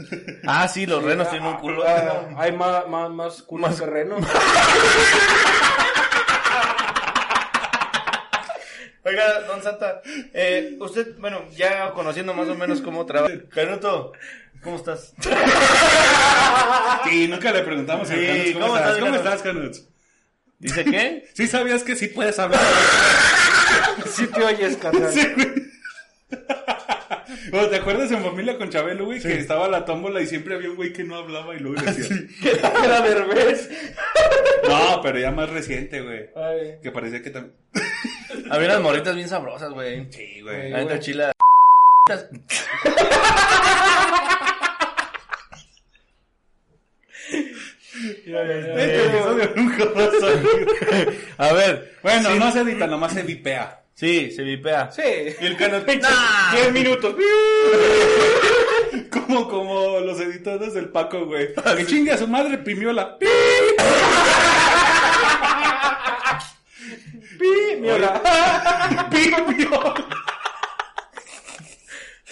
Ah, 0.45 0.67
sí, 0.67 0.87
los 0.87 1.05
renos 1.05 1.31
tienen 1.31 1.47
un 1.49 1.59
culo. 1.59 1.85
Ah, 1.87 2.31
hay 2.37 2.51
más, 2.51 2.89
más, 2.89 3.11
más 3.11 3.43
culos 3.43 3.79
que 3.81 3.87
renos. 3.87 4.21
Oiga, 9.11 9.41
don 9.41 9.61
Santa, 9.61 10.03
eh, 10.33 10.77
usted, 10.79 11.19
bueno, 11.19 11.45
ya 11.57 11.91
conociendo 11.95 12.33
más 12.33 12.49
o 12.49 12.55
menos 12.55 12.81
cómo 12.81 13.05
trabaja. 13.07 13.35
Canuto, 13.51 14.13
¿cómo 14.63 14.77
estás? 14.77 15.15
Sí, 17.09 17.27
nunca 17.27 17.51
le 17.51 17.63
preguntamos 17.63 18.09
a 18.09 18.15
Sí, 18.15 18.25
Canuts, 18.25 18.53
¿cómo, 18.53 18.67
¿cómo 18.67 18.77
estás? 18.79 18.99
¿Cómo 18.99 19.15
estás, 19.17 19.43
Canuts? 19.43 19.89
¿Dice 20.61 20.85
qué? 20.85 21.29
Sí 21.35 21.49
sabías 21.49 21.83
que 21.83 21.97
sí 21.97 22.07
puedes 22.07 22.39
hablar. 22.39 22.61
Sí 24.15 24.29
te 24.29 24.45
oyes, 24.45 24.77
carnal. 24.77 25.13
Sí, 25.13 25.27
güey. 25.35 25.49
Bueno, 27.51 27.69
¿Te 27.69 27.77
acuerdas 27.77 28.11
en 28.11 28.23
familia 28.23 28.57
con 28.59 28.71
Chabelo, 28.71 29.05
güey? 29.07 29.21
Que 29.21 29.39
estaba 29.39 29.69
la 29.69 29.85
tómbola 29.85 30.21
y 30.21 30.27
siempre 30.27 30.55
había 30.55 30.71
un 30.71 30.77
güey 30.77 30.93
que 30.93 31.05
no 31.05 31.17
hablaba 31.17 31.55
y 31.55 31.59
luego 31.61 31.81
decía. 31.83 32.17
Era 32.85 33.01
Derbez. 33.03 33.71
No, 34.69 35.01
pero 35.03 35.19
ya 35.19 35.31
más 35.31 35.49
reciente, 35.51 36.01
güey. 36.01 36.29
Ay. 36.37 36.79
Que 36.83 36.91
parecía 36.91 37.23
que 37.23 37.31
también. 37.31 37.55
Había 38.51 38.69
unas 38.69 38.81
morritas 38.81 39.15
bien 39.15 39.29
sabrosas, 39.29 39.71
güey. 39.73 40.07
Sí, 40.11 40.41
güey. 40.43 40.71
La 40.71 40.79
neta 40.79 40.89
güey. 40.91 41.01
chila. 41.01 41.33
Ya, 48.27 48.45
ya, 48.47 48.61
ya. 48.61 48.75
Este 48.75 49.07
episodio 49.07 49.53
nunca 49.57 49.85
va 49.87 50.05
a 50.05 50.11
salir. 50.21 51.21
A 51.39 51.53
ver, 51.53 51.95
Bueno, 52.03 52.35
no 52.37 52.53
se 52.53 52.61
edita, 52.61 52.87
nomás 52.87 53.13
se 53.13 53.23
vipea. 53.23 53.80
Sí, 54.01 54.31
se 54.31 54.43
vipea. 54.43 54.91
Sí. 54.91 55.03
Y 55.41 55.47
el 55.47 55.57
Canuto. 55.57 55.87
Diez 56.53 56.73
minutos. 56.73 57.15
Como, 59.11 59.49
como 59.49 60.01
los 60.01 60.21
editores 60.21 60.75
del 60.75 60.89
Paco, 60.89 61.25
güey. 61.27 61.55
Que 61.55 61.87
chingue 61.87 62.11
a 62.11 62.19
su 62.19 62.27
madre, 62.27 62.59
pimiola. 62.59 63.17
¡Pi! 63.19 63.27
Pi, 67.39 67.77
mierda. 67.81 68.21
¡Pimiola! 69.11 69.95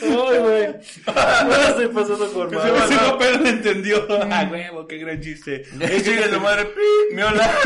Ay, 0.01 0.39
güey. 0.39 0.67
Me 1.07 1.57
la 1.57 1.69
estoy 1.69 1.88
pasando 2.03 2.33
con 2.33 2.55
Ese 2.55 2.73
madre. 2.73 2.97
papel 2.97 3.43
lo 3.43 3.49
entendió. 3.49 4.07
Ah, 4.31 4.49
huevo, 4.51 4.87
qué 4.87 4.99
gran 4.99 5.21
chiste. 5.21 5.63
Es 5.81 6.03
que 6.03 6.29
su 6.33 6.41
madre, 6.41 6.65
pi, 6.67 7.15
miola. 7.15 7.51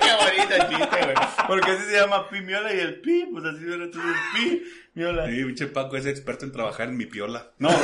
Qué 0.00 0.12
bonita 0.24 0.56
el 0.56 0.68
chiste, 0.68 0.96
güey. 1.04 1.14
Porque 1.46 1.70
así 1.72 1.84
se 1.90 1.96
llama 2.00 2.28
pi, 2.28 2.40
miola 2.40 2.72
y 2.74 2.78
el 2.80 3.00
pi, 3.00 3.26
pues 3.32 3.44
así 3.44 3.64
era 3.66 3.84
entonces 3.84 4.16
pi, 4.34 4.62
miola. 4.94 5.26
Sí, 5.26 5.44
pinche 5.44 5.66
Paco 5.66 5.96
es 5.96 6.06
experto 6.06 6.44
en 6.44 6.52
trabajar 6.52 6.88
en 6.88 6.96
mi 6.96 7.06
piola. 7.06 7.48
No, 7.58 7.68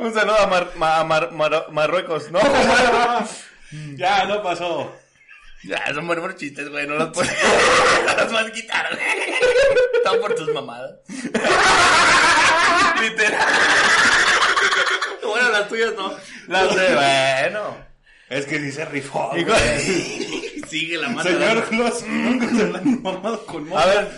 Un 0.00 0.12
saludo 0.12 0.38
a, 0.38 0.46
Mar- 0.46 0.72
Ma- 0.76 0.96
a 1.00 1.04
Mar- 1.04 1.32
Mar- 1.32 1.66
Marruecos, 1.70 2.30
¿no? 2.30 2.38
ya, 3.96 4.24
no 4.26 4.42
pasó. 4.42 4.92
ya, 5.64 5.94
son 5.94 6.06
buenos 6.06 6.36
chistes, 6.36 6.68
güey, 6.68 6.86
no 6.86 6.94
los 6.96 7.10
puedes, 7.10 7.32
no 8.06 8.16
los 8.16 8.32
puedes 8.32 8.52
quitar, 8.52 8.88
güey. 8.90 9.04
Están 9.96 10.20
por 10.20 10.34
tus 10.34 10.52
mamadas. 10.52 10.92
Literal. 13.00 13.46
Bueno, 15.22 15.50
las 15.50 15.68
tuyas 15.68 15.92
no. 15.96 16.14
Las 16.48 16.74
de, 16.74 16.94
bueno. 16.94 17.76
Es 18.28 18.46
que 18.46 18.58
sí 18.58 18.72
se 18.72 18.84
rifó. 18.86 19.30
Güey. 19.30 20.62
Sigue 20.68 20.98
la 20.98 21.08
mano. 21.08 21.28
Señor 21.30 21.64
Claus, 21.68 22.02
nunca 22.06 22.48
se 22.48 22.68
la 22.68 22.78
han 22.78 23.02
mamado 23.02 23.46
con 23.46 23.68
moto. 23.68 23.80
A 23.80 23.86
ver, 23.86 24.10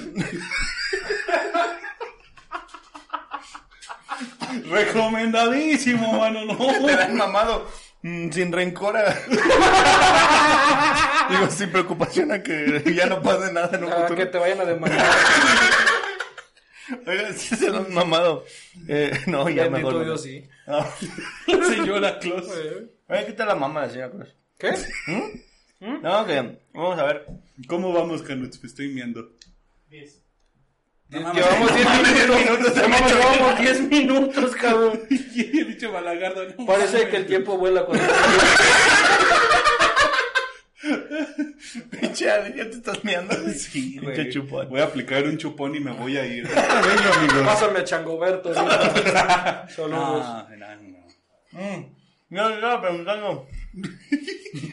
Recomendadísimo, 4.71 6.19
mano, 6.19 6.45
no. 6.45 6.57
te 6.87 6.97
la 6.97 7.05
han 7.05 7.17
mamado 7.17 7.69
mm, 8.03 8.31
sin 8.31 8.53
rencor. 8.53 8.97
a- 8.97 9.05
Digo, 11.31 11.51
sin 11.51 11.71
preocupación 11.71 12.33
a 12.33 12.43
que 12.43 12.83
ya 12.95 13.07
no 13.07 13.21
pase 13.23 13.53
nada 13.53 13.77
en 13.77 13.85
un 13.85 13.93
Ah, 13.93 13.97
futuro. 14.03 14.17
que 14.17 14.27
te 14.27 14.39
vayan 14.39 14.61
a 14.61 14.65
demandar. 14.65 15.07
Oigan, 17.07 17.35
sí 17.37 17.55
se 17.55 17.69
lo 17.71 17.79
han 17.79 17.93
mamado. 17.93 18.45
Eh, 18.89 19.13
no, 19.27 19.49
ya 19.51 19.69
mejor. 19.69 19.95
no. 19.95 20.05
Dios, 20.05 20.23
sí. 20.23 20.49
No. 20.67 20.87
Señora 21.67 22.19
Claus. 22.19 22.47
Oye, 23.09 23.27
¿qué 23.27 23.33
tal 23.35 23.49
la 23.49 23.55
mamá, 23.57 23.89
señora 23.89 24.11
Cruz? 24.11 24.35
¿Qué? 24.59 24.73
No, 25.81 26.27
que 26.27 26.59
vamos 26.73 26.99
a 26.99 27.05
ver. 27.05 27.27
¿Cómo 27.67 27.93
vamos, 27.93 28.23
Canuts? 28.23 28.63
Me 28.63 28.69
estoy 28.69 28.89
viendo. 28.89 29.33
No. 31.11 31.33
Llevamos 31.33 31.75
10 31.75 31.87
minutos. 32.03 32.75
Llevamos- 32.77 33.01
echó. 33.01 33.17
Llevamos 33.33 33.61
10 33.61 33.81
minutos, 33.83 34.57
cabrón. 34.57 35.01
Y 35.11 35.59
el 35.61 35.65
bicho 35.67 35.93
balagardo, 35.93 36.43
no 36.59 36.67
Parece 36.67 37.09
que 37.09 37.17
el 37.17 37.27
tiempo 37.27 37.57
vuela 37.57 37.85
cuando... 37.87 38.05
Pinche 41.91 42.25
ya 42.25 42.45
te 42.53 42.61
estás 42.71 43.05
meando. 43.05 43.35
Sí, 43.53 43.99
güey. 44.03 44.17
Pinche 44.17 44.31
chupón. 44.33 44.69
Voy 44.69 44.81
a 44.81 44.85
aplicar 44.85 45.25
un 45.25 45.37
chupón 45.37 45.75
y 45.75 45.81
me 45.81 45.93
voy 45.93 46.17
a 46.17 46.25
ir. 46.27 46.47
Venga. 46.47 47.45
Pásame 47.45 47.81
a 47.81 47.85
Changoberto. 47.85 48.55
¿sí? 48.55 48.61
Saludos. 49.75 50.27
No, 50.27 50.57
no, 50.57 50.77
no. 50.77 50.99
Mm. 51.53 51.85
Yo 52.31 52.49
le 52.51 52.59
iba 52.59 52.75
a 52.75 52.81
preguntando. 52.81 53.47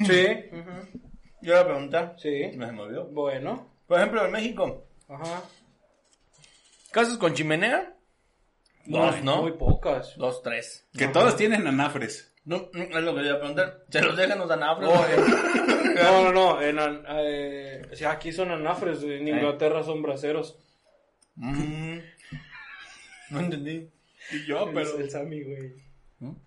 Sí. 0.06 0.26
Yo 0.52 1.42
le 1.42 1.50
iba 1.50 1.60
a 1.60 1.66
preguntar. 1.66 2.16
Sí. 2.22 2.52
Me 2.56 2.66
se 2.68 2.72
me 2.72 2.82
olvidó. 2.82 3.06
Bueno. 3.06 3.68
Por 3.88 3.98
ejemplo, 4.00 4.26
en 4.26 4.32
México, 4.32 4.86
Ajá. 5.10 5.42
¿Casas 6.96 7.18
con 7.18 7.34
chimenea? 7.34 7.94
Dos, 8.86 9.22
¿no? 9.24 9.42
Muy 9.42 9.52
pocas. 9.52 10.16
Dos, 10.16 10.42
tres. 10.42 10.88
Que 10.98 11.08
todos 11.10 11.36
tienen 11.36 11.68
anafres. 11.68 12.32
No, 12.46 12.70
mm, 12.72 12.82
es 12.98 13.04
lo 13.04 13.14
que 13.16 13.22
le 13.22 13.28
iba 13.28 13.36
a 13.36 13.40
preguntar. 13.40 13.84
¿Se 13.90 14.02
los 14.02 14.16
dejan 14.16 14.40
los 14.40 14.50
anafres? 14.50 14.88
Oh, 14.90 15.06
eh. 15.06 15.96
No, 16.02 16.24
no, 16.24 16.32
no. 16.32 16.62
En, 16.62 16.80
an- 16.80 17.04
eh, 17.10 17.82
o 17.92 17.96
sea, 17.96 18.12
aquí 18.12 18.32
son 18.32 18.52
anafres. 18.52 19.02
En 19.04 19.28
Inglaterra 19.28 19.84
son 19.84 20.02
braceros. 20.02 20.58
Mm. 21.36 21.98
No 23.32 23.40
entendí. 23.40 23.90
Y 24.32 24.46
yo, 24.46 24.68
El, 24.70 24.74
pero. 24.74 24.98
el 25.00 25.10
Sammy, 25.10 25.42
güey. 25.44 25.74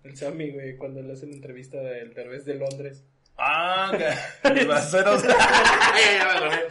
El 0.03 0.17
Sammy, 0.17 0.51
güey, 0.51 0.75
cuando 0.77 1.01
le 1.01 1.13
hacen 1.13 1.31
entrevista 1.33 1.77
del 1.79 2.13
Derbez 2.13 2.45
de 2.45 2.55
Londres. 2.55 3.03
Ah, 3.41 3.91
que 3.91 4.05
acordé. 6.21 6.67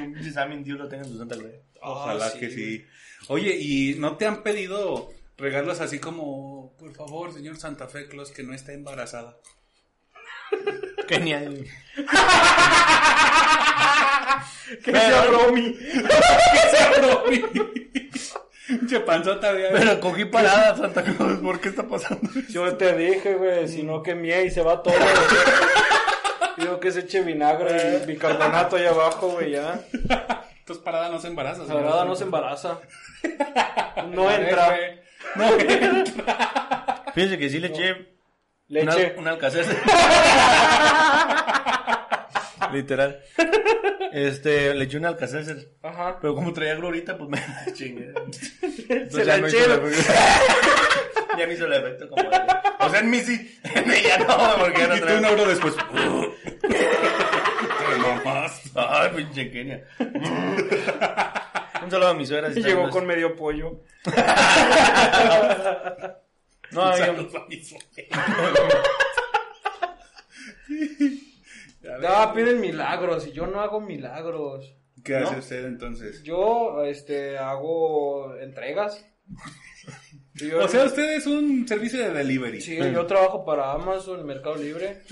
Mm, 0.00 0.22
Si 0.22 0.30
Sammy 0.30 0.62
Dios 0.62 0.78
lo 0.78 0.88
tenga 0.88 1.04
en 1.04 1.10
su 1.12 1.18
santa 1.18 1.36
gloria. 1.36 1.58
Ojalá 1.80 2.26
Ah, 2.26 2.30
sí, 2.30 2.38
que 2.38 2.50
sí. 2.50 2.84
Oye, 3.28 3.56
¿y 3.58 3.94
no 3.98 4.16
te 4.16 4.26
han 4.26 4.42
pedido 4.42 5.10
regalos 5.38 5.80
así 5.80 5.98
como, 5.98 6.76
por 6.78 6.92
favor, 6.94 7.32
señor 7.32 7.56
Santa 7.56 7.88
Fe 7.88 8.06
Claus, 8.08 8.30
que 8.30 8.42
no 8.42 8.52
está 8.54 8.72
embarazada? 8.72 9.38
Genial. 11.08 11.64
Que 14.84 14.90
sea 14.92 15.24
Romy. 15.26 15.72
¡Que 15.74 16.70
sea 16.70 16.92
Romy! 17.00 17.42
Che 18.88 19.00
panzota, 19.00 19.52
güey. 19.52 19.66
Pero 19.72 20.00
cogí 20.00 20.24
parada, 20.26 20.76
Santa 20.76 21.02
Claus. 21.02 21.38
¿Por 21.40 21.60
qué 21.60 21.68
está 21.70 21.86
pasando? 21.86 22.30
Yo 22.48 22.76
te 22.76 22.96
dije, 22.96 23.34
güey, 23.34 23.68
si 23.68 23.82
no 23.82 24.02
que 24.02 24.14
mía 24.14 24.42
y 24.42 24.50
se 24.50 24.62
va 24.62 24.82
todo. 24.82 24.94
Digo 26.62 26.80
que 26.80 26.90
se 26.92 27.00
eche 27.00 27.20
vinagre 27.22 28.00
y 28.02 28.06
bicarbonato 28.06 28.76
ahí 28.76 28.86
abajo, 28.86 29.28
güey, 29.30 29.50
ya. 29.52 29.80
Entonces 29.92 30.84
parada 30.84 31.08
no 31.10 31.18
se 31.18 31.28
embaraza. 31.28 31.66
Sagrada 31.66 32.04
no 32.04 32.14
se 32.16 32.24
embaraza. 32.24 32.80
No 34.10 34.30
entra. 34.30 34.66
güey. 34.66 35.00
No 35.36 35.44
entra. 35.60 37.04
Fíjense 37.14 37.38
que 37.38 37.48
sí 37.50 37.58
le 37.60 37.68
eché 37.68 37.94
Leche. 38.68 39.12
Una, 39.12 39.20
una 39.20 39.30
alcacer. 39.32 39.64
Literal. 42.72 43.20
Este, 44.12 44.74
le 44.74 44.84
eché 44.84 44.96
un 44.98 45.06
alcacer. 45.06 45.68
Ajá. 45.82 46.18
Pero 46.20 46.34
como 46.34 46.52
traía 46.52 46.74
glorita, 46.74 47.16
pues 47.18 47.28
me 47.30 47.38
la 47.38 47.66
chingué. 47.74 48.12
Se 49.10 49.24
la 49.24 49.36
ya 49.36 49.40
no 49.40 49.48
hizo 49.48 49.58
eché. 49.58 49.68
ya 51.38 51.46
no 51.46 51.52
hizo 51.52 51.66
el 51.66 51.72
efecto 51.74 52.08
como 52.08 52.30
de- 52.30 52.40
O 52.84 52.90
sea, 52.90 53.00
en 53.00 53.10
mí 53.10 53.20
sí. 53.20 53.58
En 53.74 53.90
ella 53.90 54.18
no, 54.18 54.56
porque 54.58 54.86
no 54.86 54.96
Y 54.96 55.00
tú 55.00 55.06
una 55.18 55.30
hora 55.30 55.44
después. 55.46 55.74
Te 56.62 57.98
mamás. 57.98 58.62
Ay, 58.74 59.10
pinche 59.16 59.50
Kenia. 59.50 59.84
Un 61.82 61.90
saludo 61.90 62.08
a 62.08 62.14
mi 62.14 62.26
suegra. 62.26 62.52
si 62.52 62.60
Y 62.60 62.62
llegó 62.62 62.88
con 62.90 63.06
medio 63.06 63.34
pollo. 63.36 63.80
No, 66.72 66.90
Un 66.90 66.96
saludo 66.96 67.36
a 67.36 67.46
mi 67.48 67.62
Ah, 72.08 72.32
piden 72.34 72.60
milagros 72.60 73.26
y 73.26 73.32
yo 73.32 73.46
no 73.46 73.60
hago 73.60 73.80
milagros. 73.80 74.74
¿Qué 75.04 75.16
hace 75.16 75.32
¿no? 75.32 75.38
usted 75.38 75.64
entonces? 75.66 76.22
Yo, 76.22 76.82
este, 76.84 77.38
hago 77.38 78.34
entregas. 78.36 79.04
Yo- 80.34 80.64
O 80.64 80.68
sea, 80.68 80.84
usted 80.84 81.14
es 81.16 81.26
un 81.26 81.68
servicio 81.68 81.98
de 82.02 82.10
delivery. 82.12 82.60
Sí, 82.60 82.76
yo 82.76 83.04
trabajo 83.06 83.44
para 83.44 83.72
Amazon, 83.72 84.24
Mercado 84.24 84.56
Libre, 84.56 85.02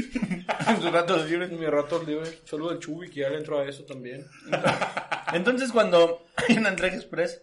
En 0.66 0.76
sus 0.80 0.90
ratos 0.92 1.28
libres. 1.28 1.50
en 1.50 1.60
mis 1.60 1.68
ratos 1.68 2.06
libres. 2.06 2.40
Saludo 2.44 2.70
al 2.70 2.78
Chubi, 2.78 3.10
que 3.10 3.20
ya 3.20 3.28
le 3.28 3.36
entró 3.38 3.58
a 3.60 3.68
eso 3.68 3.84
también. 3.84 4.24
Entonces, 5.34 5.72
cuando 5.72 6.26
hay 6.36 6.56
una 6.56 6.70
entrega 6.70 6.96
express, 6.96 7.42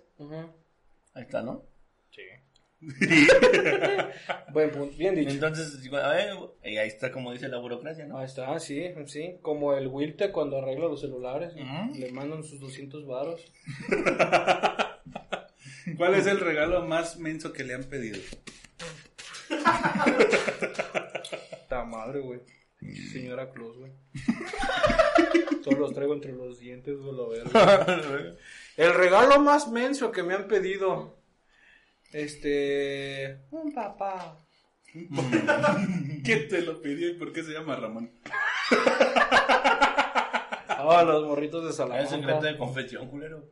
ahí 1.13 1.21
está, 1.23 1.43
¿no? 1.43 1.65
Sí. 2.09 2.23
Buen 4.53 4.71
punto, 4.71 4.95
bien 4.97 5.15
dicho. 5.15 5.29
Entonces, 5.31 5.79
a 5.93 6.09
ver, 6.09 6.33
ahí 6.63 6.87
está 6.87 7.11
como 7.11 7.31
dice 7.31 7.47
la 7.47 7.57
burocracia, 7.59 8.05
¿no? 8.05 8.17
Ahí 8.19 8.25
está, 8.25 8.59
sí, 8.59 8.91
sí. 9.05 9.37
Como 9.41 9.73
el 9.75 9.87
Wilte 9.87 10.31
cuando 10.31 10.57
arregla 10.57 10.85
los 10.87 11.01
celulares. 11.01 11.53
Le 11.95 12.11
mandan 12.11 12.43
sus 12.43 12.59
200 12.59 13.05
varos. 13.05 13.45
¿Cuál 15.95 16.15
es 16.15 16.27
el 16.27 16.39
regalo 16.39 16.85
más 16.85 17.17
menso 17.17 17.53
que 17.53 17.63
le 17.63 17.73
han 17.75 17.83
pedido? 17.85 18.19
Ta 21.69 21.83
madre, 21.85 22.19
güey. 22.19 22.41
Señora 23.11 23.51
Claus, 23.51 23.77
güey. 23.77 23.91
Todos 25.63 25.79
los 25.79 25.93
traigo 25.93 26.13
entre 26.13 26.33
los 26.33 26.59
dientes, 26.59 26.97
güey, 26.97 27.15
la 27.15 27.27
verga. 27.27 28.35
El 28.77 28.93
regalo 28.93 29.39
más 29.39 29.69
menso 29.71 30.11
que 30.11 30.23
me 30.23 30.33
han 30.35 30.47
pedido. 30.47 31.17
Este. 32.13 33.39
Un 33.51 33.73
papá. 33.73 34.37
¿Quién 36.23 36.47
te 36.47 36.61
lo 36.61 36.81
pidió 36.81 37.09
y 37.09 37.13
por 37.15 37.33
qué 37.33 37.43
se 37.43 37.51
llama 37.51 37.75
Ramón? 37.75 38.11
Ah, 40.69 41.03
los 41.05 41.25
morritos 41.25 41.63
de 41.63 41.69
Es 41.71 41.75
secreto 41.75 42.09
Salamanca. 42.09 42.47
de 42.47 42.57
confesión, 42.57 43.09
culero. 43.09 43.43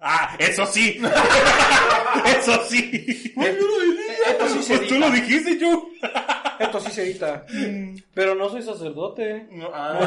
¡Ah! 0.00 0.36
¡Eso 0.38 0.66
sí! 0.66 1.00
¡Eso 2.38 2.64
sí! 2.68 3.32
Esto 3.36 4.48
sí 4.48 4.62
se 4.62 4.76
Pues 4.78 4.88
tú 4.88 4.98
lo 4.98 5.10
dijiste, 5.10 5.58
yo. 5.58 5.88
Esto 6.58 6.80
sí 6.80 6.90
se 6.90 7.02
edita. 7.04 7.44
Pero 8.14 8.34
no 8.34 8.48
soy 8.48 8.62
sacerdote. 8.62 9.46
No, 9.50 9.70
No 9.70 10.00
de 10.00 10.06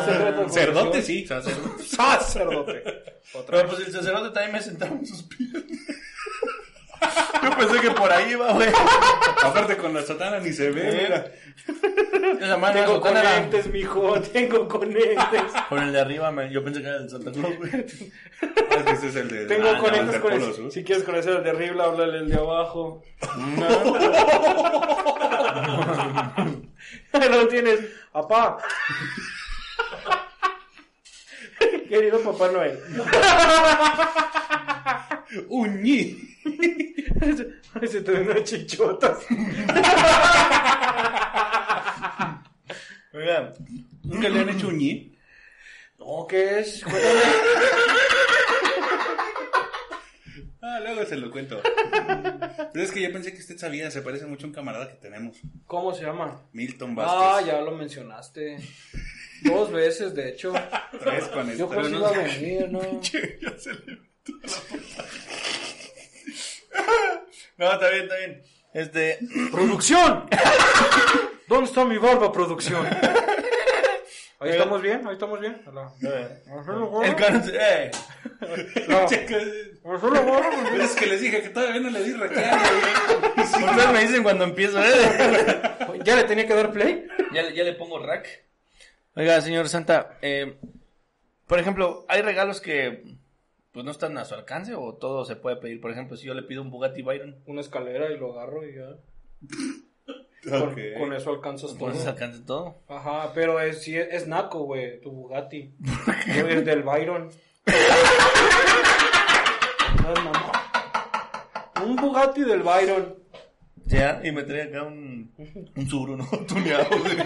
Cerdote 0.50 0.86
confesión. 0.92 1.04
sí. 1.04 1.28
sacerdote. 1.28 1.84
Sacerdote. 1.84 2.84
Otra 3.34 3.58
Pero 3.58 3.70
pues 3.70 3.88
el 3.88 3.94
sacerdote 3.94 4.32
también 4.34 4.54
me 4.54 4.62
sentaba 4.62 4.92
en 4.96 5.06
sus 5.06 5.24
pies. 5.24 5.50
Yo 7.43 7.58
pensé 7.58 7.82
que 7.82 7.91
por 7.91 8.12
ahí 8.12 8.32
iba, 8.32 8.52
güey. 8.54 8.70
Aparte 9.43 9.78
con 9.78 9.93
la 9.93 10.02
sotana 10.04 10.39
ni 10.39 10.52
se 10.52 10.72
ve, 10.72 11.04
mira. 11.04 11.32
Esa 12.39 12.58
mano 12.58 12.74
de 12.76 12.82
Tengo 12.82 12.95
sotana 12.95 13.20
era- 13.22 13.34
conectes, 13.36 13.68
mijo. 13.68 14.20
Tengo 14.22 14.68
conectes. 14.68 15.43
Por 15.70 15.80
el 15.80 15.93
de 15.93 16.02
arriba, 16.02 16.32
yo 16.47 16.64
pensé 16.64 16.82
que 16.82 16.88
era 16.88 16.97
el 16.97 17.10
Santa 17.10 17.32
Claus, 17.32 17.58
güey. 17.58 17.72
Ah, 17.72 18.91
Ese 18.91 19.08
es 19.08 19.16
el 19.16 19.30
de 19.30 19.45
Tengo 19.45 19.70
ah, 19.70 19.74
no, 19.74 19.80
conectes 19.80 20.20
con 20.20 20.34
el... 20.34 20.54
Sur. 20.54 20.72
Si 20.72 20.84
quieres 20.84 21.04
conocer 21.04 21.38
el 21.38 21.43
de 21.43 21.50
arriba, 21.50 21.86
háblale 21.86 22.20
el 22.20 22.30
de 22.30 22.36
abajo. 22.36 23.04
no 27.14 27.47
tienes. 27.47 27.80
Papá. 28.12 28.58
Querido 31.89 32.20
Papá 32.20 32.50
Noel. 32.50 32.80
Uñi. 35.49 36.17
Se 37.89 38.01
te 38.01 38.11
unas 38.13 38.43
chichotas. 38.43 39.19
Oiga, 43.13 43.53
¿Nunca 44.03 44.30
le 44.30 44.39
han 44.39 44.49
hecho 44.49 44.67
uñi? 44.67 45.15
No, 45.97 46.25
¿qué 46.27 46.59
es? 46.59 46.84
Cuéntame. 46.84 47.05
Ah, 50.61 50.80
luego 50.82 51.05
se 51.05 51.15
lo 51.15 51.32
cuento. 51.32 51.61
Pero 52.73 52.84
es 52.86 52.91
que 52.91 53.01
yo 53.01 53.11
pensé 53.13 53.32
que 53.34 53.39
usted 53.39 53.57
sabía, 53.57 53.89
se 53.89 54.01
parece 54.01 54.25
mucho 54.25 54.45
a 54.45 54.49
un 54.49 54.53
camarada 54.53 54.89
que 54.89 54.95
tenemos. 54.97 55.38
¿Cómo 55.65 55.93
se 55.95 56.03
llama? 56.03 56.43
Milton 56.51 56.91
Ah, 56.99 57.05
Vázquez. 57.41 57.47
ya 57.47 57.61
lo 57.61 57.71
mencionaste. 57.71 58.57
Dos 59.45 59.71
veces, 59.71 60.13
de 60.13 60.30
hecho. 60.30 60.53
Tres 60.99 61.23
con 61.30 61.47
Yo 61.47 61.53
esto. 61.53 61.69
creo 61.69 61.84
que 61.84 61.89
iba 61.95 62.09
a 62.09 62.11
venir, 62.11 62.69
¿no? 62.71 62.82
ya 63.01 63.57
se 63.57 63.73
le 63.73 63.97
No, 67.57 67.72
está 67.74 67.89
bien, 67.89 68.03
está 68.03 68.17
bien. 68.17 68.43
Este, 68.74 69.20
¡Producción! 69.51 70.30
¿Dónde 71.47 71.65
está 71.65 71.84
mi 71.86 71.97
barba, 71.97 72.32
producción? 72.32 72.86
Ahí 74.41 74.51
estamos 74.51 74.82
bien, 74.82 75.05
ahí 75.05 75.13
estamos 75.13 75.39
bien. 75.41 75.61
Hola. 75.65 75.91
el 77.03 77.15
cáncer, 77.15 77.57
eh. 77.59 77.91
No. 78.88 79.05
Checa, 79.09 79.36
Solo 79.99 80.24
gorro, 80.24 80.49
Pero 80.72 80.84
es 80.84 80.91
que 80.91 81.07
les 81.07 81.20
dije 81.20 81.41
que 81.41 81.49
todavía 81.49 81.82
no 81.82 81.89
le 81.89 82.03
di 82.03 82.13
reclamo. 82.13 82.63
Ustedes 83.38 83.91
me 83.91 84.01
dicen 84.01 84.24
cuando 84.24 84.45
empiezo, 84.45 84.82
eh. 84.82 85.61
¿Ya 86.05 86.15
le 86.15 86.24
tenía 86.24 86.47
que 86.47 86.53
dar 86.53 86.72
play? 86.72 87.05
Ya, 87.34 87.41
le- 87.41 87.53
ya 87.53 87.63
le 87.65 87.74
pongo 87.74 87.99
rack. 87.99 88.28
Oiga, 89.15 89.41
señor 89.41 89.67
Santa, 89.67 90.17
eh, 90.22 90.57
por 91.47 91.59
ejemplo, 91.59 92.05
¿hay 92.07 92.22
regalos 92.22 92.61
que 92.61 93.03
pues 93.80 93.86
no 93.86 93.91
están 93.91 94.17
a 94.17 94.25
su 94.25 94.36
alcance 94.36 94.75
o 94.75 94.93
todo 94.95 95.23
se 95.23 95.38
puede 95.38 95.55
pedir? 95.55 95.80
Por 95.80 95.89
ejemplo, 95.91 96.17
si 96.17 96.27
yo 96.27 96.34
le 96.34 96.43
pido 96.43 96.61
un 96.61 96.69
Bugatti 96.69 97.01
Byron, 97.01 97.38
Una 97.45 97.61
escalera 97.61 98.11
y 98.11 98.17
lo 98.17 98.34
agarro 98.34 98.67
y 98.67 98.75
ya. 98.75 98.97
Con, 100.49 100.69
Ok. 100.69 100.77
con 100.97 101.13
eso 101.13 101.30
alcanzas 101.32 101.71
todo. 101.71 101.80
¿pues 101.91 101.99
se 101.99 102.09
alcance 102.09 102.39
todo? 102.41 102.75
Ajá, 102.89 103.32
pero 103.34 103.59
es, 103.61 103.82
sí, 103.84 103.95
es 103.97 104.25
naco, 104.27 104.63
güey, 104.63 104.99
tu 105.01 105.11
Bugatti. 105.11 105.73
Es 106.27 106.65
del 106.65 106.84
Byron. 106.84 107.30
No, 110.03 110.13
mamá. 110.23 110.51
Un 111.86 111.95
Bugatti 111.95 112.41
del 112.41 112.61
Byron. 112.63 113.15
Ya, 113.86 114.21
y 114.23 114.32
me 114.32 114.43
trae 114.43 114.63
acá 114.63 114.84
un, 114.84 115.34
un 115.75 115.88
Subaru, 115.89 116.17
¿no? 116.17 116.25
Tuneado, 116.47 116.86
güey. 116.99 117.17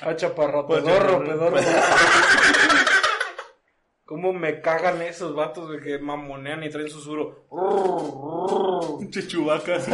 Ah, 0.00 0.14
chaparro, 0.16 0.66
Pues, 0.66 0.82
pedorro, 0.82 1.22
pedorro. 1.24 1.56
¿Cómo 4.04 4.32
me 4.34 4.60
cagan 4.60 5.00
esos 5.02 5.34
vatos 5.34 5.70
de 5.70 5.80
que 5.80 5.98
mamonean 5.98 6.62
y 6.62 6.68
traen 6.70 6.90
susurro? 6.90 7.46
Pinche 9.00 9.26
chubacas. 9.26 9.88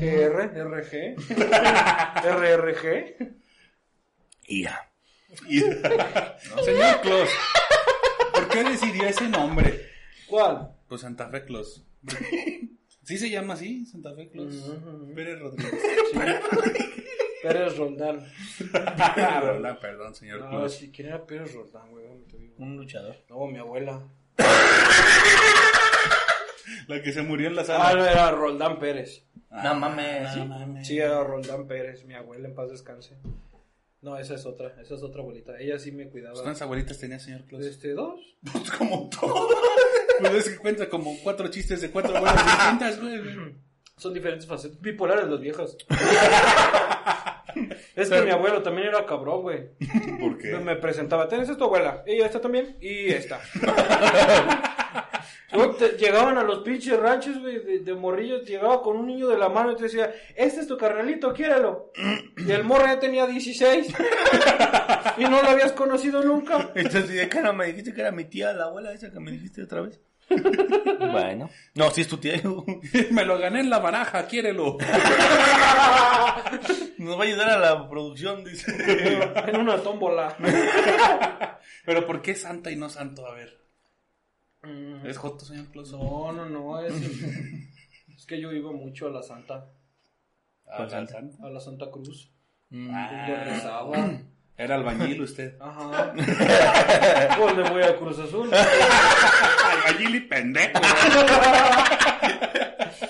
R, 0.00 0.44
RG. 0.64 1.16
RRG. 2.24 3.16
Y- 5.48 5.60
Señor 5.60 7.00
Claus, 7.02 7.28
¿por 8.32 8.48
qué 8.48 8.64
decidió 8.64 9.04
ese 9.06 9.28
nombre? 9.28 9.86
¿Cuál? 10.28 10.70
Pues 10.88 11.00
Santa 11.02 11.28
Fe 11.28 11.44
Claus. 11.44 11.84
¿Sí 13.02 13.18
se 13.18 13.28
llama 13.28 13.54
así? 13.54 13.84
Santa 13.86 14.14
Fe 14.14 14.28
Claus. 14.30 14.54
Pérez 15.14 15.38
Rodríguez. 15.40 15.82
Pérez 17.42 17.76
Roldán. 17.76 18.26
perdón, 18.72 19.78
perdón, 19.80 20.14
señor 20.14 20.40
No, 20.52 20.68
si 20.68 20.90
quién 20.90 21.08
era 21.08 21.24
Pérez 21.26 21.52
Roldán, 21.54 21.90
güey, 21.90 22.06
¿dónde 22.06 22.26
te 22.30 22.36
digo? 22.38 22.54
Un 22.58 22.76
luchador. 22.76 23.16
No, 23.28 23.46
mi 23.46 23.58
abuela. 23.58 24.02
La 26.86 27.02
que 27.02 27.12
se 27.12 27.22
murió 27.22 27.48
en 27.48 27.56
la 27.56 27.62
Ah, 27.62 27.66
sala. 27.66 27.94
no, 27.94 28.04
era 28.06 28.30
Roldán 28.30 28.78
Pérez. 28.78 29.24
no 29.50 29.74
mames. 29.74 30.22
no 30.22 30.34
¿sí? 30.34 30.48
mames. 30.48 30.86
Sí, 30.86 30.98
era 30.98 31.22
Roldán 31.22 31.66
Pérez, 31.66 32.04
mi 32.04 32.14
abuela, 32.14 32.48
en 32.48 32.54
paz 32.54 32.70
descanse. 32.70 33.16
No, 34.00 34.16
esa 34.16 34.34
es 34.34 34.46
otra, 34.46 34.80
esa 34.80 34.94
es 34.94 35.02
otra 35.02 35.20
abuelita. 35.22 35.58
Ella 35.58 35.78
sí 35.78 35.90
me 35.92 36.08
cuidaba. 36.08 36.34
¿Cuántas 36.34 36.62
abuelitas 36.62 36.98
tenía, 36.98 37.18
señor 37.18 37.44
Claus? 37.46 37.64
Este, 37.66 37.92
dos. 37.92 38.20
Pues 38.52 38.70
como 38.70 39.08
todo. 39.10 39.48
Pues 40.20 40.32
es 40.34 40.50
que 40.50 40.56
cuenta 40.58 40.88
como 40.88 41.16
cuatro 41.22 41.48
chistes 41.48 41.80
de 41.80 41.90
cuatro 41.90 42.16
abuelas 42.16 42.44
distintas, 42.44 43.00
güey. 43.00 43.20
Son 43.96 44.14
diferentes 44.14 44.46
facetas. 44.46 44.80
Bipolares 44.80 45.26
los 45.26 45.40
viejos. 45.40 45.76
es 48.02 48.10
que 48.10 48.22
mi 48.22 48.30
abuelo 48.30 48.62
también 48.62 48.88
era 48.88 49.04
cabrón, 49.04 49.42
güey. 49.42 49.68
¿Por 50.20 50.38
qué? 50.38 50.56
Me 50.56 50.76
presentaba, 50.76 51.28
¿tienes 51.28 51.48
esta 51.48 51.64
abuela? 51.64 52.02
Y 52.06 52.20
esta 52.20 52.40
también, 52.40 52.76
y 52.80 53.08
esta. 53.08 53.40
Te- 55.78 55.96
llegaban 55.96 56.36
a 56.36 56.42
los 56.42 56.58
pinches 56.58 56.98
ranchos, 56.98 57.38
güey, 57.40 57.64
de, 57.64 57.78
de 57.80 57.94
morrillos, 57.94 58.44
llegaba 58.44 58.82
con 58.82 58.96
un 58.96 59.06
niño 59.06 59.28
de 59.28 59.38
la 59.38 59.48
mano 59.48 59.72
y 59.72 59.76
te 59.76 59.84
decía, 59.84 60.12
este 60.36 60.60
es 60.60 60.66
tu 60.66 60.76
carnalito, 60.76 61.32
quiéralo. 61.32 61.92
Y 62.36 62.52
el 62.52 62.64
morro 62.64 62.86
ya 62.86 62.98
tenía 63.00 63.26
16. 63.26 63.88
y 65.18 65.22
no 65.24 65.42
lo 65.42 65.48
habías 65.48 65.72
conocido 65.72 66.22
nunca. 66.22 66.70
Entonces, 66.74 67.08
¿de 67.08 67.42
no 67.42 67.52
me 67.52 67.66
dijiste 67.66 67.92
que 67.92 68.00
era 68.00 68.12
mi 68.12 68.24
tía, 68.24 68.52
la 68.52 68.64
abuela 68.64 68.92
esa 68.92 69.10
que 69.10 69.20
me 69.20 69.32
dijiste 69.32 69.62
otra 69.62 69.82
vez? 69.82 70.00
Bueno. 70.28 71.48
No, 71.74 71.90
si 71.90 72.02
es 72.02 72.08
tu 72.08 72.18
tía. 72.18 72.40
Me 73.10 73.24
lo 73.24 73.38
gané 73.38 73.60
en 73.60 73.70
la 73.70 73.78
baraja, 73.78 74.26
quiérelo. 74.26 74.76
Nos 76.98 77.16
va 77.18 77.22
a 77.22 77.26
ayudar 77.26 77.50
a 77.50 77.58
la 77.58 77.88
producción, 77.88 78.44
dice. 78.44 78.72
en 79.46 79.56
una 79.56 79.78
tómbola. 79.78 80.36
Pero 81.84 82.06
¿por 82.06 82.22
qué 82.22 82.34
Santa 82.34 82.70
y 82.70 82.76
no 82.76 82.88
Santo? 82.88 83.26
A 83.26 83.34
ver. 83.34 83.58
¿Es 85.04 85.16
Joto, 85.16 85.44
señor 85.44 85.66
Claus? 85.70 85.92
No, 85.92 86.32
no, 86.32 86.48
no, 86.48 86.80
es... 86.80 86.92
Es 88.16 88.26
que 88.26 88.40
yo 88.40 88.52
iba 88.52 88.72
mucho 88.72 89.06
a 89.06 89.10
la 89.10 89.22
Santa, 89.22 89.70
Ah, 90.70 90.82
la 90.82 90.90
Santa. 90.90 91.18
a 91.42 91.48
la 91.48 91.60
Santa 91.60 91.90
Cruz. 91.90 92.30
Mm. 92.70 92.92
Donde 92.92 93.44
rezaba. 93.44 93.96
Era 94.58 94.74
albañil 94.74 95.22
usted. 95.22 95.54
Ajá. 95.60 96.12
Pues 97.38 97.56
le 97.56 97.62
voy 97.70 97.82
a 97.82 97.96
Cruz 97.96 98.18
Azul. 98.18 98.50
Albañil 99.86 100.16
y 100.16 100.20
pendejo. 100.20 100.80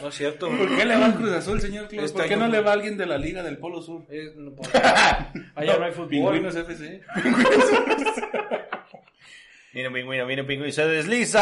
No 0.03 0.09
es 0.09 0.15
cierto. 0.15 0.49
¿Por 0.49 0.77
qué 0.77 0.85
le 0.85 0.97
va 0.97 1.07
al 1.07 1.15
Cruz 1.15 1.33
Azul, 1.33 1.61
señor 1.61 1.89
Claus? 1.89 2.05
Este 2.05 2.19
¿Por 2.19 2.29
qué 2.29 2.37
no 2.37 2.47
le 2.47 2.61
va 2.61 2.71
a 2.71 2.75
alguien 2.75 2.97
de 2.97 3.07
la 3.07 3.19
Liga 3.19 3.43
del 3.43 3.59
Polo 3.59 3.83
Sur? 3.83 4.03
Eh, 4.11 4.33
no, 4.37 4.53
pues, 4.55 4.71
allá 5.55 5.77
no 5.77 5.85
hay 5.85 5.93
fútbol. 5.93 6.09
Pingüinos 6.09 6.55
FC. 6.55 7.01
Viene 9.73 9.91
pingüino, 9.91 10.27
viene 10.27 10.45
pingüino, 10.45 10.73
se 10.73 10.87
desliza, 10.87 11.41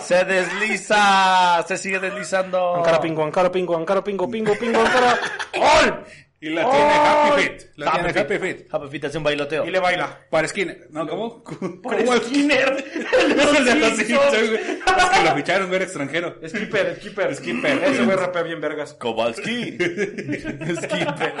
se 0.00 0.24
desliza, 0.24 1.64
se 1.66 1.76
sigue 1.76 2.00
deslizando. 2.00 2.76
Ankara 2.76 3.00
pingo, 3.00 3.24
ankara 3.24 3.52
pingo, 3.52 3.76
ankara 3.76 4.02
pingo, 4.02 4.30
pingo, 4.30 4.54
pingo, 4.58 4.80
ankara. 4.80 5.18
¡Gol! 5.54 6.04
Y 6.46 6.50
la 6.50 6.70
tiene 6.70 6.92
Happy 6.94 7.42
Fit. 7.42 7.62
La 7.74 7.86
Happy 7.90 8.04
tiene 8.04 8.20
Happy 8.20 8.38
Feet. 8.38 8.56
Fit. 8.58 8.74
Happy 8.74 8.88
Feet 8.88 9.04
hace 9.04 9.18
un 9.18 9.24
bailoteo. 9.24 9.66
Y 9.66 9.70
le 9.72 9.80
baila. 9.80 10.20
Para 10.30 10.46
Skinner. 10.46 10.86
No, 10.90 11.08
¿cómo? 11.08 11.42
Por 11.42 11.96
¿Cómo 11.96 12.12
el 12.14 12.20
Skinner. 12.22 12.84
Es 12.86 13.52
el 13.58 13.64
de 13.64 13.74
los 13.74 13.96
Simpsons, 13.96 14.50
güey. 14.50 14.60
Es 14.62 15.18
que 15.18 15.24
lo 15.24 15.34
ficharon, 15.34 15.66
güey, 15.66 15.76
era 15.76 15.84
extranjero. 15.84 16.36
Skipper, 16.46 16.96
skipper, 17.00 17.34
skipper. 17.34 17.82
Ese 17.84 18.04
güey 18.04 18.16
rapea 18.16 18.42
bien 18.42 18.60
vergas. 18.60 18.94
Kowalski. 18.94 19.72
Skipper. 19.72 21.34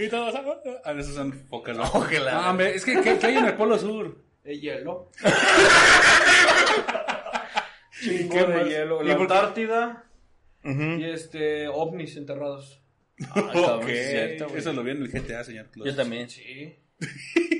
Y 0.00 0.08
todos, 0.08 0.34
ah, 0.34 0.42
ah, 0.84 0.92
esos 0.98 1.14
son 1.14 1.30
pocas. 1.48 1.78
Ojalá. 1.78 2.32
No, 2.32 2.50
hombre, 2.50 2.74
es 2.74 2.84
que, 2.84 3.00
¿qué, 3.00 3.18
qué 3.18 3.26
hay 3.28 3.36
en 3.36 3.46
el 3.46 3.54
Polo 3.54 3.78
Sur? 3.78 4.16
El 4.42 4.60
hielo. 4.60 5.10
¿Qué 8.00 8.18
Chingo 8.18 8.34
de 8.34 8.46
más? 8.48 8.68
hielo. 8.68 9.02
¿Y 9.04 9.06
La? 9.06 9.14
Antártida. 9.14 10.04
Y 10.64 11.04
este, 11.04 11.68
ovnis 11.68 12.16
enterrados. 12.16 12.82
Ah, 13.30 13.80
cierto, 13.86 14.48
güey. 14.48 14.58
Eso 14.58 14.72
lo 14.72 14.82
vi 14.82 14.90
en 14.92 15.02
el 15.02 15.08
GTA, 15.08 15.44
señor 15.44 15.66
Claus. 15.70 15.88
Yo 15.88 15.96
también. 15.96 16.28
Sí. 16.28 16.76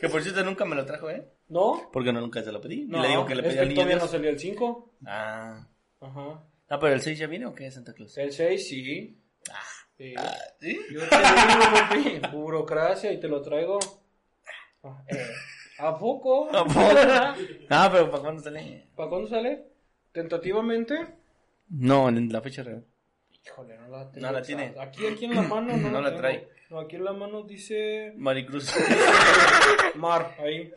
Que 0.00 0.08
por 0.08 0.22
cierto 0.22 0.42
nunca 0.42 0.64
me 0.64 0.74
lo 0.74 0.86
trajo, 0.86 1.10
¿eh? 1.10 1.28
¿No? 1.48 1.90
Porque 1.92 2.12
no 2.12 2.20
nunca 2.20 2.42
se 2.42 2.50
lo 2.50 2.60
pedí. 2.60 2.86
No, 2.86 2.98
y 2.98 3.02
le 3.02 3.08
digo 3.08 3.26
que 3.26 3.34
le 3.34 3.42
es 3.42 3.46
pedí 3.48 3.54
que 3.54 3.60
al 3.60 3.68
niño 3.68 3.76
todavía 3.82 3.96
no 3.98 4.08
salió 4.08 4.30
el 4.30 4.38
5. 4.38 4.94
Ah. 5.06 5.68
Ajá. 6.00 6.44
Ah, 6.68 6.78
pero 6.78 6.94
el 6.94 7.02
6 7.02 7.18
ya 7.18 7.26
viene 7.26 7.46
o 7.46 7.54
qué, 7.54 7.70
Santa 7.70 7.92
Claus? 7.92 8.16
El 8.16 8.32
6, 8.32 8.68
sí. 8.68 9.22
Sí. 9.98 10.14
¿Sí? 10.60 10.80
Yo 10.90 11.00
te 11.00 11.16
digo, 11.16 12.20
papi, 12.20 12.20
burocracia 12.32 13.12
y 13.12 13.20
te 13.20 13.28
lo 13.28 13.42
traigo. 13.42 13.78
Ah, 14.82 15.04
eh, 15.08 15.26
¿A 15.78 15.98
poco? 15.98 16.48
¿A 16.56 16.64
poco? 16.64 16.80
Ah, 17.68 17.88
pero 17.92 18.10
¿para 18.10 18.22
cuándo 18.22 18.42
sale? 18.42 18.88
¿Para 18.96 19.08
cuándo 19.10 19.28
sale? 19.28 19.66
Tentativamente. 20.12 20.94
No, 21.68 22.08
en 22.08 22.32
la 22.32 22.40
fecha 22.40 22.62
real. 22.62 22.86
Híjole, 23.46 23.76
no 23.78 23.88
la 23.88 24.10
tengo. 24.10 24.26
No 24.26 24.32
la 24.32 24.42
tiene. 24.42 24.74
Aquí, 24.78 25.06
aquí 25.06 25.24
en 25.24 25.34
la 25.34 25.42
mano 25.42 25.76
no, 25.76 25.90
No 25.92 26.00
la 26.00 26.16
trae. 26.16 26.48
No, 26.68 26.78
aquí 26.80 26.96
en 26.96 27.04
la 27.04 27.12
mano 27.12 27.42
dice 27.42 28.12
Maricruz. 28.16 28.72
Mar, 29.96 30.36
ahí. 30.38 30.72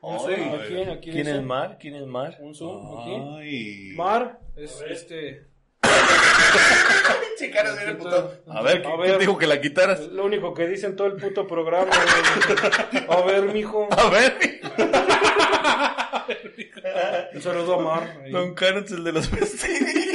Un 0.00 0.18
zoom, 0.20 0.30
Ay, 0.34 0.60
aquí, 0.60 0.82
aquí 0.90 1.10
¿Quién 1.10 1.24
dice. 1.26 1.36
es 1.38 1.42
Mar? 1.42 1.78
¿Quién 1.80 1.94
es 1.96 2.06
Mar? 2.06 2.36
Un 2.40 2.54
zoom, 2.54 3.00
aquí. 3.00 3.12
Ay. 3.38 3.92
Mar 3.96 4.38
es 4.56 4.84
este. 4.88 5.46
Chicaros, 7.38 7.76
viene 7.78 7.94
puto. 7.94 8.32
A 8.48 8.62
ver, 8.62 8.82
¿qué, 8.82 8.88
A 8.88 8.90
¿quién 8.96 9.00
ver. 9.00 9.18
dijo 9.18 9.36
que 9.38 9.46
la 9.46 9.60
quitaras? 9.60 10.00
Es 10.00 10.08
lo 10.08 10.24
único 10.26 10.54
que 10.54 10.68
dice 10.68 10.86
en 10.86 10.94
todo 10.96 11.08
el 11.08 11.14
puto 11.16 11.46
programa. 11.46 11.90
A 13.08 13.20
ver, 13.22 13.44
mijo. 13.52 13.88
A 13.98 14.08
ver. 14.10 14.36
Un 17.34 17.42
saludo 17.42 17.80
a 17.80 17.82
Mar. 17.82 18.20
ahí. 18.24 18.30
Don 18.30 18.54
Carlos, 18.54 18.90
el 18.92 19.02
de 19.04 19.12
los 19.12 19.30
vestidos. 19.30 20.13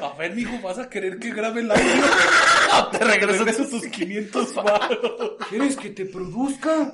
A 0.00 0.14
ver, 0.16 0.34
mijo, 0.34 0.60
¿vas 0.62 0.78
a 0.78 0.88
querer 0.88 1.18
que 1.18 1.32
grabe 1.32 1.60
el 1.60 1.70
audio? 1.70 1.84
No, 2.68 2.88
te 2.88 2.98
regreso 2.98 3.44
Regresa 3.44 3.68
tus 3.68 3.86
500 3.86 4.54
baros. 4.54 5.32
¿Quieres 5.48 5.76
que 5.76 5.90
te 5.90 6.04
produzca? 6.04 6.92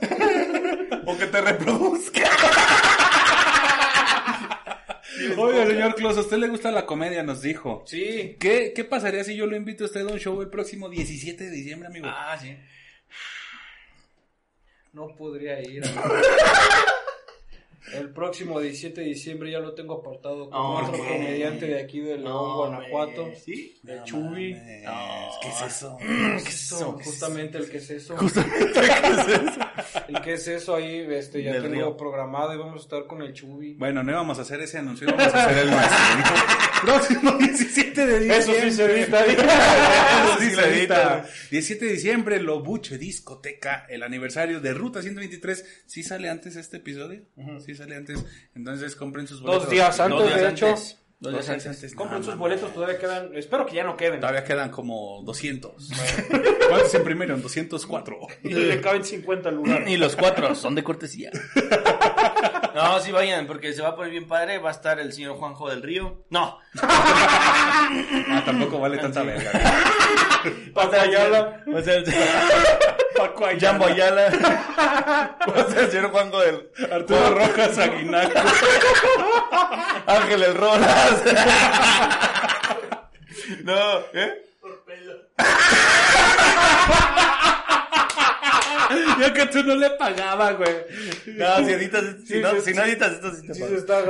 o 1.04 1.18
que 1.18 1.26
te 1.26 1.40
reproduzca. 1.40 2.30
Oye, 5.36 5.66
señor 5.66 5.94
Claus, 5.96 6.16
¿a 6.16 6.20
usted 6.20 6.38
le 6.38 6.48
gusta 6.48 6.70
la 6.70 6.86
comedia? 6.86 7.22
Nos 7.22 7.42
dijo. 7.42 7.82
Sí. 7.86 8.36
¿Qué, 8.38 8.72
¿Qué 8.74 8.84
pasaría 8.84 9.24
si 9.24 9.36
yo 9.36 9.46
lo 9.46 9.56
invito 9.56 9.84
a 9.84 9.86
usted 9.88 10.02
a 10.02 10.12
un 10.12 10.18
show 10.18 10.40
el 10.40 10.48
próximo 10.48 10.88
17 10.88 11.44
de 11.44 11.50
diciembre, 11.50 11.88
amigo? 11.88 12.06
Ah, 12.08 12.38
sí. 12.40 12.56
No 14.92 15.08
podría 15.16 15.60
ir. 15.60 15.82
El 17.92 18.10
próximo 18.10 18.60
17 18.60 19.00
de 19.02 19.06
diciembre 19.08 19.50
ya 19.50 19.58
lo 19.60 19.74
tengo 19.74 19.94
apartado 19.94 20.48
con 20.48 20.58
Oh, 20.58 20.78
otro 20.78 20.96
comediante 20.98 21.66
de 21.66 21.82
aquí 21.82 22.00
de 22.00 22.16
León, 22.18 22.56
Guanajuato. 22.56 23.24
güey. 23.26 23.36
¿Sí? 23.36 23.76
El 23.86 24.02
Chubi. 24.04 24.54
No, 24.54 25.30
¿Qué 25.42 25.48
es 25.48 25.62
eso? 25.62 25.96
¿Qué 26.00 26.36
es 26.36 26.46
eso? 26.72 26.92
Justamente 27.04 27.58
el 27.58 27.68
que 27.70 27.76
es 27.76 27.90
eso. 27.90 28.16
Justamente, 28.16 28.80
¿qué 28.80 29.10
es 29.10 29.28
eso? 29.28 29.60
El 30.08 30.20
que 30.22 30.34
es 30.34 30.46
eso 30.48 30.74
ahí, 30.76 31.06
este, 31.10 31.42
ya 31.42 31.52
Del 31.52 31.62
tengo 31.62 31.74
río. 31.74 31.96
programado 31.96 32.54
y 32.54 32.58
vamos 32.58 32.76
a 32.80 32.82
estar 32.82 33.06
con 33.06 33.22
el 33.22 33.32
Chubi. 33.32 33.74
Bueno, 33.74 34.02
no 34.02 34.10
íbamos 34.12 34.38
a 34.38 34.42
hacer 34.42 34.60
ese 34.60 34.78
anuncio, 34.78 35.08
íbamos 35.08 35.34
a 35.34 35.44
hacer 35.44 35.58
el 35.58 35.70
nuestro. 35.70 35.96
Próximo 36.84 37.32
17 37.38 38.06
de 38.06 38.18
diciembre. 38.20 38.36
Eso 38.36 38.52
sí 38.52 38.70
se 38.76 38.84
edita. 38.84 39.24
Eso 39.24 40.38
sí 40.38 40.44
Sí 40.44 40.50
se 40.50 40.56
se 40.56 40.68
edita. 40.80 41.02
edita. 41.20 41.26
17 41.50 41.84
de 41.86 41.92
diciembre, 41.92 42.40
Lobuche 42.40 42.98
Discoteca, 42.98 43.86
el 43.88 44.02
aniversario 44.02 44.60
de 44.60 44.74
Ruta 44.74 45.00
123. 45.02 45.82
¿Sí 45.86 46.02
sale 46.02 46.28
antes 46.28 46.56
este 46.56 46.76
episodio? 46.78 47.22
Sí 47.64 47.74
sale 47.74 47.96
antes. 47.96 48.24
Entonces 48.54 48.94
compren 48.96 49.26
sus 49.26 49.40
boletos. 49.40 49.62
Dos 49.64 49.70
días 49.72 49.98
antes, 50.00 50.18
Dos 50.18 50.28
días 50.28 50.40
de 50.42 50.48
hecho. 50.50 50.66
antes. 50.68 50.98
Dos 51.24 51.32
días 51.32 51.66
antes. 51.66 51.94
Compren 51.94 52.20
No, 52.20 52.24
sus 52.24 52.34
no, 52.34 52.40
boletos, 52.40 52.72
todavía 52.74 52.98
quedan. 52.98 53.30
Espero 53.34 53.64
que 53.64 53.76
ya 53.76 53.84
no 53.84 53.96
queden. 53.96 54.20
Todavía 54.20 54.44
quedan 54.44 54.70
como 54.70 55.22
200. 55.24 55.90
¿Cuántos 56.68 56.90
se 56.90 56.98
imprimieron? 56.98 57.40
204. 57.40 58.18
Y 58.42 58.50
le 58.50 58.80
caben 58.82 59.04
50 59.04 59.50
lugares. 59.50 59.88
Y 59.88 59.96
los 59.96 60.16
cuatro 60.16 60.54
son 60.54 60.74
de 60.74 60.84
cortesía. 60.84 61.30
No, 62.74 62.98
sí 62.98 63.12
vayan, 63.12 63.46
porque 63.46 63.72
se 63.72 63.82
va 63.82 63.90
a 63.90 63.94
poner 63.94 64.10
bien 64.10 64.26
padre. 64.26 64.58
Va 64.58 64.70
a 64.70 64.72
estar 64.72 64.98
el 64.98 65.12
señor 65.12 65.36
Juanjo 65.36 65.70
del 65.70 65.80
Río. 65.80 66.24
No. 66.30 66.58
Ah, 66.82 68.42
tampoco 68.44 68.80
vale 68.80 68.98
tanta 68.98 69.22
verga. 69.22 69.52
Ayala. 71.00 71.62
Va 71.72 71.78
a 71.78 71.92
el 71.92 72.04
Paco 73.16 73.46
Jambo 73.60 73.86
Ayala. 73.86 74.30
Va 75.48 75.60
a 75.62 75.70
ser 75.70 75.78
el 75.84 75.90
señor 75.90 76.10
Juanjo 76.10 76.40
del 76.40 76.68
Arturo 76.90 77.30
Rojas 77.30 77.78
Aguinaldo. 77.78 78.40
Ángel 80.06 80.42
el 80.42 80.54
Rolas. 80.54 81.22
No, 83.62 83.98
¿eh? 84.14 84.42
Ya 89.20 89.32
que 89.34 89.46
tú 89.46 89.62
no 89.64 89.74
le 89.76 89.90
pagabas, 89.90 90.56
güey. 90.56 90.74
No, 91.26 91.56
si 91.58 91.72
editas, 91.72 92.04
si, 92.26 92.34
Sí, 92.34 92.40
no, 92.40 92.50
sí, 92.52 92.60
si 92.64 92.74
no 92.74 92.82
editas 92.84 93.12
esto, 93.12 93.30
sí 93.34 93.46
te 93.46 93.54
Sí 93.54 93.60
pago. 93.60 93.72
se 93.72 93.78
está 93.78 94.02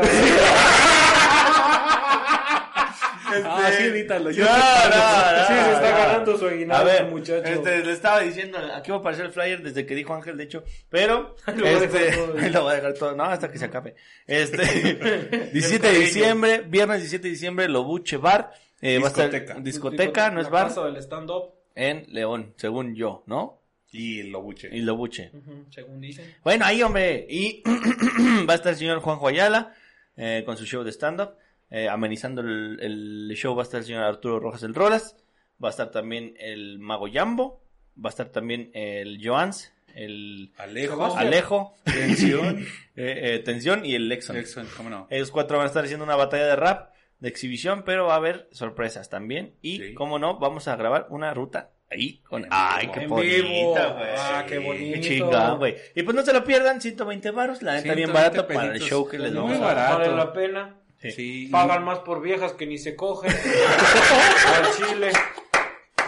ganando. 3.25 3.51
Ah, 3.51 3.71
sí, 3.77 3.83
edítalo. 3.85 4.31
Yo 4.31 4.45
No, 4.45 4.51
no, 4.51 4.57
no, 4.57 5.47
Sí, 5.47 5.53
se 5.55 5.73
está 5.73 5.91
no. 5.91 5.97
ganando 5.99 6.39
su 6.39 6.47
A 6.47 6.51
aguinaldo, 6.51 6.85
ver, 6.85 7.05
muchacho. 7.07 7.45
este, 7.49 7.85
le 7.85 7.93
estaba 7.93 8.21
diciendo, 8.21 8.59
aquí 8.75 8.91
va 8.91 8.97
a 8.97 9.01
aparecer 9.01 9.27
el 9.27 9.33
flyer 9.33 9.63
desde 9.63 9.87
que 9.87 9.95
dijo 9.95 10.15
Ángel, 10.15 10.37
de 10.37 10.45
hecho, 10.45 10.65
pero, 10.89 11.37
Lo 11.47 11.55
voy 11.55 11.69
a 11.69 11.81
dejar 11.81 12.03
este, 12.03 12.17
todo. 12.17 12.35
lo 12.53 12.63
voy 12.63 12.73
a 12.73 12.77
dejar 12.77 12.95
todo, 12.95 13.17
no, 13.17 13.25
hasta 13.25 13.51
que 13.51 13.59
se 13.59 13.65
acabe. 13.67 13.95
Este, 14.27 14.63
17 15.53 15.93
de 15.93 15.99
diciembre, 15.99 16.61
viernes 16.67 16.99
17 17.01 17.23
de 17.25 17.31
diciembre, 17.31 17.69
Lobuche 17.69 18.17
Bar, 18.17 18.53
eh, 18.81 18.99
va 18.99 19.07
a 19.09 19.11
Discoteca. 19.11 19.37
estar 19.37 19.63
discoteca, 19.63 20.31
no 20.31 20.41
es 20.41 20.51
bar, 20.51 20.73
del 20.75 20.97
stand-up, 20.99 21.53
en 21.75 22.05
León, 22.09 22.55
según 22.57 22.95
yo, 22.95 23.23
¿no? 23.27 23.61
Y 23.91 24.21
el 24.21 24.31
Lobuche. 24.31 24.69
Y 24.73 24.81
Lobuche. 24.81 25.31
ujú, 25.33 25.67
según 25.71 26.01
dicen. 26.01 26.35
Bueno, 26.43 26.65
ahí, 26.67 26.83
hombre. 26.83 27.27
Y 27.31 27.63
va 28.49 28.55
a 28.55 28.57
estar 28.57 28.73
el 28.73 28.77
señor 28.79 28.99
Juanjo 29.01 29.29
Ayala 29.29 29.73
eh, 30.17 30.43
con 30.45 30.57
su 30.57 30.65
show 30.67 30.83
de 30.83 30.91
stand-up. 30.91 31.37
Eh, 31.75 31.89
amenizando 31.89 32.41
el, 32.41 32.79
el 32.81 33.33
show 33.35 33.53
va 33.57 33.63
a 33.63 33.65
estar 33.65 33.81
el 33.81 33.85
señor 33.85 34.05
Arturo 34.05 34.39
Rojas 34.39 34.63
el 34.63 34.77
Rolas. 34.77 35.17
Va 35.63 35.69
a 35.69 35.71
estar 35.71 35.91
también 35.91 36.35
el 36.39 36.79
Mago 36.79 37.09
Yambo. 37.09 37.65
Va 37.99 38.11
a 38.11 38.13
estar 38.13 38.29
también 38.29 38.71
el 38.75 39.19
Joans, 39.21 39.73
el 39.93 40.53
Alejo. 40.57 41.17
Alejo, 41.17 41.75
Tensión. 41.83 42.61
eh, 42.97 43.35
eh, 43.35 43.39
Tensión 43.45 43.85
y 43.85 43.97
el 43.97 44.09
Lexon. 44.09 44.37
¿cómo 44.77 44.89
no? 44.89 45.09
Ellos 45.11 45.33
cuatro 45.33 45.57
van 45.57 45.65
a 45.65 45.67
estar 45.67 45.83
haciendo 45.83 46.05
una 46.05 46.15
batalla 46.15 46.47
de 46.47 46.55
rap 46.55 46.93
de 47.19 47.29
exhibición, 47.29 47.83
pero 47.85 48.07
va 48.07 48.15
a 48.15 48.19
haber 48.19 48.49
sorpresas 48.53 49.11
también. 49.11 49.57
Y, 49.61 49.79
Sí. 49.79 49.95
como 49.95 50.21
no, 50.21 50.39
vamos 50.39 50.69
a 50.69 50.77
grabar 50.77 51.09
una 51.11 51.35
ruta 51.35 51.73
ahí 51.91 52.19
con... 52.19 52.47
¡Ay, 52.51 52.87
vivo. 52.87 53.17
qué 53.21 53.43
bonita, 53.43 53.87
güey! 53.95 54.09
Ah, 54.17 54.45
qué 54.49 54.59
bonito. 54.59 55.01
chinga, 55.01 55.51
güey. 55.55 55.75
Y 55.97 56.05
pues 56.05 56.15
no 56.15 56.23
se 56.23 56.33
lo 56.33 56.45
pierdan, 56.45 56.81
120 56.81 57.33
varos, 57.33 57.63
la 57.63 57.73
neta 57.73 57.95
bien 57.95 58.11
120 58.11 58.13
barato 58.13 58.47
para 58.47 58.75
el 58.75 58.81
show 58.81 59.09
que 59.09 59.19
les 59.19 59.35
vamos 59.35 59.57
a 59.57 59.61
barato. 59.61 59.99
Vale 59.99 60.15
la 60.15 60.33
pena. 60.33 60.84
Sí. 61.11 61.49
Pagan 61.51 61.85
más 61.85 62.01
por 62.01 62.21
viejas 62.21 62.53
que 62.53 62.67
ni 62.67 62.79
se 62.79 62.97
cogen. 62.97 63.33
Al 64.57 64.71
chile. 64.77 65.13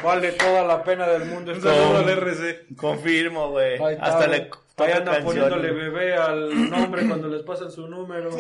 Vale 0.02 0.32
toda 0.32 0.62
la 0.64 0.82
pena 0.84 1.06
del 1.08 1.26
mundo. 1.26 1.52
Un 1.52 1.56
este 1.56 1.68
saludo 1.68 1.98
al 1.98 2.08
RC. 2.08 2.76
Confirmo, 2.76 3.50
güey. 3.50 3.78
Hasta 4.00 4.26
le 4.26 4.50
Ahí 4.78 4.92
andan 4.92 5.24
poniéndole 5.24 5.72
bebé 5.72 6.14
al 6.14 6.70
nombre 6.70 7.06
cuando 7.06 7.28
les 7.28 7.42
pasan 7.42 7.70
su 7.70 7.86
número. 7.88 8.30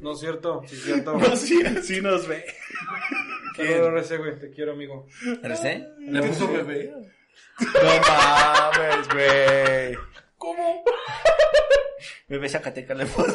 No 0.00 0.14
es 0.14 0.18
cierto, 0.18 0.62
sí 0.66 0.74
es 0.74 0.82
cierto. 0.82 1.16
No, 1.16 1.36
sí, 1.36 1.62
sí 1.84 2.00
nos 2.00 2.26
ve. 2.26 2.44
Saludos, 3.56 4.02
RC, 4.02 4.18
güey, 4.18 4.38
te 4.40 4.50
quiero, 4.50 4.72
amigo. 4.72 5.06
¿RC? 5.44 5.86
¿Le 6.00 6.22
puso 6.22 6.52
bebé? 6.52 6.92
No 7.60 8.00
mames, 8.08 9.08
güey. 9.14 10.11
¿Cómo? 12.02 12.26
Bebé 12.28 12.48
Zacateca 12.48 12.94
le 12.94 13.06
puso. 13.06 13.34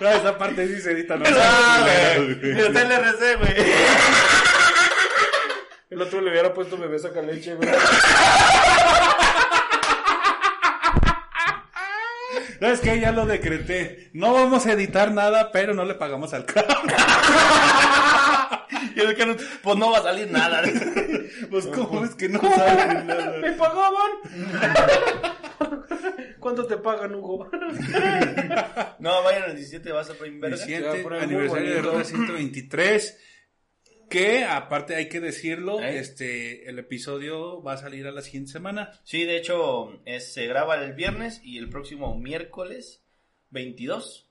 No, 0.00 0.08
esa 0.10 0.36
parte 0.38 0.66
sí 0.68 0.80
se 0.80 0.92
edita. 0.92 1.16
No, 1.16 1.24
güey. 1.24 2.40
Pero 2.40 2.66
está 2.66 2.82
el 2.82 2.92
RC, 2.92 3.36
güey. 3.36 3.54
El 5.90 6.02
otro 6.02 6.20
le 6.20 6.30
hubiera 6.30 6.52
puesto 6.52 6.76
bebé 6.76 6.98
saca 6.98 7.22
leche, 7.22 7.54
güey. 7.54 7.68
No, 12.60 12.68
es 12.68 12.80
que 12.80 13.00
ya 13.00 13.12
lo 13.12 13.24
decreté. 13.24 14.10
No 14.12 14.34
vamos 14.34 14.66
a 14.66 14.72
editar 14.72 15.12
nada, 15.12 15.50
pero 15.52 15.74
no 15.74 15.84
le 15.84 15.94
pagamos 15.94 16.34
al 16.34 16.44
carro. 16.44 16.74
Y 18.98 19.00
el 19.00 19.36
pues 19.62 19.76
no 19.78 19.90
va 19.92 19.98
a 19.98 20.02
salir 20.02 20.30
nada. 20.30 20.62
Pues, 21.50 21.66
¿cómo 21.68 22.04
es 22.04 22.14
que 22.16 22.28
no 22.28 22.40
sale 22.40 23.04
nada? 23.04 23.38
¿Me 23.38 23.52
pagaban? 23.52 24.10
¿Cuánto 26.40 26.66
te 26.66 26.76
pagan, 26.78 27.14
Hugo? 27.14 27.48
No, 28.98 29.22
vayan 29.22 29.44
al 29.44 29.54
17, 29.56 29.92
vas 29.92 30.10
a 30.10 30.14
poner 30.14 30.32
verga. 30.40 30.56
17 30.56 30.96
Ya, 30.98 31.02
por 31.02 31.14
ahí, 31.14 31.22
aniversario 31.22 31.74
de. 31.74 31.82
Ruta 31.82 32.04
123. 32.04 33.18
Que 34.10 34.44
aparte 34.44 34.96
hay 34.96 35.08
que 35.08 35.20
decirlo, 35.20 35.80
¿Eh? 35.82 35.98
este 35.98 36.68
el 36.70 36.78
episodio 36.78 37.62
va 37.62 37.74
a 37.74 37.76
salir 37.76 38.06
a 38.06 38.10
la 38.10 38.22
siguiente 38.22 38.50
semana. 38.52 38.98
Sí, 39.04 39.24
de 39.24 39.36
hecho, 39.36 40.00
es- 40.06 40.32
se 40.32 40.46
graba 40.46 40.82
el 40.82 40.94
viernes 40.94 41.40
y 41.44 41.58
el 41.58 41.68
próximo 41.68 42.18
miércoles 42.18 43.02
22 43.50 44.28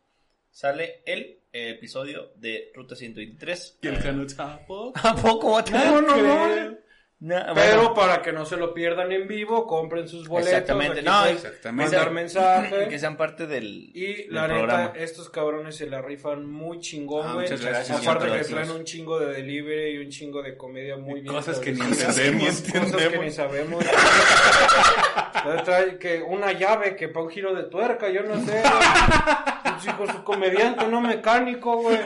sale 0.50 1.04
el 1.06 1.22
eh, 1.22 1.38
episodio 1.58 2.32
de 2.36 2.72
Ruta 2.74 2.96
123. 2.96 3.80
Y 3.82 3.88
el 3.88 4.00
Canut 4.00 4.34
tampoco. 4.36 4.94
¿A 4.96 5.16
poco? 5.16 5.62
No, 5.72 6.02
no, 6.02 6.18
no. 6.18 6.78
No, 7.20 7.36
Pero 7.56 7.96
para 7.96 8.22
que 8.22 8.32
no 8.32 8.46
se 8.46 8.58
lo 8.58 8.76
pierdan 8.76 9.12
en 9.12 9.28
vivo, 9.28 9.66
compren 9.66 10.08
sus 10.08 10.28
boletos. 10.28 10.54
Exactamente, 10.54 11.02
no, 11.02 11.26
exactamente. 11.26 11.96
Mandar 11.96 12.12
mensaje. 12.14 12.88
que 12.90 13.00
sean 13.00 13.18
parte 13.18 13.48
del, 13.48 13.90
Y 13.96 14.26
del 14.26 14.34
la 14.36 14.46
programa. 14.46 14.84
neta, 14.94 15.00
estos 15.04 15.28
cabrones 15.32 15.76
se 15.76 15.88
la 15.88 16.00
rifan 16.00 16.46
muy 16.46 16.80
chingón, 16.80 17.26
Ah, 17.28 17.34
güey. 17.34 17.46
muchas 17.46 17.66
gracias, 17.66 18.06
Aparte 18.06 18.38
que 18.38 18.44
traen 18.44 18.70
un 18.70 18.84
chingo 18.84 19.20
de 19.20 19.34
delivery 19.34 19.96
y 19.96 19.98
un 19.98 20.10
chingo 20.12 20.44
de 20.44 20.56
comedia 20.56 20.96
muy 20.98 21.22
bien. 21.22 21.34
Cosas 21.34 21.58
que 21.58 21.72
ni 21.72 21.82
entendemos. 21.82 22.62
Cosas 22.62 23.08
que 23.08 23.18
ni 23.18 23.32
sabemos. 23.32 23.84
Trae 25.66 25.98
que 25.98 26.22
una 26.22 26.52
llave 26.52 26.96
que 26.96 27.08
para 27.08 27.26
un 27.26 27.32
giro 27.32 27.56
de 27.56 27.64
tuerca, 27.64 28.10
yo 28.10 28.22
no 28.24 28.36
sé. 28.46 28.62
Un 29.68 29.84
chico, 29.84 30.08
su 30.12 30.24
comediante, 30.24 30.88
no 30.88 31.02
mecánico, 31.02 31.78
güey. 31.78 32.00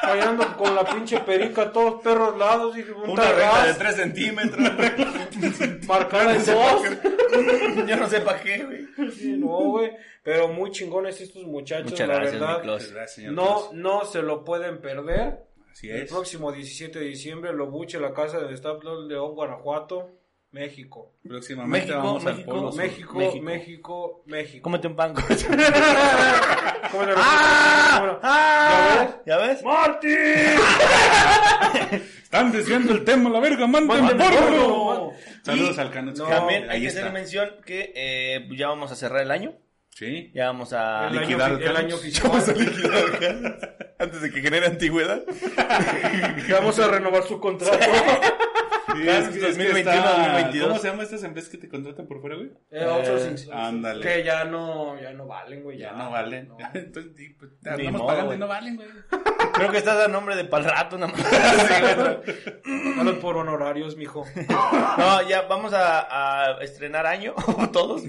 Fallando 0.00 0.43
con 0.56 0.74
la 0.74 0.84
pinche 0.84 1.18
perica 1.20 1.62
a 1.62 1.72
todos 1.72 2.02
perros 2.02 2.36
lados. 2.38 2.74
Dije, 2.74 2.92
un 2.92 3.10
Una 3.10 3.24
regla 3.30 3.66
de 3.66 3.72
tarraz, 3.74 3.78
3 3.78 3.96
centímetros. 3.96 4.60
marcar 5.86 6.34
en 6.36 6.46
dos. 6.46 6.82
Yo 7.88 7.96
no 7.96 8.08
sé 8.08 8.20
para 8.20 8.40
qué, 8.42 8.64
güey. 8.64 9.10
Sí, 9.12 9.36
no, 9.36 9.46
güey. 9.70 9.92
Pero 10.22 10.48
muy 10.48 10.70
chingones 10.70 11.20
estos 11.20 11.42
muchachos, 11.44 11.90
Muchas 11.90 12.08
la 12.08 12.14
gracias, 12.14 12.40
verdad. 12.40 12.62
gracias, 12.64 13.14
señor 13.14 13.32
No, 13.34 13.72
no 13.72 14.04
se 14.04 14.22
lo 14.22 14.42
pueden 14.44 14.80
perder. 14.80 15.44
Así 15.70 15.90
El 15.90 16.02
es. 16.02 16.10
próximo 16.10 16.52
17 16.52 16.98
de 16.98 17.04
diciembre, 17.06 17.52
lo 17.52 17.66
buche 17.70 17.98
la 18.00 18.14
casa 18.14 18.38
del 18.40 18.56
Staples 18.56 19.06
León, 19.08 19.34
Guanajuato, 19.34 20.10
México. 20.54 21.12
Próximamente 21.26 21.88
México, 21.88 21.98
vamos 21.98 22.24
al 22.26 22.34
México, 22.34 22.50
Polo 22.52 22.70
Sur. 22.70 22.80
México, 22.80 23.18
México. 23.18 23.42
México, 23.42 24.22
México. 24.26 24.62
Cómete 24.62 24.86
un 24.86 24.94
pan. 24.94 25.12
¿Cómo 26.92 27.02
le 27.02 27.12
¡Ah! 27.16 28.20
¡Ah! 28.22 29.16
¿Ya 29.26 29.36
ves? 29.38 29.64
¡Marty! 29.64 30.06
Están 32.22 32.52
desviando 32.52 32.92
el 32.92 33.04
tema, 33.04 33.30
la 33.30 33.40
verga, 33.40 33.66
Mándenme 33.66 34.14
porno. 34.14 34.68
porno. 34.68 35.12
Saludos 35.42 35.76
Y 35.76 35.80
al 35.80 36.04
no, 36.04 36.12
También 36.24 36.70
hay 36.70 36.82
que 36.82 36.88
hacer 36.88 37.10
mención 37.10 37.50
que 37.66 37.92
eh, 37.96 38.48
ya 38.56 38.68
vamos 38.68 38.92
a 38.92 38.96
cerrar 38.96 39.22
el 39.22 39.32
año. 39.32 39.54
Sí. 39.90 40.30
Ya 40.34 40.46
vamos 40.46 40.72
a 40.72 41.08
El 41.08 41.18
año, 41.18 41.20
liquidar 41.20 41.60
el 41.60 41.76
año 41.76 41.96
fiscal. 41.96 42.30
antes 43.98 44.22
de 44.22 44.30
que 44.30 44.40
genere 44.40 44.66
antigüedad. 44.66 45.24
Que 46.46 46.52
vamos 46.52 46.78
a 46.78 46.86
renovar 46.86 47.24
su 47.24 47.40
contrato. 47.40 47.78
Sí, 48.92 49.08
es 49.08 49.28
que- 49.28 49.28
es 49.28 49.28
que 49.28 49.40
2021, 49.40 49.78
está- 49.96 50.10
2022. 50.10 50.68
¿Cómo 50.68 50.78
se 50.80 50.88
llama 50.88 51.02
estas 51.04 51.24
empresas 51.24 51.50
que 51.50 51.56
te 51.58 51.68
contratan 51.68 52.06
por 52.06 52.20
fuera, 52.20 52.36
güey? 52.36 52.50
Eh, 52.70 52.84
outsourcing. 52.84 53.52
ándale. 53.52 54.00
Que 54.02 54.22
ya 54.24 54.44
no, 54.44 55.00
ya 55.00 55.12
no 55.12 55.26
valen, 55.26 55.62
güey. 55.62 55.78
Ya 55.78 55.92
no 55.92 56.10
valen. 56.10 56.50
Entonces, 56.74 57.12
sí, 57.16 57.30
pues, 57.38 57.52
te 57.60 57.70
Ni 57.70 57.86
andamos 57.86 58.00
modo, 58.02 58.06
pagando 58.08 58.26
güey. 58.26 58.36
y 58.36 58.40
no 58.40 58.46
valen, 58.48 58.76
güey. 58.76 58.88
Creo 59.54 59.70
que 59.70 59.78
estás 59.78 60.04
a 60.04 60.08
nombre 60.08 60.36
de 60.36 60.44
pal 60.44 60.64
rato, 60.64 60.98
nada 60.98 61.12
más. 61.12 61.30
Dale 62.96 63.12
por 63.20 63.36
honorarios, 63.36 63.96
mijo. 63.96 64.24
No, 64.98 65.22
ya 65.28 65.42
vamos 65.42 65.72
a, 65.72 66.50
a 66.50 66.62
estrenar 66.62 67.06
año, 67.06 67.34
todos. 67.72 68.02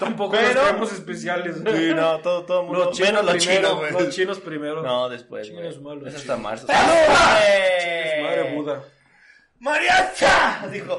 Tampoco 0.00 0.32
Pero- 0.32 0.54
nos 0.54 0.62
creemos 0.62 0.92
especiales. 0.92 1.56
Sí, 1.56 1.92
no, 1.94 2.18
todo, 2.18 2.44
todo 2.44 2.62
mundo. 2.64 2.84
Los 2.86 2.96
chinos 2.96 3.12
menos 3.12 3.24
los 3.26 3.44
primero, 3.44 3.68
chinos, 3.68 3.78
güey. 3.80 3.92
los 4.04 4.14
chinos 4.14 4.40
primero. 4.40 4.82
No, 4.82 5.08
después, 5.08 5.50
güey. 5.52 5.72
su 5.72 5.82
madre, 5.82 6.08
Es 6.08 6.14
hasta 6.16 6.34
chinos. 6.34 6.40
marzo. 6.40 6.66
Chingue 6.66 8.16
su 8.16 8.22
madre 8.22 8.54
Buda. 8.54 8.82
¡Mariacha! 9.64 10.68
Dijo. 10.70 10.96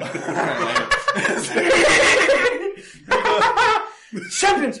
Champions. 4.28 4.80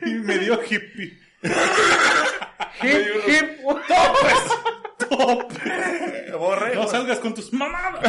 Y 0.00 0.10
me 0.14 0.38
dio 0.38 0.62
hippie. 0.62 1.18
Hip, 2.82 3.28
hip. 3.28 3.60
Borrego. 6.38 6.82
No 6.82 6.88
salgas 6.88 7.18
con 7.18 7.34
tus 7.34 7.52
mamadas. 7.52 8.00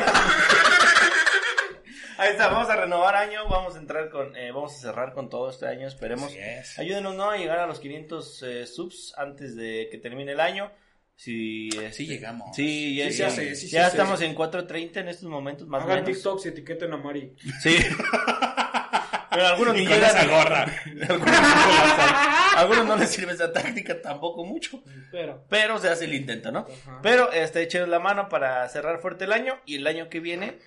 Ahí 2.18 2.32
está, 2.32 2.48
vamos 2.48 2.70
a 2.70 2.78
renovar 2.78 3.14
año, 3.16 3.46
vamos 3.50 3.76
a 3.76 3.80
entrar 3.80 4.10
con, 4.10 4.38
eh, 4.38 4.54
vamos 4.54 4.74
a 4.74 4.80
cerrar 4.80 5.12
con 5.14 5.30
todo 5.30 5.50
este 5.50 5.68
año, 5.68 5.86
esperemos. 5.86 6.28
Así 6.28 6.40
es. 6.40 6.80
Ayúdenos, 6.80 7.14
¿no? 7.16 7.30
A 7.30 7.36
llegar 7.36 7.60
a 7.60 7.68
los 7.68 7.82
500 7.82 8.44
eh, 8.44 8.66
subs 8.66 9.14
antes 9.18 9.58
de 9.58 9.90
que 9.92 9.98
termine 9.98 10.32
el 10.32 10.40
año. 10.40 10.72
Si, 11.18 11.70
este, 11.70 11.92
Sí 11.94 12.06
llegamos. 12.06 12.56
Sí, 12.56 12.96
ya, 12.96 13.12
Sí 13.12 13.24
hace, 13.24 13.56
sí 13.56 13.76
estamos 13.76 14.22
en 14.22 14.36
4.30 14.36 14.98
en 14.98 15.08
estos 15.08 15.28
momentos, 15.28 15.68
más 15.68 15.84
o 15.84 15.92
Hagan. 15.92 16.06
TikToks 16.06 16.46
y 16.46 16.50
etiqueten 16.50 16.94
a 16.94 16.98
Mari. 16.98 17.36
Sí. 17.62 17.76
Pero 19.32 19.48
algunos 19.48 19.74
ni 19.76 19.86
llegan 19.86 20.10
esa 20.10 20.26
gorra. 20.28 20.64
algunos, 21.10 21.28
llegan. 21.28 22.16
algunos 22.56 22.86
no 22.86 22.96
les 22.98 23.10
sirve 23.10 23.34
esa 23.34 23.52
táctica 23.52 24.00
tampoco 24.00 24.46
mucho. 24.46 24.84
Pero. 25.12 25.44
Pero 25.50 25.80
se 25.80 25.90
hace 25.90 26.06
el 26.06 26.14
intento, 26.14 26.52
¿no? 26.52 26.60
Ajá. 26.60 27.00
Pero 27.02 27.32
este, 27.32 27.64
echenos 27.64 27.90
la 27.90 28.00
mano 28.00 28.30
para 28.30 28.68
cerrar 28.70 29.00
fuerte 29.00 29.26
el 29.26 29.34
año. 29.34 29.60
Y 29.66 29.76
el 29.76 29.88
año 29.88 30.10
que 30.10 30.20
viene 30.20 30.60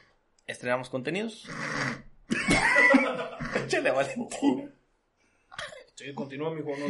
estrenamos 0.46 0.90
contenidos. 0.90 1.48
Échale, 3.64 3.90
Valentín. 3.92 4.72
Sí, 5.94 6.12
continúa, 6.14 6.52
mijo. 6.54 6.70
No, 6.76 6.86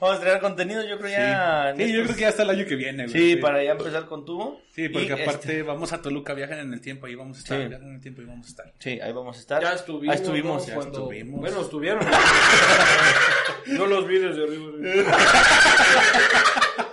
Vamos 0.00 0.12
a 0.14 0.18
estrenar 0.18 0.40
contenidos, 0.40 0.86
yo 0.88 0.96
creo 0.98 1.10
ya. 1.10 1.74
Sí, 1.76 1.92
yo 1.92 2.04
creo 2.04 2.14
que 2.14 2.20
ya 2.22 2.28
hasta 2.28 2.44
el 2.44 2.50
año 2.50 2.64
que 2.66 2.76
viene, 2.76 3.06
güey. 3.08 3.18
Sí, 3.30 3.36
para 3.36 3.64
ya 3.64 3.72
empezar 3.72 4.06
con 4.06 4.24
tubo. 4.24 4.60
Sí, 4.72 4.88
porque 4.88 5.08
Y, 5.08 5.10
aparte 5.12 5.48
este, 5.48 5.62
vamos 5.64 5.92
a 5.92 6.00
Toluca, 6.00 6.34
viajan 6.34 6.60
en 6.60 6.72
el 6.72 6.80
tiempo, 6.80 7.06
ahí 7.06 7.16
vamos 7.16 7.38
a 7.38 7.40
estar. 7.40 7.60
Sí. 7.60 7.68
Viajan 7.68 7.88
en 7.88 7.94
el 7.96 8.00
tiempo 8.00 8.22
y 8.22 8.24
vamos 8.26 8.46
a 8.46 8.50
estar. 8.50 8.72
Sí, 8.78 9.00
ahí 9.00 9.12
vamos 9.12 9.36
a 9.36 9.40
estar. 9.40 9.60
Ya 9.62 9.72
estuvimos. 9.72 10.14
Ahí 10.14 10.22
estuvimos. 10.22 10.62
¿no? 10.62 10.68
ya 10.68 10.74
Cuando- 10.76 10.98
estuvimos. 11.00 11.40
Bueno, 11.40 11.60
estuvieron. 11.62 12.06
Yo 13.66 13.86
los 13.86 14.06
vi 14.06 14.18
desde 14.18 14.44
arriba. 14.44 14.72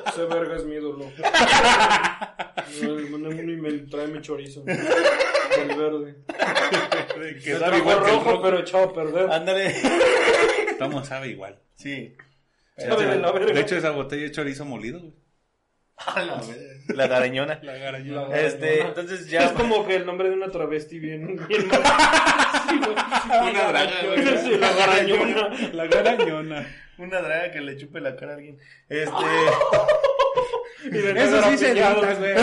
Ese 0.07 0.25
verga 0.25 0.55
es 0.55 0.65
mi 0.65 0.75
ídolo. 0.75 1.11
Me 2.81 3.09
mandé 3.09 3.29
un 3.29 3.49
email, 3.49 3.87
tráeme 3.89 4.21
chorizo. 4.21 4.63
El 4.67 5.67
verde. 5.77 6.15
Que 7.43 7.55
sabe 7.57 7.77
igual 7.77 8.03
que 8.03 8.09
el 8.09 8.15
rojo, 8.15 8.31
rojo. 8.31 8.41
pero 8.41 8.59
echado 8.59 8.83
a 8.85 8.93
perder. 8.93 9.31
Ándale. 9.31 9.73
Estamos, 10.69 11.07
sabe 11.07 11.29
igual. 11.29 11.57
Sí. 11.75 12.15
De 12.77 12.87
la 13.17 13.31
verga. 13.31 13.53
De 13.53 13.61
hecho, 13.61 13.77
esa 13.77 13.91
botella 13.91 14.23
de 14.23 14.31
chorizo 14.31 14.65
molido, 14.65 14.99
güey. 14.99 15.13
La 16.89 17.07
garañona. 17.07 17.59
La 17.63 17.73
garañona. 17.77 18.37
Este, 18.37 18.81
entonces 18.81 19.27
ya. 19.29 19.45
Es 19.45 19.51
como 19.53 19.87
que 19.87 19.95
el 19.95 20.05
nombre 20.05 20.29
de 20.29 20.35
una 20.35 20.49
travesti 20.51 20.99
bien, 20.99 21.39
bien 21.47 21.67
mal. 21.69 21.81
Sí, 22.69 22.77
güey. 22.77 23.49
Una 23.49 23.63
draga, 23.69 24.03
güey. 24.05 24.37
Sí, 24.39 24.57
la 24.57 24.73
garañona. 24.73 25.49
La 25.73 25.87
garañona. 25.87 26.67
Una 26.97 27.21
draga 27.21 27.51
que 27.51 27.61
le 27.61 27.77
chupe 27.77 28.01
la 28.01 28.15
cara 28.15 28.33
a 28.33 28.35
alguien. 28.35 28.57
Este. 28.89 29.09
Eso 31.21 31.43
sí 31.49 31.57
se 31.57 31.71
edita, 31.71 32.13
güey. 32.13 32.33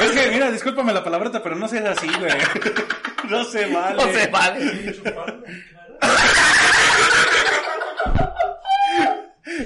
Es 0.00 0.10
que, 0.12 0.30
mira, 0.30 0.50
discúlpame 0.52 0.92
la 0.92 1.02
palabrota, 1.02 1.42
pero 1.42 1.56
no 1.56 1.66
seas 1.68 1.98
así, 1.98 2.08
güey. 2.18 2.32
No 3.28 3.44
se 3.44 3.66
vale. 3.66 3.94
No 3.96 4.10
se 4.10 4.26
vale. 4.28 4.72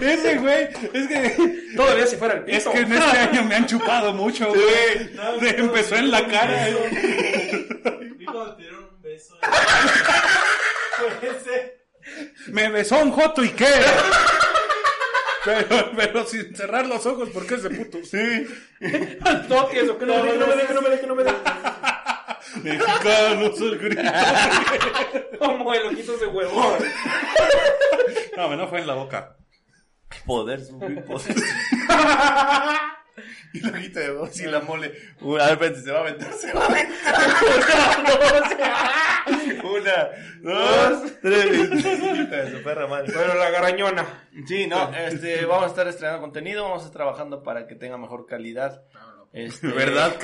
Ese 0.02 0.38
güey, 0.38 0.68
es 0.92 1.08
que, 1.08 1.36
Todavía 1.76 2.06
si 2.06 2.16
fuera 2.16 2.34
el 2.34 2.48
es 2.50 2.58
pito. 2.64 2.72
que 2.72 2.78
en 2.80 2.92
este 2.92 3.18
año 3.18 3.44
me 3.44 3.54
han 3.54 3.66
chupado 3.66 4.12
mucho, 4.12 4.48
güey. 4.48 4.60
De- 5.40 5.56
empezó 5.58 5.96
en 5.96 6.10
la 6.10 6.26
cara. 6.26 6.64
Te 6.64 6.70
dieron 8.58 8.84
un 8.84 9.02
beso. 9.02 9.36
Fue 10.96 11.28
ese. 11.30 11.82
Me 12.48 12.68
besó 12.70 12.98
un 13.00 13.12
joto 13.12 13.42
y 13.44 13.50
qué. 13.50 13.66
Pero, 15.44 15.90
pero 15.96 16.24
sin 16.26 16.54
cerrar 16.54 16.86
los 16.86 17.04
ojos, 17.06 17.28
porque 17.34 17.54
ese 17.54 17.70
puto. 17.70 17.98
Sí. 18.04 18.46
Al 19.22 19.46
toque, 19.48 19.80
eso, 19.80 19.98
que 19.98 20.06
no 20.06 20.22
me 20.22 20.32
que 20.32 20.38
no 20.38 20.46
me 20.46 20.62
que 20.66 20.74
no 20.74 20.82
me 20.82 21.06
no 21.06 21.14
me 21.16 21.24
dé. 21.24 21.32
Mexicanos 22.62 23.60
el 23.60 23.78
grito. 23.78 24.02
Como 25.38 25.74
el 25.74 25.86
ojito 25.86 26.16
de 26.18 26.26
huevón. 26.26 26.78
No, 28.36 28.56
no 28.56 28.68
fue 28.68 28.80
en 28.80 28.86
la 28.86 28.94
boca. 28.94 29.36
Poder 30.26 30.64
subir, 30.64 31.04
poder. 31.04 31.36
y 33.52 33.60
lo 33.60 33.72
quita 33.72 34.00
de 34.00 34.10
voz 34.12 34.40
y 34.40 34.46
la 34.46 34.60
mole. 34.60 34.92
Uh, 35.20 35.36
a 35.36 35.54
ver, 35.54 35.76
se 35.76 35.90
va 35.90 35.98
a 35.98 36.02
aventar, 36.02 36.32
se 36.32 36.52
va 36.52 36.64
a 36.64 36.66
aventar. 36.66 37.14
Una, 39.64 40.10
dos, 40.42 41.12
tres. 41.22 41.70
De 41.70 42.50
su 42.50 42.62
perra 42.62 42.86
madre. 42.86 43.12
Bueno, 43.14 43.34
la 43.34 43.50
garañona. 43.50 44.28
Sí, 44.46 44.66
no, 44.66 44.94
este, 44.94 45.44
vamos 45.44 45.64
a 45.64 45.68
estar 45.68 45.86
estrenando 45.88 46.22
contenido, 46.22 46.62
vamos 46.62 46.82
a 46.82 46.86
estar 46.86 47.02
trabajando 47.02 47.42
para 47.42 47.66
que 47.66 47.74
tenga 47.74 47.98
mejor 47.98 48.26
calidad. 48.26 48.84
Este, 49.32 49.68
¿Verdad, 49.68 50.14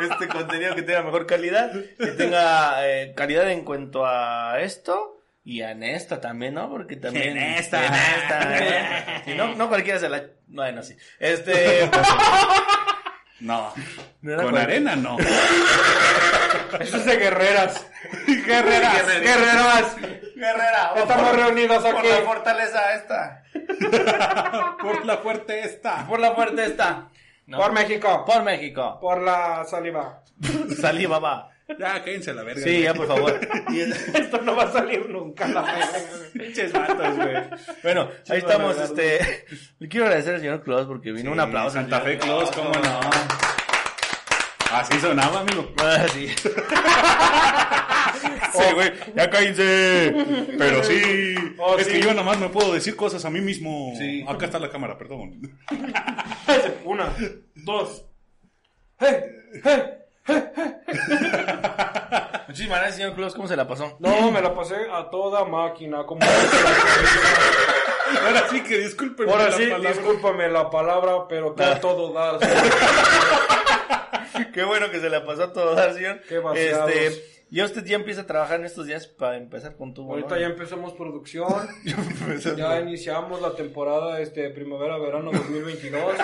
este 0.00 0.28
contenido 0.28 0.74
que 0.74 0.82
tenga 0.82 1.02
mejor 1.02 1.26
calidad, 1.26 1.70
que 1.98 2.12
tenga 2.12 2.88
eh, 2.88 3.12
calidad 3.14 3.50
en 3.50 3.62
cuanto 3.62 4.06
a 4.06 4.58
esto 4.60 5.19
y 5.50 5.62
en 5.62 5.82
esta 5.82 6.20
también, 6.20 6.54
¿no? 6.54 6.68
Porque 6.70 6.96
también 6.96 7.36
En 7.36 7.54
esta. 7.54 7.84
en 7.86 7.94
esta. 7.94 9.22
Sí, 9.24 9.34
no, 9.34 9.54
no 9.56 9.68
cualquiera 9.68 9.98
se 9.98 10.08
la 10.08 10.22
bueno, 10.46 10.82
sí. 10.82 10.96
Este 11.18 11.90
No. 13.40 13.72
No 14.20 14.36
Con 14.36 14.50
cual- 14.50 14.62
arena 14.62 14.96
no. 14.96 15.16
Eso 16.80 16.96
es 16.98 17.04
de 17.06 17.16
guerreras. 17.16 17.86
Guerreras. 18.26 19.06
Guerreras. 19.20 19.96
Guerrera, 20.36 20.92
Estamos 20.96 21.36
reunidos 21.36 21.82
por 21.84 21.96
aquí. 21.98 22.08
la 22.08 22.16
fortaleza 22.22 22.94
esta, 22.94 23.42
Por 24.82 25.04
la 25.04 25.18
fuerte 25.18 25.60
esta. 25.60 26.06
por 26.06 26.18
la 26.20 26.32
fuerte 26.34 26.64
esta. 26.64 27.08
¿no? 27.46 27.58
Por 27.58 27.72
México. 27.72 28.24
Por 28.24 28.42
México. 28.42 28.98
Por 29.00 29.20
la 29.22 29.64
saliva. 29.64 30.22
Saliva 30.80 31.18
va. 31.18 31.50
Ya, 31.78 32.02
cállense 32.02 32.30
a 32.30 32.34
la 32.34 32.42
verga. 32.42 32.62
Sí, 32.62 32.82
ya 32.82 32.94
por 32.94 33.06
favor. 33.06 33.40
Y- 33.70 33.80
Esto 34.18 34.40
no 34.42 34.56
va 34.56 34.64
a 34.64 34.72
salir 34.72 35.08
nunca. 35.08 35.46
La 35.48 35.62
verga. 35.62 35.88
Pinches 36.32 36.72
vatos, 36.72 37.16
güey. 37.16 37.34
Bueno, 37.82 38.08
ahí 38.28 38.38
estamos, 38.38 38.76
este, 38.78 39.46
le 39.78 39.88
quiero 39.90 40.06
agradecer 40.06 40.34
al 40.34 40.40
señor 40.40 40.62
Claus 40.62 40.86
porque 40.86 41.12
vino 41.12 41.30
un 41.32 41.40
aplauso. 41.40 41.74
Santa 41.76 42.00
Fe 42.00 42.18
Claus, 42.18 42.50
cómo 42.52 42.70
no. 42.72 43.00
Así 44.72 45.00
sonaba, 45.00 45.40
amigo. 45.40 45.72
Ah, 45.82 46.06
sí. 46.12 46.28
Sí, 48.52 48.74
güey. 48.74 48.92
Ya 49.14 49.30
cállense. 49.30 50.14
Pero 50.58 50.82
sí. 50.84 51.34
Oh, 51.58 51.76
es 51.78 51.86
sí. 51.86 51.92
que 51.94 52.00
yo 52.02 52.14
nomás 52.14 52.38
me 52.38 52.48
puedo 52.48 52.72
decir 52.74 52.96
cosas 52.96 53.24
a 53.24 53.30
mí 53.30 53.40
mismo. 53.40 53.94
Sí. 53.98 54.24
Acá 54.28 54.46
está 54.46 54.58
la 54.58 54.70
cámara, 54.70 54.98
perdón. 54.98 55.40
Una, 56.84 57.08
dos. 57.54 58.04
¡Hey! 58.98 59.16
¡Hey! 59.64 59.82
Muchísimas 62.48 62.78
gracias, 62.78 62.96
señor 62.96 63.14
Claus, 63.14 63.34
¿cómo 63.34 63.48
se 63.48 63.56
la 63.56 63.66
pasó? 63.66 63.96
No, 64.00 64.30
me 64.30 64.40
la 64.42 64.54
pasé 64.54 64.76
a 64.92 65.08
toda 65.10 65.44
máquina. 65.44 66.04
Como... 66.04 66.20
Ahora 68.26 68.44
sí 68.50 68.62
que 68.62 68.78
discúlpenme 68.78 69.30
Ahora 69.30 69.50
la 69.50 69.56
sí, 69.56 69.66
palabra. 69.66 69.90
discúlpame 69.92 70.48
la 70.48 70.70
palabra, 70.70 71.28
pero 71.28 71.54
que 71.54 71.62
a 71.62 71.80
todo 71.80 72.12
dar. 72.12 72.38
Qué 74.52 74.64
bueno 74.64 74.90
que 74.90 75.00
se 75.00 75.08
la 75.08 75.24
pasó 75.24 75.44
a 75.44 75.52
todo 75.52 75.74
dar, 75.74 75.94
señor. 75.94 76.20
Qué 76.28 76.38
vaciados. 76.38 76.90
Este, 76.90 77.39
ya 77.50 77.64
usted 77.64 77.84
ya 77.84 77.96
empieza 77.96 78.22
a 78.22 78.26
trabajar 78.26 78.60
en 78.60 78.66
estos 78.66 78.86
días 78.86 79.06
para 79.06 79.36
empezar 79.36 79.76
con 79.76 79.92
tu 79.94 80.10
Ahorita 80.10 80.38
ya 80.38 80.46
empezamos 80.46 80.92
producción. 80.94 81.68
Ya 82.56 82.80
iniciamos 82.80 83.40
la 83.42 83.54
temporada 83.54 84.20
este 84.20 84.50
primavera-verano 84.50 85.30
2022. 85.32 86.14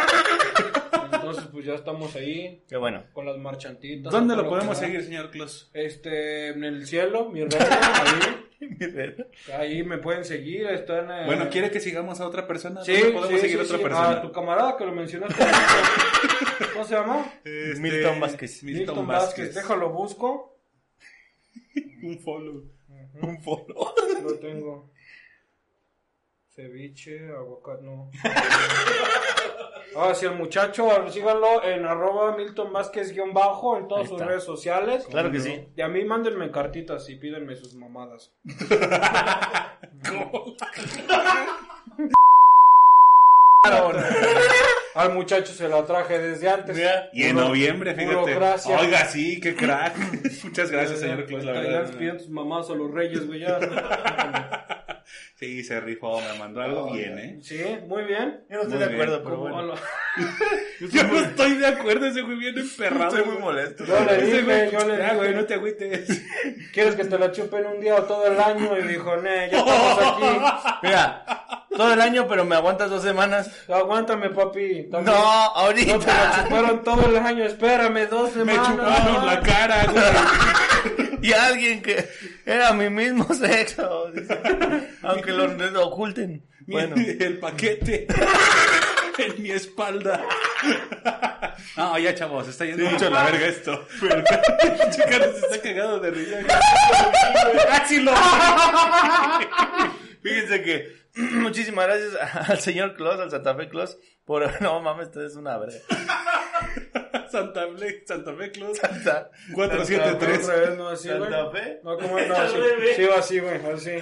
Entonces, 1.12 1.44
pues 1.52 1.64
ya 1.64 1.74
estamos 1.74 2.14
ahí 2.16 2.62
Qué 2.68 2.76
bueno. 2.76 3.04
con 3.12 3.26
las 3.26 3.38
marchantitas. 3.38 4.12
¿Dónde 4.12 4.36
lo 4.36 4.48
podemos 4.48 4.78
seguir, 4.78 5.02
señor 5.04 5.30
Claus? 5.30 5.70
Este, 5.72 6.48
en 6.48 6.64
el 6.64 6.86
cielo, 6.86 7.28
mi 7.30 7.40
reino, 7.44 7.66
ahí. 7.70 8.42
Ahí 9.58 9.82
me 9.84 9.98
pueden 9.98 10.24
seguir, 10.24 10.66
están... 10.66 11.10
eh, 11.10 11.26
Bueno, 11.26 11.48
¿quiere 11.50 11.70
que 11.70 11.78
sigamos 11.78 12.20
a 12.20 12.26
otra 12.26 12.46
persona? 12.46 12.82
Sí, 12.82 12.92
¿Dónde 12.92 13.10
podemos 13.12 13.40
sí, 13.40 13.48
seguir 13.48 13.56
sí, 13.56 13.60
a 13.60 13.64
otra 13.64 13.76
sí. 13.76 13.82
persona? 13.82 14.10
A 14.10 14.22
tu 14.22 14.32
camarada 14.32 14.76
que 14.78 14.84
lo 14.86 14.92
mencionaste. 14.92 15.44
¿Cómo 16.72 16.84
se 16.86 16.94
llama? 16.94 17.32
Este, 17.44 17.80
Milton 17.80 18.18
Vázquez. 18.20 18.62
Milton 18.62 19.06
Vázquez. 19.06 19.54
Déjalo, 19.54 19.90
busco. 19.90 20.55
Un 22.02 22.18
follow. 22.18 22.62
Un 23.22 23.42
follow. 23.42 23.94
Lo 24.22 24.38
tengo. 24.38 24.90
Ceviche, 26.54 27.28
aguacate, 27.28 27.82
no. 27.82 28.10
Ah, 29.94 30.14
sí, 30.14 30.26
el 30.26 30.34
muchacho, 30.34 30.88
síganlo 31.10 31.62
en 31.64 31.84
arroba 31.86 32.36
Milton 32.36 32.72
Vázquez 32.72 33.12
guion 33.12 33.32
bajo 33.32 33.78
en 33.78 33.88
todas 33.88 34.08
sus 34.08 34.20
redes 34.20 34.42
sociales. 34.44 35.06
Claro 35.08 35.30
que 35.30 35.40
sí. 35.40 35.68
Y 35.76 35.80
a 35.80 35.88
mí 35.88 36.04
mándenme 36.04 36.50
cartitas 36.50 37.08
y 37.08 37.16
pídenme 37.16 37.56
sus 37.56 37.74
mamadas. 37.74 38.32
Al 44.96 45.12
muchacho 45.12 45.52
se 45.52 45.68
la 45.68 45.84
traje 45.84 46.18
desde 46.18 46.48
antes. 46.48 46.74
Mira, 46.76 47.10
Y 47.12 47.24
en 47.24 47.36
noviembre, 47.36 47.94
fíjate. 47.94 48.14
burocracia. 48.16 48.80
Oiga, 48.80 49.04
sí, 49.06 49.38
qué 49.40 49.54
crack. 49.54 49.94
Muchas 50.44 50.70
gracias, 50.70 51.00
señor 51.00 51.26
Claus, 51.26 51.44
la 51.44 51.52
Ya 51.54 51.60
verdad. 51.60 51.82
les 51.86 51.96
piden 51.96 52.16
tus 52.18 52.30
mamás 52.30 52.70
a 52.70 52.74
los 52.74 52.90
reyes, 52.92 53.26
güey, 53.26 53.40
ya. 53.40 53.58
Sí, 55.36 55.62
se 55.62 55.78
rifó, 55.80 56.18
me 56.20 56.38
mandó 56.38 56.62
algo 56.62 56.90
bien, 56.92 57.18
¿eh? 57.18 57.38
Sí, 57.42 57.62
muy 57.86 58.04
bien. 58.04 58.40
Yo 58.48 58.56
no 58.56 58.62
estoy 58.62 58.78
Muy 58.78 58.88
de 58.88 58.94
acuerdo, 58.94 59.12
bien. 59.12 59.24
pero 59.24 59.36
Como 59.36 59.52
bueno. 59.52 59.74
a 59.74 59.76
Yo 60.80 60.86
Yo 60.90 61.02
no 61.04 61.20
estoy 61.20 61.54
de 61.58 61.66
acuerdo, 61.66 62.06
ese 62.06 62.22
güey 62.22 62.38
viene 62.38 62.60
emperrado. 62.62 63.16
estoy 63.16 63.32
muy 63.32 63.40
molesto. 63.42 63.84
Yo 63.84 64.00
le 64.04 64.16
Ese 64.16 64.24
dije, 64.26 64.42
güey, 64.42 64.70
yo 64.72 64.78
le 64.88 64.96
ya, 64.98 65.14
güey, 65.14 65.28
dije. 65.28 65.40
no 65.40 65.46
te 65.46 65.54
agüites. 65.54 66.22
¿Quieres 66.72 66.94
que 66.96 67.04
te 67.04 67.18
la 67.18 67.30
chupen 67.32 67.66
un 67.66 67.80
día 67.80 67.96
o 67.96 68.02
todo 68.04 68.26
el 68.26 68.40
año? 68.40 68.78
Y 68.78 68.82
dijo, 68.88 69.16
ne, 69.18 69.50
ya 69.50 69.58
estamos 69.58 69.98
aquí. 70.00 70.76
Mira, 70.82 71.35
todo 71.74 71.92
el 71.92 72.00
año, 72.00 72.26
pero 72.28 72.44
me 72.44 72.54
aguantas 72.56 72.90
dos 72.90 73.02
semanas. 73.02 73.50
Aguántame, 73.68 74.30
papi. 74.30 74.86
No, 74.90 74.98
También- 75.02 75.16
No 75.16 75.52
te 75.52 75.60
ahorita. 75.60 76.42
chuparon 76.44 76.84
todo 76.84 77.06
el 77.06 77.16
año, 77.18 77.44
espérame 77.44 78.06
dos 78.08 78.34
Me 78.36 78.52
semanas. 78.52 78.68
chuparon 78.68 79.26
la 79.26 79.40
cara, 79.40 79.84
güey. 79.86 81.16
Y 81.22 81.32
alguien 81.32 81.82
que 81.82 82.08
era 82.44 82.72
mi 82.72 82.88
mismo 82.90 83.26
sexo. 83.34 84.10
dice. 84.12 84.38
Aunque 85.02 85.32
lo, 85.32 85.46
lo 85.48 85.86
oculten. 85.88 86.46
Bueno. 86.68 86.94
El 86.96 87.38
paquete 87.38 88.06
en 89.18 89.42
mi 89.42 89.50
espalda. 89.50 90.20
No, 91.76 91.98
ya, 91.98 92.14
chavos, 92.14 92.48
está 92.48 92.64
yendo 92.64 92.88
mucho 92.90 93.06
a 93.06 93.10
la 93.10 93.24
verga 93.24 93.46
esto. 93.46 93.86
Chica, 94.90 95.18
se 95.18 95.46
está 95.46 95.60
cagado 95.62 96.00
de 96.00 96.10
risa. 96.10 96.38
Casi 97.68 98.00
lo. 98.00 98.12
Fíjense 100.22 100.62
que 100.62 101.05
muchísimas 101.32 101.86
gracias 101.86 102.14
al 102.50 102.60
señor 102.60 102.94
Claus, 102.94 103.18
al 103.20 103.30
Santa 103.30 103.54
Fe 103.54 103.68
Claus, 103.68 103.98
por... 104.24 104.46
No 104.60 104.80
mames, 104.80 105.08
esto 105.08 105.24
es 105.24 105.36
una 105.36 105.56
verga. 105.58 105.78
Santa 107.30 107.66
Fe, 107.76 108.04
Santa 108.06 108.34
Fe 108.34 108.50
Claus. 108.50 108.78
Santa, 108.78 109.30
473. 109.54 110.44
Otra 110.44 110.56
vez, 110.56 110.76
no, 110.76 110.88
así, 110.88 111.08
güey. 111.08 111.20
Santa 111.20 111.50
Fe. 111.50 111.80
No, 111.82 111.96
como 111.98 112.20
no, 112.20 112.36
así. 112.36 112.56
Sí, 112.94 113.04
va 113.04 113.18
así, 113.18 113.40
güey, 113.40 113.66
así. 113.66 113.92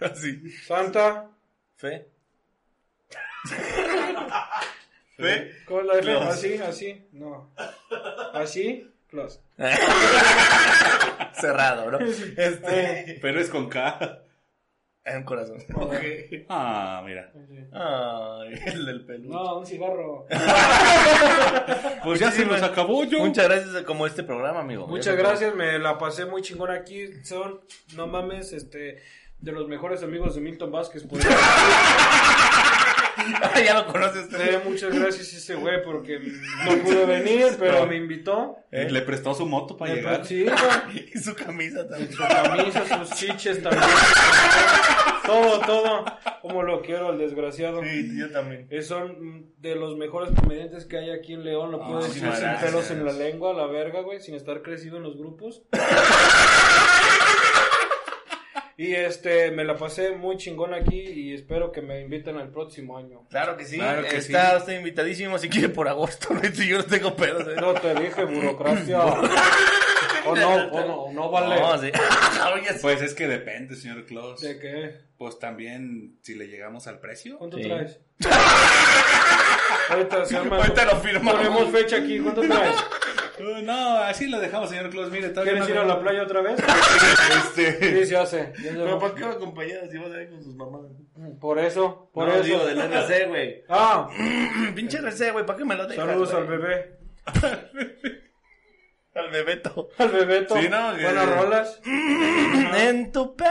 Así. 0.00 0.50
Santa. 0.66 1.30
Fe. 1.76 2.08
Fe. 5.16 5.52
¿Cómo 5.66 5.80
es 5.80 5.86
la 5.86 5.98
F? 5.98 6.12
Así, 6.12 6.54
así. 6.58 7.08
No. 7.12 7.54
Así, 8.34 8.90
Claus. 9.08 9.40
Cerrado, 11.34 11.90
¿no? 11.90 11.98
Este. 11.98 13.18
Pero 13.22 13.40
es 13.40 13.48
con 13.48 13.68
K. 13.68 14.25
En 15.12 15.18
un 15.18 15.22
corazón. 15.22 15.58
Ah, 16.48 17.00
mira. 17.04 17.32
Ay, 17.72 18.58
el 18.66 18.86
del 18.86 19.06
pelo. 19.06 19.28
No, 19.28 19.58
un 19.58 19.66
cigarro. 19.66 20.26
Pues 22.02 22.20
ya 22.20 22.30
se 22.30 22.44
nos 22.46 22.62
acabó 22.62 23.04
yo. 23.04 23.18
Muchas 23.20 23.48
gracias 23.48 23.82
como 23.82 24.06
este 24.06 24.22
programa, 24.22 24.60
amigo. 24.60 24.86
Muchas 24.86 25.16
gracias, 25.16 25.54
me 25.54 25.78
la 25.78 25.98
pasé 25.98 26.24
muy 26.24 26.42
chingón 26.42 26.70
aquí. 26.70 27.08
Son, 27.24 27.60
no 27.96 28.06
mames, 28.06 28.52
este, 28.52 29.02
de 29.40 29.52
los 29.52 29.66
mejores 29.66 30.02
amigos 30.04 30.36
de 30.36 30.40
Milton 30.40 30.70
Vázquez. 30.70 31.04
ya 33.64 33.74
lo 33.74 33.86
conoces. 33.86 34.28
Eh, 34.34 34.60
muchas 34.64 34.94
gracias 34.94 35.34
a 35.34 35.36
ese 35.36 35.54
güey 35.54 35.82
porque 35.84 36.18
no 36.18 36.76
pudo 36.82 37.06
venir, 37.06 37.46
pero 37.58 37.86
me 37.86 37.96
invitó. 37.96 38.56
¿Eh? 38.70 38.88
Le 38.90 39.02
prestó 39.02 39.34
su 39.34 39.46
moto 39.46 39.76
para 39.76 39.94
llegar. 39.94 40.24
Sí, 40.26 40.44
güey. 40.44 41.10
Y 41.14 41.18
su 41.18 41.34
camisa 41.34 41.88
también. 41.88 42.12
Su 42.12 42.22
camisa, 42.22 42.98
sus 43.04 43.10
chiches 43.16 43.62
también. 43.62 43.82
todo, 45.24 45.60
todo, 45.60 46.04
como 46.42 46.62
lo 46.62 46.82
quiero, 46.82 47.10
el 47.12 47.18
desgraciado. 47.18 47.82
Sí, 47.82 48.18
yo 48.18 48.30
también. 48.30 48.66
Eh, 48.70 48.82
Son 48.82 49.52
de 49.58 49.74
los 49.74 49.96
mejores 49.96 50.30
comediantes 50.38 50.84
que 50.84 50.98
hay 50.98 51.10
aquí 51.10 51.32
en 51.32 51.44
León, 51.44 51.72
lo 51.72 51.78
puedo 51.80 51.98
Ah, 51.98 52.02
decir 52.02 52.22
sin 52.32 52.56
pelos 52.60 52.90
en 52.90 53.04
la 53.04 53.12
lengua, 53.12 53.52
la 53.54 53.66
verga, 53.66 54.02
güey, 54.02 54.20
sin 54.20 54.34
estar 54.34 54.62
crecido 54.62 54.98
en 54.98 55.02
los 55.02 55.16
grupos. 55.16 55.62
Y 58.78 58.94
este, 58.94 59.50
me 59.52 59.64
la 59.64 59.76
pasé 59.76 60.10
muy 60.12 60.36
chingón 60.36 60.74
aquí 60.74 61.00
y 61.00 61.32
espero 61.34 61.72
que 61.72 61.80
me 61.80 62.00
inviten 62.02 62.36
al 62.36 62.50
próximo 62.50 62.98
año. 62.98 63.26
Claro 63.30 63.56
que 63.56 63.64
sí. 63.64 63.76
Claro 63.78 64.02
que 64.02 64.16
Está 64.16 64.50
sí. 64.52 64.56
usted 64.58 64.78
invitadísimo 64.78 65.38
si 65.38 65.48
quiere 65.48 65.68
por 65.70 65.88
agosto. 65.88 66.28
¿no? 66.34 66.42
Si 66.52 66.68
yo 66.68 66.78
no 66.78 66.84
tengo 66.84 67.16
pedos. 67.16 67.48
¿eh? 67.48 67.56
No 67.60 67.72
te 67.74 67.94
dije, 67.94 68.24
burocracia. 68.24 68.98
o 70.26 70.36
no, 70.36 70.54
o 70.54 70.80
no, 70.86 71.12
no 71.12 71.30
vale. 71.30 71.60
No, 71.60 71.78
sí. 71.82 71.90
Pues 72.82 73.00
es 73.00 73.14
que 73.14 73.26
depende, 73.28 73.76
señor 73.76 74.04
Claus. 74.04 74.40
¿De 74.42 74.58
qué? 74.58 74.94
Pues 75.16 75.38
también 75.38 76.18
si 76.22 76.34
le 76.34 76.46
llegamos 76.48 76.86
al 76.86 76.98
precio. 77.00 77.38
¿Cuánto 77.38 77.56
Sí. 77.56 77.64
traes? 77.64 77.98
Ahorita, 79.88 80.16
Ahorita 80.56 80.84
lo 80.84 80.96
firmamos. 81.00 81.34
Ponemos 81.34 81.70
fecha 81.70 81.96
aquí, 81.96 82.18
¿cuánto 82.18 82.42
traes? 82.42 82.74
Uh, 83.38 83.62
no, 83.62 83.98
así 83.98 84.28
lo 84.28 84.40
dejamos, 84.40 84.70
señor 84.70 84.88
Claus. 84.90 85.10
Mire, 85.10 85.28
todavía 85.28 85.52
¿Quieres 85.52 85.68
no- 85.68 85.74
ir 85.74 85.80
a 85.80 85.84
la 85.84 86.00
playa 86.00 86.22
otra 86.22 86.40
vez? 86.40 86.58
Este... 87.36 88.00
Sí, 88.00 88.06
se 88.06 88.16
hace. 88.16 88.52
Pero. 88.62 88.98
¿por 88.98 89.14
qué 89.14 89.20
lo 89.20 89.30
acompañadas 89.32 89.90
si 89.90 89.98
vas 89.98 90.12
a 90.12 90.22
ir 90.22 90.30
con 90.30 90.42
sus 90.42 90.54
mamás? 90.54 90.82
Por 91.40 91.58
eso, 91.58 92.10
por 92.14 92.28
no, 92.28 92.34
eso. 92.34 92.42
digo 92.44 92.64
del 92.66 92.78
RC, 92.80 93.26
güey. 93.26 93.64
Ah, 93.68 94.08
Pinche 94.74 94.98
RC, 94.98 95.32
güey, 95.32 95.44
¿para 95.46 95.58
qué 95.58 95.64
me 95.64 95.74
lo 95.74 95.86
dejas? 95.86 96.06
saludos 96.06 96.30
güey? 96.30 96.42
al 96.42 96.48
bebé. 96.48 96.96
Al 99.14 99.30
bebeto. 99.30 99.88
Al 99.96 100.10
bebeto. 100.10 100.60
Sí, 100.60 100.68
¿no? 100.68 100.92
Buenas 100.92 101.26
rolas. 101.26 101.80
En 101.86 103.10
tu 103.12 103.34
pe. 103.34 103.44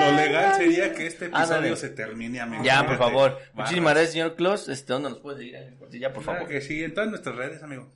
Lo 0.00 0.12
legal 0.16 0.54
sería 0.56 0.94
que 0.94 1.06
este 1.06 1.26
episodio 1.26 1.54
Ándale. 1.56 1.76
se 1.76 1.90
termine, 1.90 2.40
amigo. 2.40 2.64
Ya, 2.64 2.86
por 2.86 2.96
favor. 2.96 3.32
Barras. 3.32 3.50
Muchísimas 3.52 3.92
gracias, 3.92 4.12
señor 4.12 4.36
Claus. 4.36 4.70
Este, 4.70 4.90
¿dónde 4.94 5.10
nos 5.10 5.18
puedes 5.18 5.40
seguir? 5.40 5.58
Sí, 5.90 5.98
Ya, 6.00 6.14
por 6.14 6.22
Claro 6.24 6.38
favor. 6.38 6.50
que 6.50 6.62
sí, 6.62 6.82
en 6.82 6.94
todas 6.94 7.10
nuestras 7.10 7.36
redes, 7.36 7.62
amigo. 7.62 7.92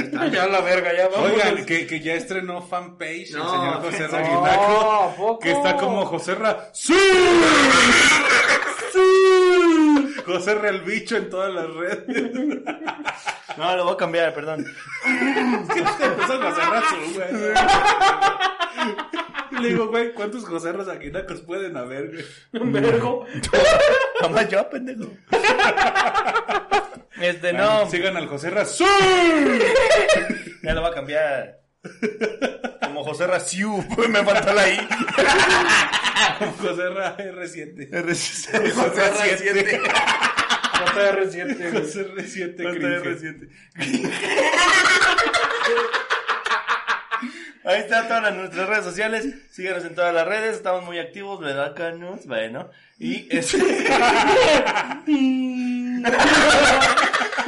Ya 0.32 0.46
la 0.46 0.60
verga, 0.60 0.92
ya 0.96 1.08
vamos. 1.08 1.30
Oigan, 1.32 1.64
que, 1.64 1.86
que 1.86 2.00
ya 2.00 2.14
estrenó 2.14 2.62
fanpage 2.62 3.30
No, 3.32 3.44
el 3.44 3.50
señor 3.50 3.80
José 3.82 4.02
no, 4.02 4.08
Raguinaco, 4.08 4.92
¿a 4.92 5.14
poco? 5.16 5.38
que 5.40 5.52
está 5.52 5.76
como 5.76 6.04
José 6.06 6.34
Ra... 6.34 6.68
¡Sí! 6.72 6.94
¡Sí! 8.92 10.14
José 10.26 10.54
Ra 10.54 10.68
el 10.70 10.80
bicho 10.82 11.16
en 11.16 11.28
todas 11.30 11.52
las 11.52 11.66
redes. 11.74 12.04
No, 13.56 13.76
lo 13.76 13.84
voy 13.84 13.94
a 13.94 13.96
cambiar, 13.96 14.32
perdón. 14.34 14.64
¿Qué 15.74 15.82
te 15.98 16.04
empezó 16.04 16.40
José 16.40 16.60
Ra 16.60 16.82
güey? 17.14 17.54
Le 19.62 19.68
digo, 19.68 19.88
güey, 19.88 20.12
¿cuántos 20.14 20.44
José 20.44 20.72
Ra 20.72 20.84
Raguinacos 20.84 21.40
pueden 21.40 21.76
haber, 21.76 22.12
güey? 22.12 22.24
Un 22.62 22.72
vergo. 22.80 23.26
Jamás 24.20 24.48
yo, 24.48 24.68
pendejo. 24.70 25.10
Este, 27.20 27.52
no. 27.52 27.88
Sigan 27.90 28.16
al 28.16 28.26
José 28.28 28.50
Ra... 28.50 28.64
¡Sí! 28.64 28.84
Ya 30.62 30.74
lo 30.74 30.82
voy 30.82 30.90
a 30.90 30.94
cambiar. 30.94 31.60
Como 32.84 33.02
José 33.02 33.26
Raciu. 33.26 33.82
Me 34.10 34.22
faltó 34.22 34.52
la 34.52 34.68
I. 34.68 34.76
José 36.60 36.90
Ra 36.90 37.16
R7. 37.16 37.88
José 37.90 38.70
José 38.72 39.02
R7. 39.12 39.80
JR7, 40.80 41.56
güey. 41.56 41.72
José 41.82 42.00
R7. 42.14 42.56
cringe. 42.56 43.48
Ahí 47.64 47.80
está 47.80 48.06
todas 48.08 48.22
las- 48.22 48.34
nuestras 48.34 48.68
redes 48.68 48.84
sociales. 48.84 49.26
Síganos 49.50 49.84
en 49.86 49.94
todas 49.94 50.12
las 50.14 50.26
redes. 50.26 50.56
Estamos 50.56 50.84
muy 50.84 50.98
activos, 50.98 51.40
¿verdad, 51.40 51.74
Canos? 51.74 52.26
Bueno. 52.26 52.70
Y 52.98 53.28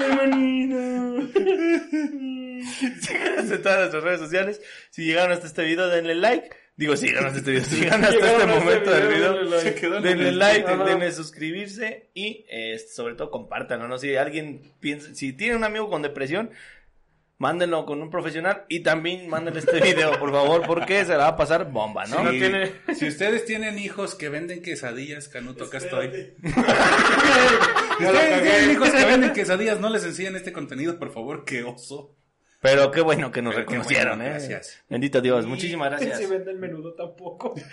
Síganos 3.01 3.51
en 3.51 3.63
todas 3.63 3.79
nuestras 3.79 4.03
redes 4.03 4.21
sociales. 4.21 4.61
Si 4.91 5.05
llegaron 5.05 5.33
hasta 5.33 5.47
este 5.47 5.65
video, 5.65 5.89
denle 5.89 6.15
like. 6.15 6.51
Digo, 6.77 6.97
si 6.97 7.07
llegaron 7.07 7.27
hasta 7.27 7.39
este 7.39 7.53
video. 7.53 7.65
Si 7.65 7.77
llegaron 7.81 8.05
hasta 8.05 8.17
Llegaron 8.17 8.41
este 8.41 8.53
a 8.53 8.57
este 8.57 8.65
momento 8.65 8.91
del 8.91 9.09
video, 9.09 9.35
denle 10.01 10.33
like. 10.33 10.77
Denle 10.77 11.13
suscribirse 11.13 12.11
y 12.15 12.45
eh, 12.49 12.79
sobre 12.79 13.15
todo 13.15 13.31
compártanlo, 13.31 13.89
¿no? 13.89 13.99
Si 13.99 14.15
alguien 14.17 14.75
piensa, 14.81 15.15
si 15.15 15.33
tiene 15.33 15.57
un 15.57 15.65
amigo 15.65 15.89
con 15.91 16.03
depresión, 16.03 16.51
mándenlo 17.43 17.85
con 17.85 18.01
un 18.01 18.09
profesional 18.09 18.65
y 18.69 18.81
también 18.85 19.29
mándenle 19.29 19.59
este 19.59 19.81
video, 19.83 20.17
por 20.21 20.31
favor, 20.31 20.63
porque 20.65 21.05
se 21.05 21.11
la 21.11 21.19
va 21.25 21.27
a 21.29 21.37
pasar 21.37 21.71
bomba, 21.73 22.05
¿no? 22.07 22.19
Si 22.19 22.23
no 22.23 22.31
Sí. 22.31 22.39
tiene- 22.39 22.73
Si 22.95 23.09
ustedes 23.09 23.45
tienen 23.45 23.79
hijos 23.81 24.15
que 24.15 24.29
venden 24.29 24.63
quesadillas, 24.63 25.27
Canuto, 25.29 25.65
acá 25.65 25.79
estoy. 25.79 26.35
Si 27.99 28.05
ustedes 28.07 28.43
tienen 28.43 28.71
hijos 28.71 28.91
que 28.91 29.05
venden 29.05 29.33
quesadillas, 29.33 29.81
no 29.81 29.91
les 29.91 30.05
enseñen 30.05 30.37
este 30.37 30.53
contenido, 30.53 30.99
por 30.99 31.13
favor, 31.13 31.45
que 31.45 31.63
oso. 31.65 32.17
Pero 32.61 32.91
qué 32.93 33.01
bueno 33.01 33.31
que 33.33 33.43
nos 33.43 33.55
Pero 33.55 33.67
reconocieron, 33.67 34.19
bueno, 34.19 34.25
¿eh? 34.25 34.39
gracias. 34.39 34.83
Bendito 34.89 35.21
Dios, 35.21 35.45
muchísimas 35.47 35.91
gracias. 35.91 36.19
Si 36.19 36.27
vende 36.27 36.53
el 36.53 36.59
menudo 36.59 36.95
tampoco. 36.95 37.55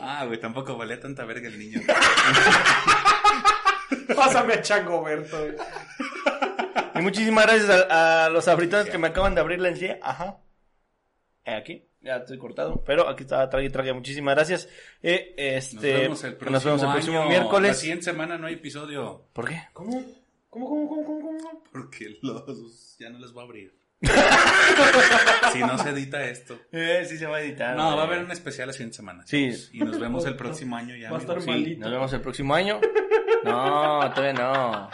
Ah, 0.00 0.24
güey, 0.26 0.40
tampoco 0.40 0.76
valía 0.78 0.98
tanta 0.98 1.24
verga 1.26 1.46
el 1.48 1.58
niño. 1.58 1.80
Pásame 4.16 4.54
a 4.54 4.62
Chango 4.62 5.02
Berto. 5.04 5.36
güey. 5.38 5.54
Y 6.98 7.02
muchísimas 7.02 7.46
gracias 7.46 7.70
a, 7.70 8.26
a 8.26 8.30
los 8.30 8.48
abritones 8.48 8.90
que 8.90 8.98
me 8.98 9.08
acaban 9.08 9.34
de 9.34 9.40
abrir 9.40 9.60
la 9.60 9.68
encía. 9.68 9.98
Ajá. 10.02 10.38
Eh, 11.44 11.54
aquí. 11.54 11.84
Ya 12.00 12.16
estoy 12.16 12.38
cortado. 12.38 12.84
Pero 12.84 13.08
aquí 13.08 13.24
está, 13.24 13.48
trague, 13.50 13.70
trague. 13.70 13.92
Muchísimas 13.92 14.34
gracias. 14.34 14.68
Eh, 15.02 15.34
Nos 15.36 15.74
este, 15.74 15.92
vemos 15.94 16.24
el 16.24 16.34
próximo, 16.36 16.52
nos 16.52 16.64
vemos 16.64 16.82
el 16.82 16.90
próximo 16.90 17.16
año. 17.18 17.24
La 17.24 17.30
miércoles. 17.30 17.78
siguiente 17.78 18.04
semana 18.04 18.38
no 18.38 18.46
hay 18.46 18.54
episodio. 18.54 19.28
¿Por 19.32 19.48
qué? 19.48 19.62
¿Cómo? 19.72 20.04
¿Cómo, 20.48 20.68
cómo, 20.68 20.88
cómo, 20.88 21.04
cómo, 21.04 21.38
cómo? 21.38 21.62
Porque 21.72 22.18
los 22.22 22.96
ya 22.98 23.10
no 23.10 23.18
les 23.18 23.32
voy 23.32 23.42
a 23.42 23.46
abrir. 23.46 23.78
si 25.52 25.58
no 25.58 25.76
se 25.76 25.90
edita 25.90 26.24
esto. 26.24 26.56
Eh, 26.70 27.04
sí 27.08 27.18
se 27.18 27.26
va 27.26 27.38
a 27.38 27.40
editar. 27.42 27.76
No, 27.76 27.96
va 27.96 28.02
a 28.02 28.06
haber 28.06 28.20
un 28.20 28.30
especial 28.30 28.68
la 28.68 28.72
siguiente 28.72 28.96
semana. 28.96 29.24
Sí. 29.26 29.52
Y 29.72 29.80
nos 29.80 29.98
vemos 29.98 30.24
el 30.26 30.36
próximo 30.36 30.76
año 30.76 30.94
ya. 30.94 31.10
Va 31.10 31.18
a 31.18 31.20
estar. 31.20 31.42
Sí, 31.42 31.76
nos 31.76 31.90
vemos 31.90 32.12
el 32.12 32.20
próximo 32.20 32.54
año. 32.54 32.80
No, 33.44 34.12
todavía 34.14 34.32
no. 34.34 34.90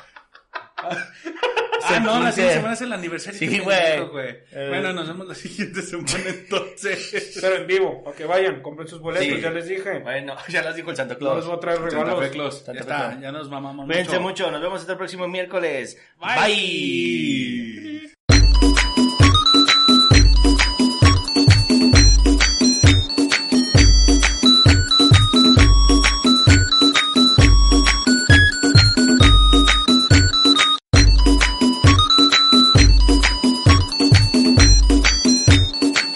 Ah, 1.86 2.01
no, 2.01 2.20
la 2.23 2.32
siguiente 2.32 2.55
semana 2.56 2.74
es 2.74 2.81
el 2.82 2.93
aniversario. 2.93 3.39
Sí, 3.39 3.59
güey. 3.59 3.77
Eh. 3.78 4.66
Bueno, 4.69 4.93
nos 4.93 5.06
vemos 5.09 5.28
la 5.28 5.35
siguiente 5.35 5.82
semana 5.82 6.28
entonces. 6.28 7.39
Pero 7.40 7.56
en 7.56 7.66
vivo, 7.66 8.02
para 8.05 8.16
que 8.16 8.24
vayan, 8.24 8.62
compren 8.62 8.89
sus 8.89 9.01
boletos, 9.01 9.27
Sí. 9.36 9.40
ya 9.40 9.51
les 9.51 9.69
dije. 9.69 9.98
Bueno, 10.01 10.35
ya 10.48 10.62
las 10.62 10.77
dijo 10.77 10.90
el 10.90 10.97
Santa 10.97 11.15
No 11.20 11.35
les 11.35 11.44
Claus. 11.44 11.47
voy 11.47 11.56
a 11.56 11.61
traer 11.61 11.81
regalos. 11.81 12.28
Claus. 12.31 12.61
Ya 12.61 12.65
Santa 12.66 12.73
Fe 12.73 12.78
está, 12.81 12.97
Claus. 13.09 13.20
ya 13.23 13.32
nos 13.32 13.51
mamamos 13.51 13.86
Cuídense 13.86 14.19
mucho. 14.19 14.44
mucho, 14.44 14.51
nos 14.51 14.61
vemos 14.62 14.81
hasta 14.81 14.93
el 14.93 14.98
próximo 14.98 15.28
miércoles. 15.28 15.98
Bye. 16.20 17.93